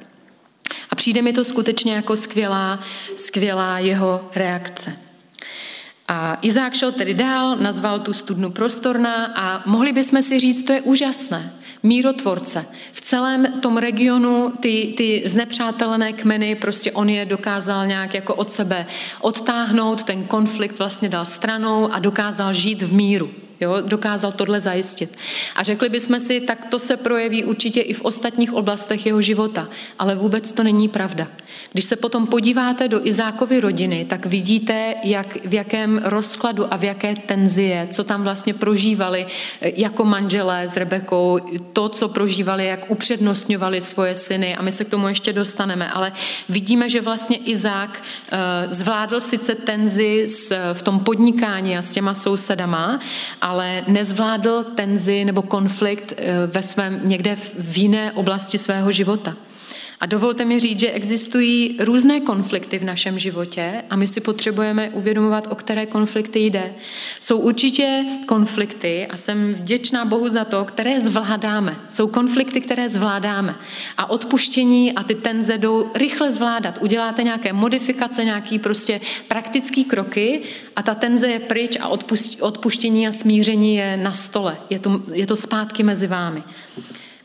A 0.89 0.95
přijde 0.95 1.21
mi 1.21 1.33
to 1.33 1.45
skutečně 1.45 1.93
jako 1.93 2.15
skvělá, 2.15 2.79
skvělá 3.15 3.79
jeho 3.79 4.29
reakce. 4.35 4.97
A 6.07 6.37
Izák 6.41 6.73
šel 6.73 6.91
tedy 6.91 7.13
dál, 7.13 7.55
nazval 7.55 7.99
tu 7.99 8.13
studnu 8.13 8.49
prostorná 8.51 9.25
a 9.25 9.69
mohli 9.69 9.93
bychom 9.93 10.21
si 10.21 10.39
říct, 10.39 10.63
to 10.63 10.73
je 10.73 10.81
úžasné. 10.81 11.53
Mírotvorce. 11.83 12.65
V 12.91 13.01
celém 13.01 13.61
tom 13.61 13.77
regionu 13.77 14.53
ty, 14.59 14.93
ty 14.97 15.23
znepřátelené 15.25 16.13
kmeny, 16.13 16.55
prostě 16.55 16.91
on 16.91 17.09
je 17.09 17.25
dokázal 17.25 17.87
nějak 17.87 18.13
jako 18.13 18.35
od 18.35 18.51
sebe 18.51 18.85
odtáhnout, 19.21 20.03
ten 20.03 20.23
konflikt 20.23 20.79
vlastně 20.79 21.09
dal 21.09 21.25
stranou 21.25 21.93
a 21.93 21.99
dokázal 21.99 22.53
žít 22.53 22.81
v 22.81 22.93
míru. 22.93 23.31
Jo, 23.61 23.81
dokázal 23.81 24.31
tohle 24.31 24.59
zajistit. 24.59 25.17
A 25.55 25.63
řekli 25.63 25.89
bychom 25.89 26.19
si, 26.19 26.41
tak 26.41 26.65
to 26.65 26.79
se 26.79 26.97
projeví 26.97 27.43
určitě 27.43 27.81
i 27.81 27.93
v 27.93 28.01
ostatních 28.01 28.53
oblastech 28.53 29.05
jeho 29.05 29.21
života, 29.21 29.69
ale 29.99 30.15
vůbec 30.15 30.51
to 30.51 30.63
není 30.63 30.89
pravda. 30.89 31.27
Když 31.71 31.85
se 31.85 31.95
potom 31.95 32.27
podíváte 32.27 32.87
do 32.87 33.07
Izákovy 33.07 33.59
rodiny, 33.59 34.05
tak 34.05 34.25
vidíte, 34.25 34.95
jak, 35.03 35.45
v 35.45 35.53
jakém 35.53 36.01
rozkladu 36.03 36.73
a 36.73 36.77
v 36.77 36.83
jaké 36.83 37.15
tenzi 37.15 37.63
je, 37.63 37.87
co 37.87 38.03
tam 38.03 38.23
vlastně 38.23 38.53
prožívali 38.53 39.25
eh, 39.61 39.71
jako 39.75 40.05
manželé 40.05 40.67
s 40.67 40.77
Rebekou, 40.77 41.39
to, 41.73 41.89
co 41.89 42.09
prožívali, 42.09 42.65
jak 42.65 42.91
upřednostňovali 42.91 43.81
svoje 43.81 44.15
syny 44.15 44.55
a 44.55 44.61
my 44.61 44.71
se 44.71 44.85
k 44.85 44.89
tomu 44.89 45.07
ještě 45.07 45.33
dostaneme, 45.33 45.89
ale 45.89 46.11
vidíme, 46.49 46.89
že 46.89 47.01
vlastně 47.01 47.37
Izák 47.37 48.01
uh, 48.01 48.37
zvládl 48.69 49.19
sice 49.19 49.55
tenzi 49.55 50.25
v 50.73 50.81
tom 50.81 50.99
podnikání 50.99 51.77
a 51.77 51.81
s 51.81 51.91
těma 51.91 52.13
sousedama, 52.13 52.99
ale 53.45 53.83
nezvládl 53.87 54.63
tenzi 54.63 55.25
nebo 55.25 55.41
konflikt 55.41 56.13
eh, 56.17 56.47
ve 56.47 56.63
svém, 56.63 57.01
někde 57.03 57.35
v 57.59 57.77
jiné 57.77 58.11
oblasti 58.11 58.57
svého 58.57 58.91
života. 58.91 59.35
A 60.05 60.07
dovolte 60.07 60.45
mi 60.45 60.59
říct, 60.59 60.79
že 60.79 60.91
existují 60.91 61.77
různé 61.79 62.19
konflikty 62.19 62.79
v 62.79 62.83
našem 62.83 63.19
životě 63.19 63.83
a 63.89 63.95
my 63.95 64.07
si 64.07 64.21
potřebujeme 64.21 64.89
uvědomovat, 64.89 65.47
o 65.51 65.55
které 65.55 65.85
konflikty 65.85 66.39
jde. 66.39 66.73
Jsou 67.19 67.37
určitě 67.37 68.05
konflikty 68.27 69.07
a 69.07 69.17
jsem 69.17 69.53
vděčná 69.53 70.05
Bohu 70.05 70.29
za 70.29 70.45
to, 70.45 70.65
které 70.65 70.99
zvládáme. 70.99 71.75
Jsou 71.87 72.07
konflikty, 72.07 72.61
které 72.61 72.89
zvládáme. 72.89 73.55
A 73.97 74.09
odpuštění 74.09 74.93
a 74.93 75.03
ty 75.03 75.15
tenze 75.15 75.57
jdou 75.57 75.91
rychle 75.95 76.31
zvládat. 76.31 76.79
Uděláte 76.81 77.23
nějaké 77.23 77.53
modifikace, 77.53 78.25
nějaký 78.25 78.59
prostě 78.59 79.01
praktický 79.27 79.83
kroky 79.83 80.41
a 80.75 80.83
ta 80.83 80.95
tenze 80.95 81.27
je 81.27 81.39
pryč 81.39 81.77
a 81.81 81.87
odpuštění 82.39 83.07
a 83.07 83.11
smíření 83.11 83.75
je 83.75 83.97
na 83.97 84.13
stole. 84.13 84.57
Je 84.69 84.79
to, 84.79 85.01
je 85.13 85.27
to 85.27 85.35
zpátky 85.35 85.83
mezi 85.83 86.07
vámi. 86.07 86.43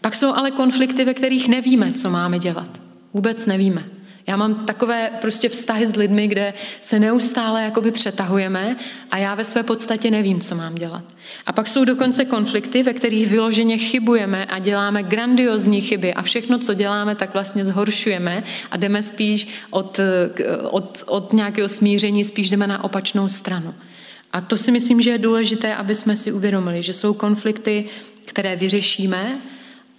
Pak 0.01 0.15
jsou 0.15 0.35
ale 0.35 0.51
konflikty, 0.51 1.05
ve 1.05 1.15
kterých 1.15 1.49
nevíme, 1.49 1.93
co 1.93 2.11
máme 2.11 2.39
dělat. 2.39 2.81
Vůbec 3.15 3.47
nevíme. 3.47 3.85
Já 4.27 4.37
mám 4.37 4.55
takové 4.55 5.11
prostě 5.21 5.49
vztahy 5.49 5.87
s 5.87 5.97
lidmi, 5.97 6.29
kde 6.29 6.55
se 6.81 6.99
neustále 6.99 7.63
jakoby 7.63 7.91
přetahujeme 7.91 8.77
a 9.11 9.19
já 9.19 9.35
ve 9.35 9.45
své 9.45 9.63
podstatě 9.63 10.11
nevím, 10.11 10.41
co 10.41 10.55
mám 10.55 10.75
dělat. 10.75 11.05
A 11.47 11.53
pak 11.53 11.69
jsou 11.69 11.85
dokonce 11.85 12.25
konflikty, 12.25 12.83
ve 12.83 12.93
kterých 12.93 13.29
vyloženě 13.29 13.79
chybujeme 13.79 14.47
a 14.47 14.59
děláme 14.59 15.03
grandiozní 15.03 15.81
chyby 15.81 16.15
a 16.15 16.23
všechno, 16.23 16.59
co 16.59 16.75
děláme, 16.75 17.15
tak 17.15 17.33
vlastně 17.33 17.65
zhoršujeme 17.65 18.43
a 18.71 18.77
jdeme 18.77 19.03
spíš 19.03 19.49
od, 19.71 20.01
od, 20.71 21.05
od 21.07 21.33
nějakého 21.33 21.69
smíření, 21.69 22.25
spíš 22.25 22.51
jdeme 22.51 22.67
na 22.67 22.85
opačnou 22.85 23.29
stranu. 23.29 23.75
A 24.33 24.41
to 24.41 24.57
si 24.57 24.73
myslím, 24.73 25.03
že 25.03 25.11
je 25.11 25.19
důležité, 25.19 25.75
aby 25.75 25.95
jsme 25.95 26.17
si 26.17 26.33
uvědomili, 26.33 26.83
že 26.83 26.93
jsou 26.93 27.15
konflikty, 27.15 27.85
které 28.25 28.57
vyřešíme, 28.57 29.39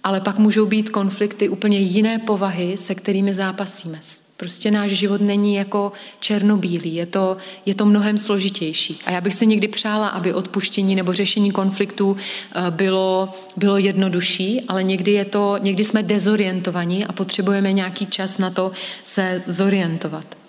ale 0.04 0.20
pak 0.20 0.38
můžou 0.38 0.66
být 0.66 0.88
konflikty 0.90 1.48
úplně 1.48 1.78
jiné 1.78 2.18
povahy, 2.18 2.76
se 2.78 2.94
kterými 2.94 3.34
zápasíme. 3.34 4.00
Prostě 4.36 4.70
náš 4.70 4.90
život 4.90 5.20
není 5.20 5.54
jako 5.54 5.92
černobílý, 6.20 6.94
je 6.94 7.06
to, 7.06 7.36
je 7.66 7.74
to 7.74 7.86
mnohem 7.86 8.18
složitější. 8.18 8.98
A 9.04 9.10
já 9.10 9.20
bych 9.20 9.34
si 9.34 9.46
někdy 9.46 9.68
přála, 9.68 10.08
aby 10.08 10.34
odpuštění 10.34 10.94
nebo 10.94 11.12
řešení 11.12 11.50
konfliktů 11.50 12.16
eh, 12.16 12.70
bylo, 12.70 13.28
bylo 13.56 13.78
jednodušší, 13.78 14.60
ale 14.68 14.82
někdy, 14.82 15.12
je 15.12 15.24
to, 15.24 15.56
někdy 15.62 15.84
jsme 15.84 16.02
dezorientovaní 16.02 17.04
a 17.04 17.12
potřebujeme 17.12 17.72
nějaký 17.72 18.06
čas 18.06 18.38
na 18.38 18.50
to 18.50 18.72
se 19.02 19.42
zorientovat. 19.46 20.41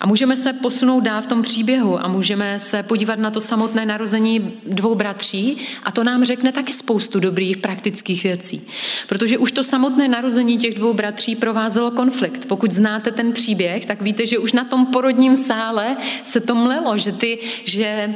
A 0.00 0.06
můžeme 0.06 0.36
se 0.36 0.52
posunout 0.52 1.00
dál 1.00 1.22
v 1.22 1.26
tom 1.26 1.42
příběhu 1.42 2.04
a 2.04 2.08
můžeme 2.08 2.60
se 2.60 2.82
podívat 2.82 3.18
na 3.18 3.30
to 3.30 3.40
samotné 3.40 3.86
narození 3.86 4.60
dvou 4.66 4.94
bratří 4.94 5.56
a 5.82 5.92
to 5.92 6.04
nám 6.04 6.24
řekne 6.24 6.52
taky 6.52 6.72
spoustu 6.72 7.20
dobrých 7.20 7.56
praktických 7.56 8.22
věcí. 8.22 8.66
Protože 9.06 9.38
už 9.38 9.52
to 9.52 9.64
samotné 9.64 10.08
narození 10.08 10.58
těch 10.58 10.74
dvou 10.74 10.94
bratří 10.94 11.36
provázelo 11.36 11.90
konflikt. 11.90 12.46
Pokud 12.46 12.70
znáte 12.70 13.10
ten 13.10 13.32
příběh, 13.32 13.86
tak 13.86 14.02
víte, 14.02 14.26
že 14.26 14.38
už 14.38 14.52
na 14.52 14.64
tom 14.64 14.86
porodním 14.86 15.36
sále 15.36 15.96
se 16.22 16.40
to 16.40 16.54
mlelo, 16.54 16.98
že, 16.98 17.12
ty, 17.12 17.38
že 17.64 18.14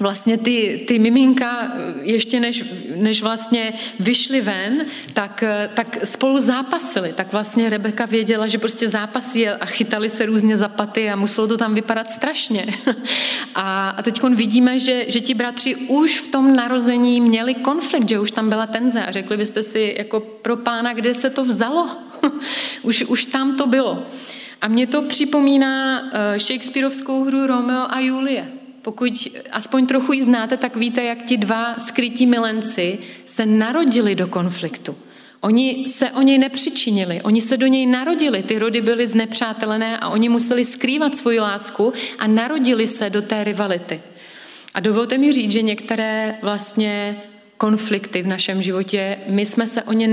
vlastně 0.00 0.38
ty, 0.38 0.84
ty 0.88 0.98
miminka, 0.98 1.72
ještě 2.02 2.40
než, 2.40 2.64
než 2.96 3.22
vlastně 3.22 3.72
vyšly 4.00 4.40
ven, 4.40 4.86
tak, 5.12 5.44
tak 5.74 5.98
spolu 6.04 6.38
zápasili. 6.38 7.12
Tak 7.12 7.32
vlastně 7.32 7.70
Rebeka 7.70 8.06
věděla, 8.06 8.46
že 8.46 8.58
prostě 8.58 8.88
zápasí 8.88 9.48
a 9.48 9.66
chytali 9.66 10.10
se 10.10 10.26
různě 10.26 10.56
za 10.56 10.68
paty 10.68 11.10
a 11.10 11.16
muselo 11.16 11.46
to 11.46 11.56
tam 11.56 11.74
vypadat 11.74 12.10
strašně. 12.10 12.66
A, 13.54 13.90
a 13.90 14.02
teď 14.02 14.22
vidíme, 14.22 14.80
že, 14.80 15.04
že 15.08 15.20
ti 15.20 15.34
bratři 15.34 15.76
už 15.76 16.20
v 16.20 16.28
tom 16.28 16.56
narození 16.56 17.20
měli 17.20 17.54
konflikt, 17.54 18.08
že 18.08 18.18
už 18.18 18.30
tam 18.30 18.48
byla 18.48 18.66
tenze 18.66 19.02
a 19.02 19.10
řekli 19.10 19.36
byste 19.36 19.62
si 19.62 19.94
jako 19.98 20.20
pro 20.20 20.56
pána, 20.56 20.92
kde 20.92 21.14
se 21.14 21.30
to 21.30 21.44
vzalo. 21.44 21.88
už, 22.82 23.04
už 23.04 23.26
tam 23.26 23.56
to 23.56 23.66
bylo. 23.66 24.06
A 24.60 24.68
mě 24.68 24.86
to 24.86 25.02
připomíná 25.02 26.02
eh, 26.12 26.38
Shakespeareovskou 26.38 27.24
hru 27.24 27.46
Romeo 27.46 27.86
a 27.88 28.00
Julie. 28.00 28.59
Pokud 28.82 29.28
aspoň 29.50 29.86
trochu 29.86 30.12
ji 30.12 30.22
znáte, 30.22 30.56
tak 30.56 30.76
víte, 30.76 31.02
jak 31.02 31.22
ti 31.22 31.36
dva 31.36 31.78
skrytí 31.78 32.26
milenci 32.26 32.98
se 33.24 33.46
narodili 33.46 34.14
do 34.14 34.26
konfliktu. 34.26 34.96
Oni 35.40 35.86
se 35.86 36.10
o 36.10 36.22
něj 36.22 36.38
nepřičinili, 36.38 37.22
oni 37.22 37.40
se 37.40 37.56
do 37.56 37.66
něj 37.66 37.86
narodili, 37.86 38.42
ty 38.42 38.58
rody 38.58 38.80
byly 38.80 39.06
znepřátelené 39.06 39.98
a 39.98 40.08
oni 40.08 40.28
museli 40.28 40.64
skrývat 40.64 41.16
svoji 41.16 41.40
lásku 41.40 41.92
a 42.18 42.26
narodili 42.26 42.86
se 42.86 43.10
do 43.10 43.22
té 43.22 43.44
rivality. 43.44 44.00
A 44.74 44.80
dovolte 44.80 45.18
mi 45.18 45.32
říct, 45.32 45.50
že 45.50 45.62
některé 45.62 46.38
vlastně 46.42 47.16
konflikty 47.60 48.22
v 48.22 48.26
našem 48.26 48.62
životě, 48.62 49.18
my 49.28 49.46
jsme 49.46 49.66
se 49.66 49.82
o 49.82 49.92
ně 49.92 50.08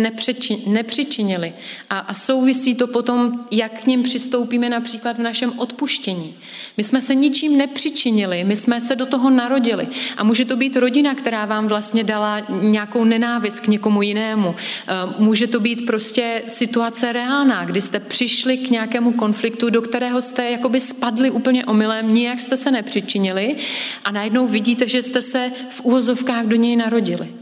nepřičinili. 0.65 1.53
A, 1.89 1.99
a 1.99 2.13
souvisí 2.13 2.75
to 2.75 2.87
potom, 2.87 3.45
jak 3.51 3.81
k 3.81 3.87
ním 3.87 4.03
přistoupíme 4.03 4.69
například 4.69 5.17
v 5.17 5.21
našem 5.21 5.53
odpuštění. 5.59 6.35
My 6.77 6.83
jsme 6.83 7.01
se 7.01 7.15
ničím 7.15 7.57
nepřičinili, 7.57 8.43
my 8.43 8.55
jsme 8.55 8.81
se 8.81 8.95
do 8.95 9.05
toho 9.05 9.29
narodili. 9.29 9.87
A 10.17 10.23
může 10.23 10.45
to 10.45 10.55
být 10.55 10.75
rodina, 10.75 11.15
která 11.15 11.45
vám 11.45 11.67
vlastně 11.67 12.03
dala 12.03 12.41
nějakou 12.61 13.03
nenávist 13.03 13.59
k 13.59 13.67
někomu 13.67 14.01
jinému. 14.01 14.55
Eh, 14.55 14.93
může 15.19 15.47
to 15.47 15.59
být 15.59 15.85
prostě 15.85 16.43
situace 16.47 17.13
reálná, 17.13 17.65
kdy 17.65 17.81
jste 17.81 17.99
přišli 17.99 18.57
k 18.57 18.69
nějakému 18.69 19.11
konfliktu, 19.11 19.69
do 19.69 19.81
kterého 19.81 20.21
jste 20.21 20.51
jakoby 20.51 20.79
spadli 20.79 21.31
úplně 21.31 21.65
omylem, 21.65 22.13
nijak 22.13 22.39
jste 22.39 22.57
se 22.57 22.71
nepřičinili 22.71 23.55
a 24.03 24.11
najednou 24.11 24.47
vidíte, 24.47 24.87
že 24.87 25.01
jste 25.01 25.21
se 25.21 25.51
v 25.69 25.81
úvozovkách 25.83 26.45
do 26.45 26.55
něj 26.55 26.75
narodili. 26.75 27.36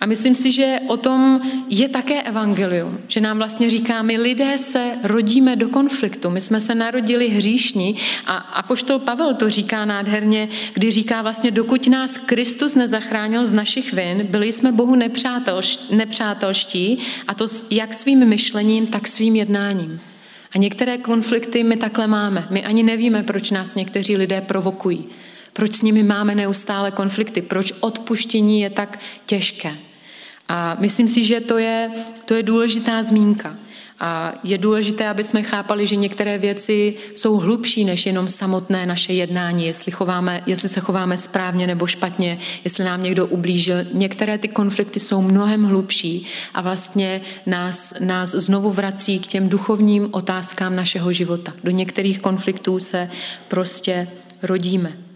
A 0.00 0.06
myslím 0.06 0.34
si, 0.34 0.52
že 0.52 0.78
o 0.86 0.96
tom 0.96 1.40
je 1.68 1.88
také 1.88 2.22
evangelium, 2.22 2.98
že 3.08 3.20
nám 3.20 3.38
vlastně 3.38 3.70
říká, 3.70 4.02
my 4.02 4.18
lidé 4.18 4.58
se 4.58 4.92
rodíme 5.02 5.56
do 5.56 5.68
konfliktu, 5.68 6.30
my 6.30 6.40
jsme 6.40 6.60
se 6.60 6.74
narodili 6.74 7.28
hříšní 7.28 7.96
a 8.26 8.36
apoštol 8.36 8.98
Pavel 8.98 9.34
to 9.34 9.50
říká 9.50 9.84
nádherně, 9.84 10.48
kdy 10.74 10.90
říká 10.90 11.22
vlastně, 11.22 11.50
dokud 11.50 11.86
nás 11.88 12.18
Kristus 12.18 12.74
nezachránil 12.74 13.46
z 13.46 13.52
našich 13.52 13.92
vin, 13.92 14.26
byli 14.26 14.52
jsme 14.52 14.72
Bohu 14.72 14.96
nepřátelští 15.90 16.98
a 17.28 17.34
to 17.34 17.46
jak 17.70 17.94
svým 17.94 18.24
myšlením, 18.28 18.86
tak 18.86 19.08
svým 19.08 19.36
jednáním. 19.36 20.00
A 20.54 20.58
některé 20.58 20.98
konflikty 20.98 21.64
my 21.64 21.76
takhle 21.76 22.06
máme. 22.06 22.46
My 22.50 22.64
ani 22.64 22.82
nevíme, 22.82 23.22
proč 23.22 23.50
nás 23.50 23.74
někteří 23.74 24.16
lidé 24.16 24.40
provokují. 24.40 25.04
Proč 25.52 25.72
s 25.72 25.82
nimi 25.82 26.02
máme 26.02 26.34
neustále 26.34 26.90
konflikty? 26.90 27.42
Proč 27.42 27.72
odpuštění 27.80 28.60
je 28.60 28.70
tak 28.70 28.98
těžké? 29.26 29.89
A 30.50 30.76
myslím 30.80 31.08
si, 31.08 31.24
že 31.24 31.40
to 31.40 31.58
je, 31.58 31.90
to 32.24 32.34
je 32.34 32.42
důležitá 32.42 33.02
zmínka. 33.02 33.56
A 34.00 34.34
je 34.44 34.58
důležité, 34.58 35.08
aby 35.08 35.24
jsme 35.24 35.42
chápali, 35.42 35.86
že 35.86 35.96
některé 35.96 36.38
věci 36.38 36.94
jsou 37.14 37.36
hlubší 37.36 37.84
než 37.84 38.06
jenom 38.06 38.28
samotné 38.28 38.86
naše 38.86 39.12
jednání, 39.12 39.66
jestli, 39.66 39.92
chováme, 39.92 40.42
jestli 40.46 40.68
se 40.68 40.80
chováme 40.80 41.16
správně 41.16 41.66
nebo 41.66 41.86
špatně, 41.86 42.38
jestli 42.64 42.84
nám 42.84 43.02
někdo 43.02 43.26
ublížil. 43.26 43.76
Některé 43.92 44.38
ty 44.38 44.48
konflikty 44.48 45.00
jsou 45.00 45.22
mnohem 45.22 45.64
hlubší 45.64 46.26
a 46.54 46.60
vlastně 46.60 47.20
nás, 47.46 47.94
nás 48.00 48.30
znovu 48.30 48.70
vrací 48.70 49.18
k 49.18 49.26
těm 49.26 49.48
duchovním 49.48 50.08
otázkám 50.10 50.76
našeho 50.76 51.12
života. 51.12 51.52
Do 51.64 51.70
některých 51.70 52.20
konfliktů 52.20 52.78
se 52.78 53.10
prostě 53.48 54.08
rodíme. 54.42 55.09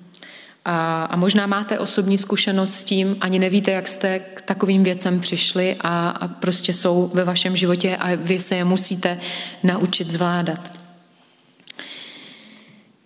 A, 0.64 1.05
a 1.05 1.16
možná 1.16 1.46
máte 1.46 1.79
osobní 1.79 2.18
zkušenost 2.18 2.74
s 2.74 2.85
tím, 2.85 3.16
ani 3.20 3.38
nevíte, 3.38 3.70
jak 3.70 3.88
jste 3.88 4.18
k 4.18 4.42
takovým 4.42 4.83
věcem 4.83 5.20
přišli 5.20 5.77
a, 5.81 6.09
a 6.09 6.29
prostě 6.29 6.72
jsou 6.72 7.11
ve 7.14 7.24
vašem 7.24 7.57
životě 7.57 7.96
a 7.96 8.14
vy 8.14 8.38
se 8.38 8.57
je 8.57 8.64
musíte 8.64 9.18
naučit 9.62 10.11
zvládat. 10.11 10.72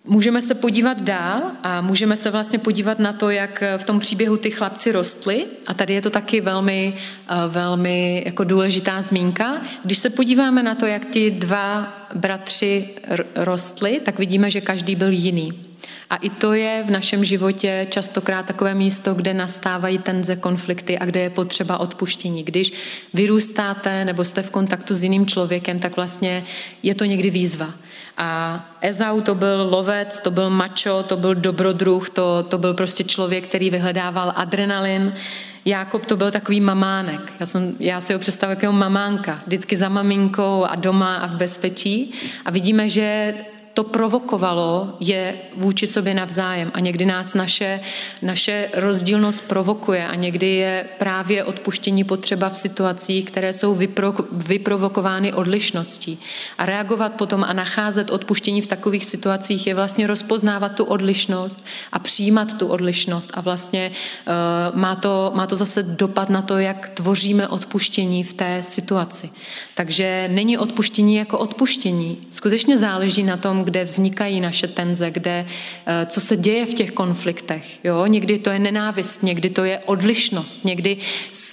Můžeme 0.05 0.41
se 0.41 0.55
podívat 0.55 1.01
dál 1.01 1.41
a 1.63 1.81
můžeme 1.81 2.17
se 2.17 2.31
vlastně 2.31 2.59
podívat 2.59 2.99
na 2.99 3.13
to, 3.13 3.29
jak 3.29 3.63
v 3.77 3.83
tom 3.83 3.99
příběhu 3.99 4.37
ty 4.37 4.51
chlapci 4.51 4.91
rostli. 4.91 5.45
A 5.67 5.73
tady 5.73 5.93
je 5.93 6.01
to 6.01 6.09
taky 6.09 6.41
velmi, 6.41 6.93
velmi 7.47 8.23
jako 8.25 8.43
důležitá 8.43 9.01
zmínka. 9.01 9.61
Když 9.83 9.97
se 9.97 10.09
podíváme 10.09 10.63
na 10.63 10.75
to, 10.75 10.85
jak 10.85 11.05
ti 11.05 11.31
dva 11.31 11.93
bratři 12.15 12.89
rostli, 13.35 13.99
tak 14.05 14.19
vidíme, 14.19 14.51
že 14.51 14.61
každý 14.61 14.95
byl 14.95 15.11
jiný. 15.11 15.68
A 16.09 16.15
i 16.15 16.29
to 16.29 16.53
je 16.53 16.83
v 16.87 16.91
našem 16.91 17.25
životě 17.25 17.87
častokrát 17.89 18.45
takové 18.45 18.73
místo, 18.73 19.13
kde 19.13 19.33
nastávají 19.33 19.97
tenze, 19.97 20.35
konflikty 20.35 20.99
a 20.99 21.05
kde 21.05 21.19
je 21.19 21.29
potřeba 21.29 21.77
odpuštění. 21.77 22.43
Když 22.43 22.73
vyrůstáte 23.13 24.05
nebo 24.05 24.25
jste 24.25 24.41
v 24.41 24.51
kontaktu 24.51 24.95
s 24.95 25.03
jiným 25.03 25.25
člověkem, 25.25 25.79
tak 25.79 25.95
vlastně 25.95 26.43
je 26.83 26.95
to 26.95 27.05
někdy 27.05 27.29
výzva. 27.29 27.73
A 28.17 28.69
Ezau 28.81 29.21
to 29.21 29.35
byl 29.35 29.67
lovec, 29.71 30.19
to 30.21 30.31
byl 30.31 30.49
mačo, 30.49 31.03
to 31.03 31.17
byl 31.17 31.35
dobrodruh, 31.35 32.09
to, 32.09 32.43
to 32.43 32.57
byl 32.57 32.73
prostě 32.73 33.03
člověk, 33.03 33.47
který 33.47 33.69
vyhledával 33.69 34.33
adrenalin. 34.35 35.13
Jákob 35.65 36.05
to 36.05 36.17
byl 36.17 36.31
takový 36.31 36.61
mamánek. 36.61 37.33
Já, 37.39 37.45
jsem, 37.45 37.75
já 37.79 38.01
si 38.01 38.13
ho 38.13 38.19
představuji 38.19 38.51
jako 38.51 38.71
mamánka, 38.71 39.41
vždycky 39.47 39.77
za 39.77 39.89
maminkou 39.89 40.65
a 40.65 40.75
doma 40.75 41.15
a 41.15 41.27
v 41.27 41.35
bezpečí. 41.35 42.11
A 42.45 42.51
vidíme, 42.51 42.89
že 42.89 43.33
to 43.73 43.83
provokovalo, 43.83 44.97
je 44.99 45.35
vůči 45.55 45.87
sobě 45.87 46.13
navzájem. 46.13 46.71
A 46.73 46.79
někdy 46.79 47.05
nás 47.05 47.33
naše, 47.33 47.79
naše 48.21 48.69
rozdílnost 48.73 49.41
provokuje 49.47 50.07
a 50.07 50.15
někdy 50.15 50.47
je 50.47 50.85
právě 50.99 51.43
odpuštění 51.43 52.03
potřeba 52.03 52.49
v 52.49 52.57
situacích, 52.57 53.25
které 53.25 53.53
jsou 53.53 53.75
vypro, 53.75 54.13
vyprovokovány 54.31 55.33
odlišností. 55.33 56.19
A 56.57 56.65
reagovat 56.65 57.13
potom 57.13 57.43
a 57.43 57.53
nacházet 57.53 58.09
odpuštění 58.09 58.61
v 58.61 58.67
takových 58.67 59.05
situacích 59.05 59.67
je 59.67 59.75
vlastně 59.75 60.07
rozpoznávat 60.07 60.75
tu 60.75 60.83
odlišnost 60.83 61.65
a 61.91 61.99
přijímat 61.99 62.57
tu 62.57 62.67
odlišnost. 62.67 63.31
A 63.33 63.41
vlastně 63.41 63.91
uh, 63.91 64.79
má, 64.79 64.95
to, 64.95 65.31
má 65.35 65.47
to 65.47 65.55
zase 65.55 65.83
dopad 65.83 66.29
na 66.29 66.41
to, 66.41 66.57
jak 66.57 66.89
tvoříme 66.89 67.47
odpuštění 67.47 68.23
v 68.23 68.33
té 68.33 68.63
situaci. 68.63 69.29
Takže 69.75 70.29
není 70.31 70.57
odpuštění 70.57 71.15
jako 71.15 71.39
odpuštění. 71.39 72.17
Skutečně 72.29 72.77
záleží 72.77 73.23
na 73.23 73.37
tom, 73.37 73.63
kde 73.69 73.83
vznikají 73.83 74.41
naše 74.41 74.67
tenze, 74.67 75.11
kde, 75.11 75.45
eh, 75.85 76.05
co 76.05 76.21
se 76.21 76.37
děje 76.37 76.65
v 76.65 76.73
těch 76.73 76.91
konfliktech. 76.91 77.85
Jo? 77.85 78.05
Někdy 78.05 78.39
to 78.39 78.49
je 78.49 78.59
nenávist, 78.59 79.23
někdy 79.23 79.49
to 79.49 79.63
je 79.63 79.79
odlišnost, 79.85 80.65
někdy 80.65 80.97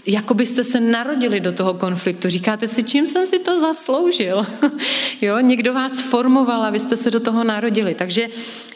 jako 0.06 0.34
byste 0.34 0.64
se 0.64 0.80
narodili 0.80 1.40
do 1.40 1.52
toho 1.52 1.74
konfliktu. 1.74 2.28
Říkáte 2.28 2.68
si, 2.68 2.82
čím 2.82 3.06
jsem 3.06 3.26
si 3.26 3.38
to 3.38 3.60
zasloužil? 3.60 4.46
jo? 5.20 5.40
Někdo 5.40 5.74
vás 5.74 6.00
formoval 6.00 6.62
a 6.62 6.70
vy 6.70 6.80
jste 6.80 6.96
se 6.96 7.10
do 7.10 7.20
toho 7.20 7.44
narodili. 7.44 7.94
Takže 7.94 8.28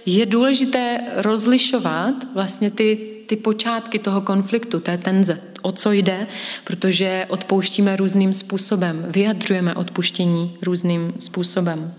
je 0.06 0.26
důležité 0.26 1.00
rozlišovat 1.16 2.14
vlastně 2.34 2.70
ty, 2.70 2.98
ty 3.26 3.36
počátky 3.36 3.98
toho 3.98 4.20
konfliktu, 4.20 4.80
té 4.80 4.98
tenze, 4.98 5.40
o 5.62 5.72
co 5.72 5.92
jde, 5.92 6.26
protože 6.64 7.26
odpouštíme 7.28 7.96
různým 7.96 8.34
způsobem, 8.34 9.04
vyjadřujeme 9.08 9.74
odpuštění 9.74 10.58
různým 10.62 11.12
způsobem. 11.18 11.94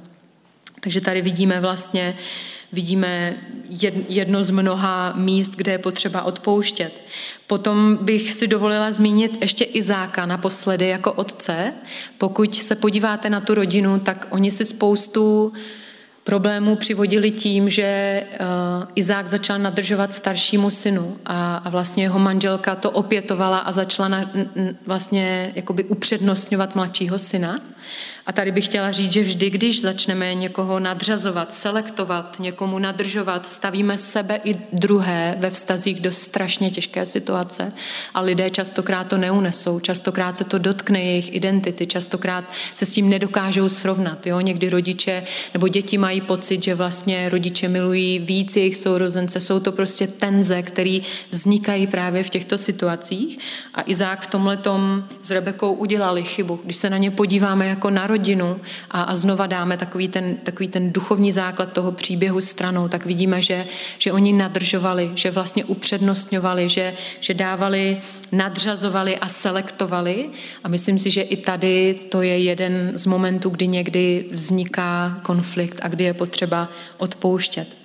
Takže 0.81 1.01
tady 1.01 1.21
vidíme 1.21 1.61
vlastně 1.61 2.15
vidíme 2.71 3.35
jedno 4.09 4.43
z 4.43 4.49
mnoha 4.49 5.13
míst, 5.15 5.51
kde 5.55 5.71
je 5.71 5.77
potřeba 5.77 6.21
odpouštět. 6.21 7.01
Potom 7.47 7.97
bych 8.01 8.31
si 8.31 8.47
dovolila 8.47 8.91
zmínit 8.91 9.41
ještě 9.41 9.63
Izáka 9.63 10.25
naposledy 10.25 10.87
jako 10.87 11.13
otce. 11.13 11.73
Pokud 12.17 12.55
se 12.55 12.75
podíváte 12.75 13.29
na 13.29 13.41
tu 13.41 13.53
rodinu, 13.53 13.99
tak 13.99 14.27
oni 14.29 14.51
si 14.51 14.65
spoustu 14.65 15.53
problémů 16.23 16.75
přivodili 16.75 17.31
tím, 17.31 17.69
že 17.69 18.23
uh, 18.31 18.87
Izák 18.95 19.27
začal 19.27 19.59
nadržovat 19.59 20.13
staršímu 20.13 20.69
synu 20.69 21.17
a, 21.25 21.69
vlastně 21.69 22.03
jeho 22.03 22.19
manželka 22.19 22.75
to 22.75 22.91
opětovala 22.91 23.59
a 23.59 23.71
začala 23.71 24.07
na, 24.07 24.31
vlastně 24.85 25.51
jakoby 25.55 25.83
upřednostňovat 25.83 26.75
mladšího 26.75 27.19
syna. 27.19 27.59
A 28.25 28.31
tady 28.31 28.51
bych 28.51 28.65
chtěla 28.65 28.91
říct, 28.91 29.13
že 29.13 29.21
vždy, 29.21 29.49
když 29.49 29.81
začneme 29.81 30.35
někoho 30.35 30.79
nadřazovat, 30.79 31.53
selektovat, 31.53 32.35
někomu 32.39 32.79
nadržovat, 32.79 33.49
stavíme 33.49 33.97
sebe 33.97 34.39
i 34.43 34.55
druhé 34.73 35.35
ve 35.39 35.49
vztazích 35.49 36.01
do 36.01 36.11
strašně 36.11 36.71
těžké 36.71 37.05
situace 37.05 37.73
a 38.13 38.21
lidé 38.21 38.49
častokrát 38.49 39.07
to 39.07 39.17
neunesou, 39.17 39.79
častokrát 39.79 40.37
se 40.37 40.43
to 40.43 40.57
dotkne 40.57 41.03
jejich 41.03 41.35
identity, 41.35 41.87
častokrát 41.87 42.45
se 42.73 42.85
s 42.85 42.91
tím 42.91 43.09
nedokážou 43.09 43.69
srovnat. 43.69 44.27
Jo? 44.27 44.39
Někdy 44.39 44.69
rodiče 44.69 45.23
nebo 45.53 45.67
děti 45.67 45.97
mají 45.97 46.10
pocit, 46.19 46.63
že 46.63 46.75
vlastně 46.75 47.29
rodiče 47.29 47.67
milují 47.67 48.19
víc 48.19 48.55
jejich 48.55 48.77
sourozence, 48.77 49.41
jsou 49.41 49.59
to 49.59 49.71
prostě 49.71 50.07
tenze, 50.07 50.61
které 50.61 50.99
vznikají 51.29 51.87
právě 51.87 52.23
v 52.23 52.29
těchto 52.29 52.57
situacích 52.57 53.39
a 53.73 53.83
Izák 53.85 54.21
v 54.21 54.27
tomhle 54.27 54.59
s 55.21 55.31
Rebekou 55.31 55.73
udělali 55.73 56.23
chybu. 56.23 56.59
Když 56.63 56.77
se 56.77 56.89
na 56.89 56.97
ně 56.97 57.11
podíváme 57.11 57.67
jako 57.67 57.89
na 57.89 58.07
rodinu 58.07 58.59
a, 58.91 59.01
a 59.01 59.15
znova 59.15 59.47
dáme 59.47 59.77
takový 59.77 60.07
ten, 60.07 60.37
takový 60.43 60.67
ten 60.67 60.93
duchovní 60.93 61.31
základ 61.31 61.73
toho 61.73 61.91
příběhu 61.91 62.41
stranou, 62.41 62.87
tak 62.87 63.05
vidíme, 63.05 63.41
že, 63.41 63.65
že 63.97 64.11
oni 64.11 64.33
nadržovali, 64.33 65.11
že 65.15 65.31
vlastně 65.31 65.65
upřednostňovali, 65.65 66.69
že, 66.69 66.93
že 67.19 67.33
dávali, 67.33 68.01
nadřazovali 68.31 69.17
a 69.17 69.27
selektovali. 69.27 70.29
A 70.63 70.67
myslím 70.67 70.97
si, 70.97 71.11
že 71.11 71.21
i 71.21 71.37
tady 71.37 71.99
to 72.09 72.21
je 72.21 72.37
jeden 72.37 72.91
z 72.93 73.05
momentů, 73.05 73.49
kdy 73.49 73.67
někdy 73.67 74.25
vzniká 74.31 75.19
konflikt 75.21 75.79
a 75.81 75.87
kdy 75.87 76.00
je 76.03 76.13
potřeba 76.13 76.69
odpouštět. 76.97 77.81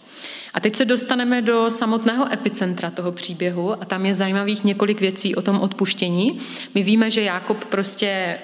A 0.55 0.61
teď 0.61 0.77
se 0.77 0.85
dostaneme 0.85 1.43
do 1.43 1.71
samotného 1.71 2.33
epicentra 2.33 2.91
toho 2.91 3.13
příběhu 3.13 3.83
a 3.83 3.85
tam 3.85 4.07
je 4.07 4.15
zajímavých 4.15 4.65
několik 4.65 5.01
věcí 5.01 5.35
o 5.35 5.43
tom 5.43 5.61
odpuštění. 5.61 6.39
My 6.75 6.83
víme, 6.83 7.11
že 7.11 7.23
Jákob 7.23 7.65
prostě 7.65 8.39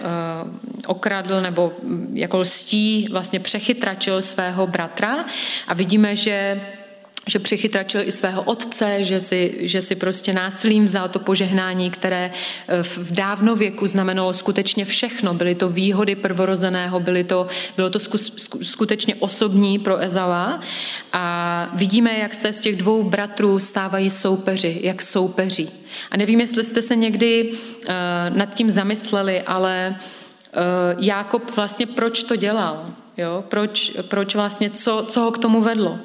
uh, 0.45 0.51
okradl 0.87 1.41
nebo 1.41 1.73
mm, 1.83 2.13
jako 2.15 2.39
lstí 2.39 3.09
vlastně 3.11 3.41
přechytračil 3.41 4.23
svého 4.23 4.67
bratra 4.67 5.25
a 5.67 5.75
vidíme, 5.75 6.17
že 6.17 6.61
že 7.27 7.39
přichytračil 7.39 8.01
i 8.01 8.13
svého 8.13 8.43
otce, 8.43 8.97
že 9.05 9.21
si, 9.21 9.59
že 9.61 9.83
si 9.83 9.95
prostě 9.95 10.33
násilím 10.33 10.85
vzal 10.85 11.09
to 11.09 11.19
požehnání, 11.19 11.91
které 11.91 12.31
eh, 12.69 12.83
v 12.83 13.13
dávnověku 13.13 13.87
znamenalo 13.87 14.33
skutečně 14.33 14.85
všechno. 14.85 15.35
Byly 15.35 15.55
to 15.55 15.69
výhody 15.69 16.15
prvorozeného, 16.15 17.01
byly 17.01 17.25
to, 17.25 17.47
bylo 17.77 17.91
to 17.91 17.99
skutečně 18.63 19.15
osobní 19.15 19.79
pro 19.79 19.99
Ezava. 19.99 20.61
A 21.13 21.71
vidíme, 21.75 22.19
jak 22.19 22.35
se 22.35 22.53
z 22.53 22.61
těch 22.61 22.77
dvou 22.77 23.03
bratrů 23.03 23.59
stávají 23.59 24.11
soupeři, 24.11 24.81
jak 24.83 25.03
soupeří. 25.03 25.71
A 26.11 26.17
nevím, 26.17 26.41
jestli 26.41 26.65
jste 26.65 26.83
se 26.83 26.97
někdy 26.97 27.53
uh, 27.53 28.37
nad 28.37 28.55
tím 28.55 28.71
zamysleli, 28.71 29.43
ale 29.43 29.97
uh, 29.97 31.05
Jákob 31.05 31.57
vlastně 31.57 31.87
proč 31.87 32.23
to 32.23 32.37
dělal? 32.37 32.87
Jo? 33.17 33.45
Proč, 33.49 33.93
proč 34.03 34.35
vlastně, 34.35 34.71
co, 34.71 35.05
co 35.09 35.21
ho 35.21 35.31
k 35.31 35.39
tomu 35.39 35.61
vedlo? 35.61 35.99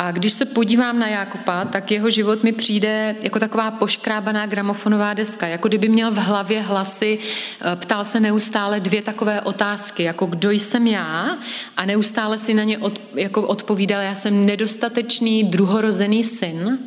A 0.00 0.10
když 0.10 0.32
se 0.32 0.44
podívám 0.44 0.98
na 0.98 1.08
Jákopa, 1.08 1.64
tak 1.64 1.90
jeho 1.90 2.10
život 2.10 2.42
mi 2.42 2.52
přijde 2.52 3.16
jako 3.22 3.38
taková 3.38 3.70
poškrábaná 3.70 4.46
gramofonová 4.46 5.14
deska, 5.14 5.46
jako 5.46 5.68
kdyby 5.68 5.88
měl 5.88 6.10
v 6.10 6.18
hlavě 6.18 6.60
hlasy, 6.60 7.18
eh, 7.18 7.76
ptal 7.76 8.04
se 8.04 8.20
neustále 8.20 8.80
dvě 8.80 9.02
takové 9.02 9.40
otázky, 9.40 10.02
jako 10.02 10.26
kdo 10.26 10.50
jsem 10.50 10.86
já 10.86 11.38
a 11.76 11.84
neustále 11.84 12.38
si 12.38 12.54
na 12.54 12.64
ně 12.64 12.78
od, 12.78 13.00
jako 13.14 13.42
odpovídal, 13.42 14.02
já 14.02 14.14
jsem 14.14 14.46
nedostatečný 14.46 15.44
druhorozený 15.44 16.24
syn, 16.24 16.78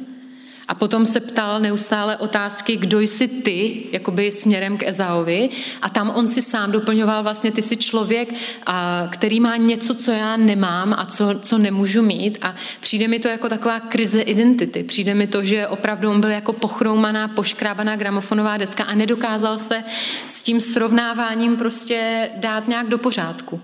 a 0.71 0.75
potom 0.75 1.05
se 1.05 1.19
ptal 1.19 1.59
neustále 1.59 2.17
otázky, 2.17 2.77
kdo 2.77 2.99
jsi 2.99 3.27
ty, 3.27 3.83
jakoby 3.91 4.31
směrem 4.31 4.77
k 4.77 4.87
Ezaovi. 4.87 5.49
A 5.81 5.89
tam 5.89 6.09
on 6.09 6.27
si 6.27 6.41
sám 6.41 6.71
doplňoval 6.71 7.23
vlastně, 7.23 7.51
ty 7.51 7.61
jsi 7.61 7.77
člověk, 7.77 8.33
a, 8.65 9.07
který 9.11 9.39
má 9.39 9.57
něco, 9.57 9.95
co 9.95 10.11
já 10.11 10.37
nemám 10.37 10.95
a 10.97 11.05
co, 11.05 11.39
co 11.39 11.57
nemůžu 11.57 12.01
mít. 12.01 12.37
A 12.41 12.55
přijde 12.79 13.07
mi 13.07 13.19
to 13.19 13.27
jako 13.27 13.49
taková 13.49 13.79
krize 13.79 14.21
identity. 14.21 14.83
Přijde 14.83 15.13
mi 15.13 15.27
to, 15.27 15.43
že 15.43 15.67
opravdu 15.67 16.09
on 16.09 16.21
byl 16.21 16.29
jako 16.29 16.53
pochroumaná, 16.53 17.27
poškrábaná 17.27 17.95
gramofonová 17.95 18.57
deska 18.57 18.83
a 18.83 18.95
nedokázal 18.95 19.57
se 19.57 19.83
s 20.25 20.43
tím 20.43 20.61
srovnáváním 20.61 21.57
prostě 21.57 22.29
dát 22.35 22.67
nějak 22.67 22.89
do 22.89 22.97
pořádku. 22.97 23.61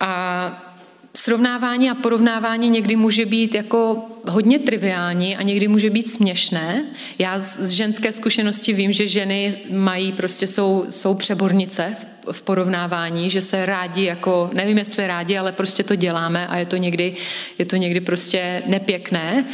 A 0.00 0.71
srovnávání 1.14 1.90
a 1.90 1.94
porovnávání 1.94 2.70
někdy 2.70 2.96
může 2.96 3.26
být 3.26 3.54
jako 3.54 4.04
hodně 4.28 4.58
triviální 4.58 5.36
a 5.36 5.42
někdy 5.42 5.68
může 5.68 5.90
být 5.90 6.08
směšné. 6.10 6.84
Já 7.18 7.38
z 7.38 7.70
ženské 7.70 8.12
zkušenosti 8.12 8.72
vím, 8.72 8.92
že 8.92 9.06
ženy 9.06 9.56
mají, 9.70 10.12
prostě 10.12 10.46
jsou, 10.46 10.84
jsou 10.90 11.14
přebornice 11.14 11.96
v 12.32 12.42
porovnávání, 12.42 13.30
že 13.30 13.42
se 13.42 13.66
rádi 13.66 14.04
jako, 14.04 14.50
nevím 14.52 14.78
jestli 14.78 15.06
rádi, 15.06 15.36
ale 15.38 15.52
prostě 15.52 15.82
to 15.82 15.96
děláme 15.96 16.46
a 16.46 16.56
je 16.56 16.66
to 16.66 16.76
někdy, 16.76 17.14
je 17.58 17.64
to 17.64 17.76
někdy 17.76 18.00
prostě 18.00 18.62
nepěkné, 18.66 19.44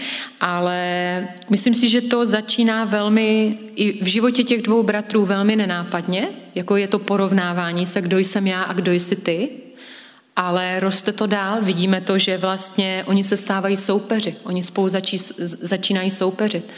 ale 0.40 1.28
myslím 1.50 1.74
si, 1.74 1.88
že 1.88 2.00
to 2.00 2.26
začíná 2.26 2.84
velmi, 2.84 3.58
i 3.76 4.04
v 4.04 4.06
životě 4.06 4.44
těch 4.44 4.62
dvou 4.62 4.82
bratrů 4.82 5.24
velmi 5.24 5.56
nenápadně, 5.56 6.28
jako 6.54 6.76
je 6.76 6.88
to 6.88 6.98
porovnávání 6.98 7.86
se, 7.86 8.00
kdo 8.00 8.18
jsem 8.18 8.46
já 8.46 8.62
a 8.62 8.72
kdo 8.72 8.92
jsi 8.92 9.16
ty, 9.16 9.48
ale 10.38 10.80
roste 10.80 11.12
to 11.12 11.26
dál. 11.26 11.58
Vidíme 11.62 12.00
to, 12.00 12.18
že 12.18 12.38
vlastně 12.38 13.04
oni 13.06 13.24
se 13.24 13.36
stávají 13.36 13.76
soupeři. 13.76 14.36
Oni 14.44 14.62
spolu 14.62 14.88
začí, 14.88 15.18
začínají 15.60 16.10
soupeřit. 16.10 16.72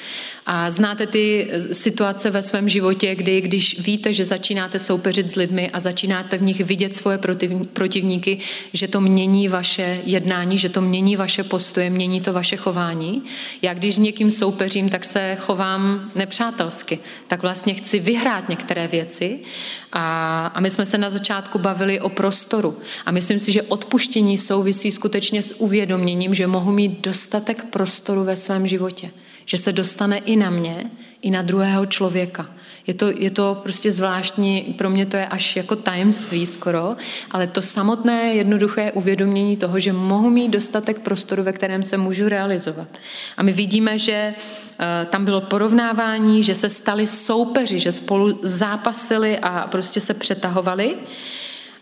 A 0.47 0.71
znáte 0.71 1.07
ty 1.07 1.51
situace 1.73 2.31
ve 2.31 2.43
svém 2.43 2.69
životě, 2.69 3.15
kdy 3.15 3.41
když 3.41 3.79
víte, 3.79 4.13
že 4.13 4.25
začínáte 4.25 4.79
soupeřit 4.79 5.29
s 5.29 5.35
lidmi 5.35 5.71
a 5.71 5.81
začínáte 5.81 6.39
v 6.39 6.43
nich 6.43 6.61
vidět 6.61 6.95
svoje 6.95 7.19
protivníky, 7.73 8.39
že 8.73 8.89
to 8.89 9.01
mění 9.01 9.49
vaše 9.49 10.01
jednání, 10.05 10.59
že 10.59 10.69
to 10.69 10.81
mění 10.81 11.17
vaše 11.17 11.45
postoje, 11.45 11.91
mění 11.91 12.21
to 12.21 12.33
vaše 12.33 12.57
chování. 12.57 13.23
Já 13.63 13.75
když 13.75 13.95
s 13.95 13.99
někým 13.99 14.31
soupeřím, 14.31 14.89
tak 14.89 15.05
se 15.05 15.37
chovám 15.41 16.11
nepřátelsky. 16.15 16.99
Tak 17.27 17.43
vlastně 17.43 17.75
chci 17.75 17.99
vyhrát 17.99 18.49
některé 18.49 18.89
věci. 18.89 19.39
A, 19.93 20.47
a 20.47 20.61
my 20.61 20.71
jsme 20.71 20.87
se 20.87 20.99
na 20.99 21.11
začátku 21.11 21.59
bavili 21.59 22.01
o 22.01 22.09
prostoru. 22.09 22.79
A 23.07 23.11
myslím 23.11 23.39
si, 23.39 23.53
že 23.53 23.63
odpuštění 23.63 24.39
souvisí 24.39 24.93
skutečně 24.93 25.43
s 25.43 25.61
uvědoměním, 25.61 26.35
že 26.35 26.47
mohu 26.47 26.73
mít 26.73 27.01
dostatek 27.01 27.65
prostoru 27.65 28.25
ve 28.25 28.37
svém 28.37 28.67
životě 28.67 29.11
že 29.51 29.59
se 29.59 29.73
dostane 29.73 30.19
i 30.19 30.37
na 30.37 30.51
mě, 30.51 30.91
i 31.23 31.31
na 31.31 31.43
druhého 31.43 31.87
člověka. 31.87 32.51
Je 32.87 32.95
to, 32.95 33.11
je 33.19 33.31
to 33.31 33.61
prostě 33.63 33.91
zvláštní, 33.91 34.75
pro 34.79 34.91
mě 34.91 35.07
to 35.07 35.17
je 35.17 35.27
až 35.27 35.57
jako 35.57 35.77
tajemství 35.77 36.47
skoro, 36.47 36.97
ale 37.31 37.47
to 37.47 37.63
samotné 37.63 38.35
jednoduché 38.35 38.93
uvědomění 38.93 39.57
toho, 39.57 39.79
že 39.79 39.93
mohu 39.93 40.31
mít 40.31 40.49
dostatek 40.49 41.01
prostoru, 41.01 41.43
ve 41.43 41.53
kterém 41.53 41.83
se 41.83 41.97
můžu 41.97 42.29
realizovat. 42.29 42.89
A 43.37 43.43
my 43.43 43.53
vidíme, 43.53 43.99
že 43.99 44.13
eh, 44.13 45.07
tam 45.11 45.25
bylo 45.25 45.41
porovnávání, 45.41 46.43
že 46.43 46.55
se 46.55 46.69
stali 46.69 47.07
soupeři, 47.07 47.79
že 47.79 47.93
spolu 47.93 48.39
zápasili 48.43 49.39
a 49.39 49.67
prostě 49.67 50.01
se 50.01 50.15
přetahovali. 50.15 50.97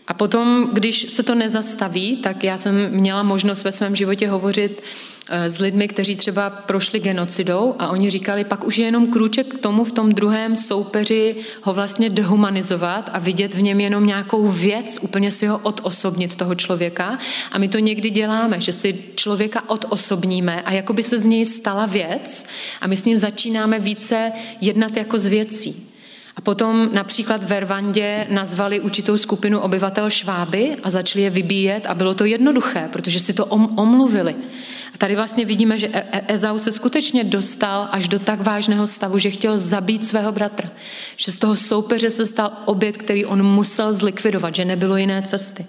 A 0.09 0.13
potom, 0.13 0.69
když 0.73 1.05
se 1.09 1.23
to 1.23 1.35
nezastaví, 1.35 2.17
tak 2.17 2.43
já 2.43 2.57
jsem 2.57 2.89
měla 2.89 3.23
možnost 3.23 3.63
ve 3.63 3.71
svém 3.71 3.95
životě 3.95 4.29
hovořit 4.29 4.83
eh, 5.29 5.49
s 5.49 5.59
lidmi, 5.59 5.87
kteří 5.87 6.15
třeba 6.15 6.49
prošli 6.49 6.99
genocidou 6.99 7.75
a 7.79 7.89
oni 7.89 8.09
říkali, 8.09 8.43
pak 8.43 8.63
už 8.63 8.77
je 8.77 8.85
jenom 8.85 9.07
krůček 9.07 9.47
k 9.47 9.59
tomu 9.59 9.83
v 9.83 9.91
tom 9.91 10.11
druhém 10.11 10.55
soupeři 10.55 11.35
ho 11.61 11.73
vlastně 11.73 12.09
dehumanizovat 12.09 13.09
a 13.13 13.19
vidět 13.19 13.53
v 13.53 13.61
něm 13.61 13.79
jenom 13.79 14.05
nějakou 14.05 14.47
věc, 14.47 14.99
úplně 15.01 15.31
si 15.31 15.47
ho 15.47 15.57
odosobnit 15.57 16.35
toho 16.35 16.55
člověka. 16.55 17.19
A 17.51 17.57
my 17.57 17.67
to 17.67 17.79
někdy 17.79 18.09
děláme, 18.09 18.61
že 18.61 18.73
si 18.73 19.03
člověka 19.15 19.69
odosobníme 19.69 20.61
a 20.61 20.71
jako 20.71 20.93
by 20.93 21.03
se 21.03 21.19
z 21.19 21.25
něj 21.25 21.45
stala 21.45 21.85
věc 21.85 22.45
a 22.81 22.87
my 22.87 22.97
s 22.97 23.05
ním 23.05 23.17
začínáme 23.17 23.79
více 23.79 24.31
jednat 24.61 24.97
jako 24.97 25.17
z 25.17 25.25
věcí. 25.25 25.88
A 26.39 26.41
potom 26.41 26.89
například 26.93 27.43
v 27.43 27.59
Rwandě 27.59 28.27
nazvali 28.29 28.79
určitou 28.79 29.17
skupinu 29.17 29.59
obyvatel 29.59 30.09
šváby 30.09 30.75
a 30.83 30.89
začali 30.89 31.23
je 31.23 31.29
vybíjet 31.29 31.85
a 31.85 31.93
bylo 31.93 32.13
to 32.13 32.25
jednoduché, 32.25 32.89
protože 32.91 33.19
si 33.19 33.33
to 33.33 33.45
omluvili. 33.45 34.35
A 34.93 34.97
tady 34.97 35.15
vlastně 35.15 35.45
vidíme, 35.45 35.77
že 35.77 35.87
e- 35.93 36.03
e- 36.11 36.33
Ezau 36.33 36.59
se 36.59 36.71
skutečně 36.71 37.23
dostal 37.23 37.87
až 37.91 38.07
do 38.07 38.19
tak 38.19 38.41
vážného 38.41 38.87
stavu, 38.87 39.17
že 39.17 39.31
chtěl 39.31 39.57
zabít 39.57 40.05
svého 40.05 40.31
bratra. 40.31 40.69
Že 41.15 41.31
z 41.31 41.37
toho 41.37 41.55
soupeře 41.55 42.09
se 42.09 42.25
stal 42.25 42.51
oběd, 42.65 42.97
který 42.97 43.25
on 43.25 43.43
musel 43.43 43.93
zlikvidovat, 43.93 44.55
že 44.55 44.65
nebylo 44.65 44.97
jiné 44.97 45.21
cesty. 45.21 45.65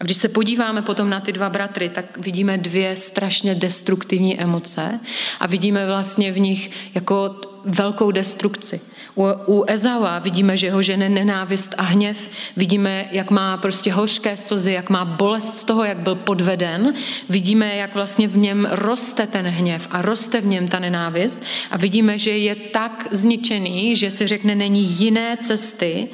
A 0.00 0.04
když 0.04 0.16
se 0.16 0.28
podíváme 0.28 0.82
potom 0.82 1.10
na 1.10 1.20
ty 1.20 1.32
dva 1.32 1.50
bratry, 1.50 1.88
tak 1.88 2.18
vidíme 2.18 2.58
dvě 2.58 2.96
strašně 2.96 3.54
destruktivní 3.54 4.40
emoce 4.40 5.00
a 5.40 5.46
vidíme 5.46 5.86
vlastně 5.86 6.32
v 6.32 6.38
nich 6.38 6.70
jako 6.94 7.40
velkou 7.64 8.10
destrukci. 8.10 8.80
U, 9.18 9.26
u 9.46 9.64
Ezaua 9.66 10.18
vidíme, 10.18 10.56
že 10.56 10.70
ho 10.70 10.82
žene 10.82 11.08
nenávist 11.08 11.74
a 11.78 11.82
hněv, 11.82 12.30
vidíme, 12.56 13.08
jak 13.10 13.30
má 13.30 13.56
prostě 13.56 13.92
hořké 13.92 14.36
slzy, 14.36 14.72
jak 14.72 14.90
má 14.90 15.04
bolest 15.04 15.60
z 15.60 15.64
toho, 15.64 15.84
jak 15.84 15.98
byl 15.98 16.14
podveden, 16.14 16.94
vidíme, 17.28 17.76
jak 17.76 17.94
vlastně 17.94 18.28
v 18.28 18.36
něm 18.36 18.68
roste 18.70 19.26
ten 19.26 19.46
hněv 19.46 19.88
a 19.90 20.02
roste 20.02 20.40
v 20.40 20.46
něm 20.46 20.68
ta 20.68 20.78
nenávist 20.78 21.42
a 21.70 21.76
vidíme, 21.76 22.18
že 22.18 22.30
je 22.30 22.54
tak 22.54 23.08
zničený, 23.10 23.96
že 23.96 24.10
si 24.10 24.26
řekne, 24.26 24.54
není 24.54 24.84
jiné 24.84 25.36
cesty, 25.36 26.08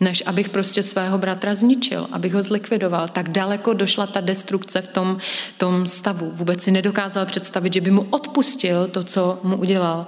než 0.00 0.22
abych 0.26 0.48
prostě 0.48 0.82
svého 0.82 1.18
bratra 1.18 1.54
zničil, 1.54 2.08
abych 2.12 2.34
ho 2.34 2.42
zlikvidoval. 2.42 3.08
Tak 3.08 3.28
daleko 3.28 3.72
došla 3.72 4.06
ta 4.06 4.20
destrukce 4.20 4.82
v 4.82 4.88
tom, 4.88 5.18
tom 5.56 5.86
stavu. 5.86 6.30
Vůbec 6.30 6.62
si 6.62 6.70
nedokázal 6.70 7.26
představit, 7.26 7.72
že 7.72 7.80
by 7.80 7.90
mu 7.90 8.06
odpustil 8.10 8.86
to, 8.86 9.04
co 9.04 9.38
mu 9.42 9.56
udělal. 9.56 10.06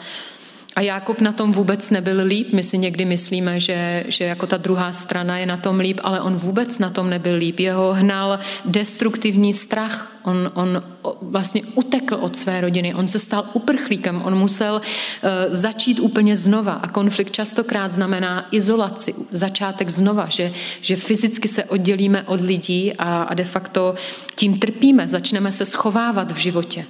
A 0.77 0.81
Jákob 0.81 1.21
na 1.21 1.33
tom 1.33 1.53
vůbec 1.53 1.91
nebyl 1.91 2.23
líp. 2.25 2.53
My 2.53 2.63
si 2.63 2.79
někdy 2.79 3.05
myslíme, 3.05 3.61
že, 3.61 4.05
že 4.09 4.25
jako 4.25 4.47
ta 4.47 4.57
druhá 4.57 4.93
strana 4.93 5.39
je 5.39 5.47
na 5.47 5.57
tom 5.57 5.81
líp, 5.81 6.01
ale 6.03 6.21
on 6.21 6.35
vůbec 6.35 6.79
na 6.79 6.91
tom 6.91 7.11
nebyl 7.11 7.35
líp. 7.35 7.61
Jeho 7.61 7.95
hnal 7.95 8.39
destruktivní 8.65 9.55
strach. 9.55 10.13
On, 10.23 10.51
on 10.55 10.83
vlastně 11.23 11.63
utekl 11.75 12.15
od 12.15 12.37
své 12.37 12.61
rodiny. 12.61 12.95
On 12.95 13.09
se 13.09 13.19
stal 13.19 13.45
uprchlíkem. 13.53 14.23
On 14.25 14.39
musel 14.39 14.75
uh, 14.75 15.31
začít 15.49 16.01
úplně 16.01 16.37
znova. 16.37 16.73
A 16.73 16.89
konflikt 16.89 17.31
častokrát 17.31 17.93
znamená 17.93 18.49
izolaci, 18.51 19.15
začátek 19.31 19.89
znova, 19.89 20.27
že, 20.29 20.53
že 20.81 20.97
fyzicky 20.97 21.49
se 21.49 21.65
oddělíme 21.65 22.23
od 22.23 22.41
lidí 22.41 22.93
a, 22.99 23.23
a 23.23 23.35
de 23.35 23.45
facto 23.45 23.95
tím 24.35 24.59
trpíme. 24.59 25.09
Začneme 25.09 25.53
se 25.53 25.65
schovávat 25.65 26.33
v 26.33 26.37
životě. 26.37 26.85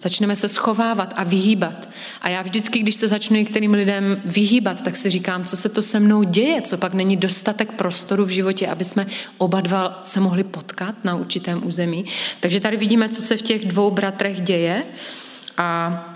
Začneme 0.00 0.36
se 0.36 0.48
schovávat 0.48 1.14
a 1.16 1.24
vyhýbat. 1.24 1.88
A 2.20 2.30
já 2.30 2.42
vždycky, 2.42 2.78
když 2.78 2.94
se 2.94 3.08
začnu 3.08 3.36
některým 3.36 3.74
lidem 3.74 4.22
vyhýbat, 4.24 4.82
tak 4.82 4.96
si 4.96 5.10
říkám, 5.10 5.44
co 5.44 5.56
se 5.56 5.68
to 5.68 5.82
se 5.82 6.00
mnou 6.00 6.22
děje, 6.22 6.62
co 6.62 6.78
pak 6.78 6.94
není 6.94 7.16
dostatek 7.16 7.72
prostoru 7.72 8.24
v 8.24 8.28
životě, 8.28 8.66
aby 8.66 8.84
jsme 8.84 9.06
oba 9.38 9.60
dva 9.60 10.00
se 10.02 10.20
mohli 10.20 10.44
potkat 10.44 10.94
na 11.04 11.16
určitém 11.16 11.66
území. 11.66 12.04
Takže 12.40 12.60
tady 12.60 12.76
vidíme, 12.76 13.08
co 13.08 13.22
se 13.22 13.36
v 13.36 13.42
těch 13.42 13.64
dvou 13.64 13.90
bratrech 13.90 14.40
děje. 14.40 14.84
A 15.56 16.15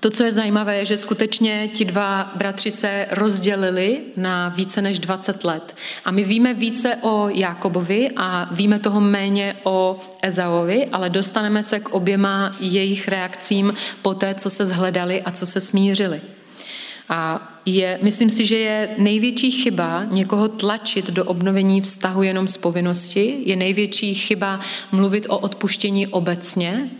to, 0.00 0.10
co 0.10 0.24
je 0.24 0.32
zajímavé, 0.32 0.76
je, 0.76 0.84
že 0.84 0.96
skutečně 0.96 1.68
ti 1.68 1.84
dva 1.84 2.32
bratři 2.34 2.70
se 2.70 3.06
rozdělili 3.10 4.00
na 4.16 4.48
více 4.48 4.82
než 4.82 4.98
20 4.98 5.44
let. 5.44 5.76
A 6.04 6.10
my 6.10 6.24
víme 6.24 6.54
více 6.54 6.96
o 7.02 7.28
Jákobovi 7.28 8.10
a 8.16 8.48
víme 8.50 8.78
toho 8.78 9.00
méně 9.00 9.56
o 9.64 9.98
Ezaovi, 10.22 10.86
ale 10.86 11.10
dostaneme 11.10 11.62
se 11.62 11.80
k 11.80 11.88
oběma 11.88 12.56
jejich 12.60 13.08
reakcím 13.08 13.74
po 14.02 14.14
té, 14.14 14.34
co 14.34 14.50
se 14.50 14.64
zhledali 14.66 15.22
a 15.22 15.30
co 15.30 15.46
se 15.46 15.60
smířili. 15.60 16.20
A 17.08 17.48
je, 17.66 17.98
myslím 18.02 18.30
si, 18.30 18.46
že 18.46 18.58
je 18.58 18.88
největší 18.98 19.50
chyba 19.50 20.04
někoho 20.04 20.48
tlačit 20.48 21.10
do 21.10 21.24
obnovení 21.24 21.80
vztahu 21.80 22.22
jenom 22.22 22.48
z 22.48 22.56
povinnosti, 22.56 23.42
je 23.44 23.56
největší 23.56 24.14
chyba 24.14 24.60
mluvit 24.92 25.26
o 25.28 25.38
odpuštění 25.38 26.06
obecně, 26.06 26.90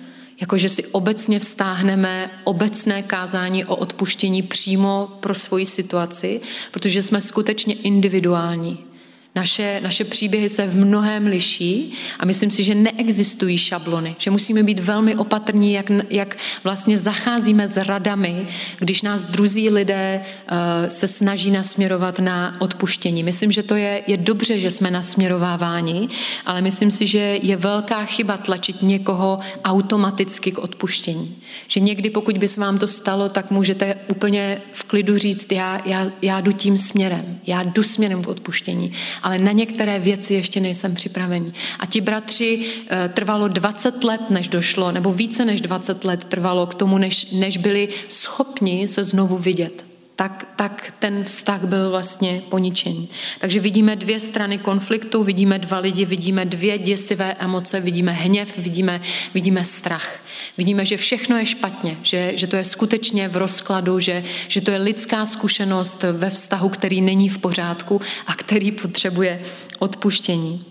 jakože 0.41 0.69
si 0.69 0.87
obecně 0.87 1.39
vztáhneme 1.39 2.31
obecné 2.45 3.03
kázání 3.03 3.65
o 3.65 3.77
odpuštění 3.77 4.43
přímo 4.43 5.09
pro 5.21 5.35
svoji 5.35 5.67
situaci, 5.67 6.41
protože 6.71 7.03
jsme 7.03 7.21
skutečně 7.21 7.75
individuální. 7.75 8.90
Naše, 9.35 9.81
naše 9.83 10.05
příběhy 10.05 10.49
se 10.49 10.67
v 10.67 10.77
mnohém 10.77 11.27
liší 11.27 11.93
a 12.19 12.25
myslím 12.27 12.51
si, 12.51 12.65
že 12.65 12.75
neexistují 12.75 13.59
šablony, 13.59 14.17
že 14.19 14.31
musíme 14.31 14.63
být 14.63 14.79
velmi 14.79 15.17
opatrní, 15.17 15.73
jak, 15.73 15.91
jak 16.11 16.37
vlastně 16.65 16.99
zacházíme 16.99 17.69
s 17.69 17.77
radami, 17.77 18.47
když 18.79 19.03
nás 19.03 19.25
druzí 19.25 19.71
lidé 19.71 20.21
uh, 20.21 20.59
se 20.89 21.07
snaží 21.07 21.51
nasměrovat 21.51 22.19
na 22.19 22.57
odpuštění. 22.61 23.23
Myslím, 23.23 23.53
že 23.53 23.63
to 23.63 23.75
je, 23.77 24.03
je 24.07 24.17
dobře, 24.17 24.61
že 24.61 24.71
jsme 24.71 24.91
nasměrováváni, 24.91 26.09
ale 26.47 26.63
myslím 26.63 26.91
si, 26.91 27.07
že 27.07 27.39
je 27.43 27.57
velká 27.57 28.05
chyba 28.05 28.37
tlačit 28.37 28.83
někoho 28.83 29.39
automaticky 29.65 30.53
k 30.53 30.59
odpuštění. 30.59 31.37
Že 31.69 31.81
někdy, 31.81 32.11
pokud 32.11 32.39
by 32.39 32.49
se 32.49 32.61
vám 32.61 32.79
to 32.79 32.89
stalo, 32.89 33.29
tak 33.29 33.51
můžete 33.51 33.95
úplně 34.09 34.63
v 34.73 34.85
klidu 34.85 35.19
říct, 35.19 35.53
já, 35.53 35.81
já, 35.85 36.07
já 36.23 36.41
jdu 36.41 36.53
tím 36.53 36.77
směrem, 36.77 37.41
já 37.47 37.63
jdu 37.63 37.83
směrem 37.83 38.23
k 38.23 38.29
odpuštění 38.29 38.93
ale 39.23 39.39
na 39.39 39.53
některé 39.53 39.99
věci 39.99 40.35
ještě 40.35 40.61
nejsem 40.61 40.95
připravený. 40.95 41.53
A 41.79 41.87
ti 41.87 42.01
bratři 42.01 42.67
eh, 42.89 43.11
trvalo 43.15 43.49
20 43.49 44.05
let, 44.05 44.31
než 44.31 44.49
došlo, 44.49 44.93
nebo 44.93 45.13
více 45.13 45.45
než 45.45 45.61
20 45.61 46.05
let 46.05 46.25
trvalo 46.25 46.67
k 46.67 46.75
tomu, 46.75 46.99
než, 46.99 47.31
než 47.31 47.57
byli 47.57 47.89
schopni 48.09 48.89
se 48.89 49.05
znovu 49.05 49.39
vidět 49.39 49.90
tak, 50.21 50.49
tak 50.57 50.95
ten 50.99 51.25
vztah 51.25 51.65
byl 51.65 51.91
vlastně 51.91 52.43
poničený. 52.49 53.09
Takže 53.39 53.61
vidíme 53.61 53.97
dvě 53.97 54.21
strany 54.21 54.59
konfliktu, 54.59 55.23
vidíme 55.23 55.59
dva 55.59 55.79
lidi, 55.79 56.05
vidíme 56.05 56.45
dvě 56.45 56.79
děsivé 56.79 57.35
emoce, 57.39 57.81
vidíme 57.81 58.13
hněv, 58.13 58.59
vidíme, 58.59 59.01
vidíme 59.35 59.65
strach. 59.65 60.21
Vidíme, 60.59 60.85
že 60.85 60.97
všechno 60.97 61.37
je 61.37 61.47
špatně, 61.47 61.97
že, 62.03 62.33
že 62.35 62.47
to 62.47 62.57
je 62.57 62.65
skutečně 62.65 63.29
v 63.29 63.37
rozkladu, 63.37 64.01
že, 64.01 64.25
že 64.49 64.61
to 64.61 64.71
je 64.71 64.79
lidská 64.79 65.27
zkušenost 65.27 66.05
ve 66.13 66.31
vztahu, 66.31 66.69
který 66.69 67.01
není 67.01 67.29
v 67.29 67.39
pořádku 67.39 68.01
a 68.27 68.35
který 68.35 68.73
potřebuje 68.73 69.43
odpuštění. 69.79 70.65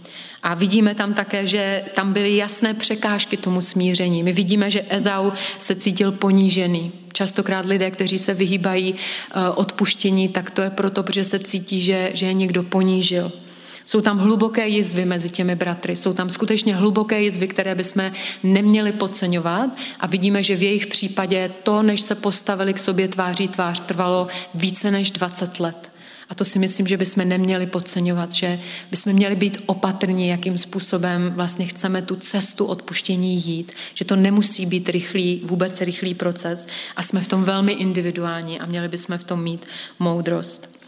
A 0.44 0.54
vidíme 0.54 0.96
tam 0.96 1.14
také, 1.14 1.48
že 1.48 1.84
tam 1.96 2.14
byly 2.14 2.36
jasné 2.36 2.74
překážky 2.74 3.38
tomu 3.38 3.62
smíření. 3.62 4.24
My 4.24 4.34
vidíme, 4.34 4.72
že 4.72 4.86
Ezau 4.90 5.32
se 5.60 5.76
cítil 5.76 6.12
ponížený. 6.12 6.92
Častokrát 7.14 7.66
lidé, 7.66 7.92
kteří 7.92 8.18
se 8.18 8.34
vyhýbají 8.34 8.96
eh, 8.96 9.50
odpuštění, 9.50 10.30
tak 10.30 10.52
to 10.52 10.62
je 10.62 10.70
proto, 10.70 11.04
protože 11.04 11.24
se 11.24 11.40
cítí, 11.40 11.82
že, 11.82 12.12
že 12.14 12.26
je 12.26 12.34
někdo 12.34 12.64
ponížil. 12.64 13.32
Jsou 13.86 14.02
tam 14.02 14.18
hluboké 14.18 14.68
jizvy 14.68 15.06
mezi 15.06 15.30
těmi 15.30 15.56
bratry, 15.56 15.96
jsou 15.96 16.14
tam 16.14 16.30
skutečně 16.30 16.76
hluboké 16.76 17.22
jizvy, 17.22 17.48
které 17.48 17.76
bychom 17.76 18.12
neměli 18.44 18.92
podceňovat 18.92 19.70
a 20.00 20.08
vidíme, 20.08 20.44
že 20.44 20.56
v 20.56 20.64
jejich 20.64 20.88
případě 20.88 21.52
to, 21.64 21.84
než 21.84 22.02
se 22.02 22.16
postavili 22.16 22.74
k 22.74 22.80
sobě 22.80 23.08
tváří 23.08 23.48
tvář, 23.48 23.80
trvalo 23.80 24.28
více 24.54 24.92
než 24.92 25.12
20 25.12 25.60
let. 25.60 25.89
A 26.30 26.36
to 26.36 26.45
si 26.45 26.59
myslím, 26.59 26.88
že 26.88 26.97
bychom 26.97 27.30
neměli 27.30 27.67
podceňovat, 27.67 28.32
že 28.32 28.59
bychom 28.91 29.13
měli 29.13 29.36
být 29.36 29.57
opatrní, 29.65 30.27
jakým 30.27 30.57
způsobem 30.57 31.32
vlastně 31.36 31.65
chceme 31.65 32.01
tu 32.01 32.15
cestu 32.15 32.65
odpuštění 32.65 33.36
jít, 33.36 33.71
že 33.93 34.05
to 34.05 34.15
nemusí 34.15 34.65
být 34.65 34.89
rychlý, 34.89 35.41
vůbec 35.43 35.82
rychlý 35.82 36.13
proces 36.13 36.67
a 36.95 37.03
jsme 37.03 37.21
v 37.21 37.27
tom 37.27 37.43
velmi 37.43 37.71
individuální 37.71 38.59
a 38.59 38.65
měli 38.65 38.88
bychom 38.88 39.17
v 39.17 39.23
tom 39.23 39.43
mít 39.43 39.65
moudrost. 39.99 40.78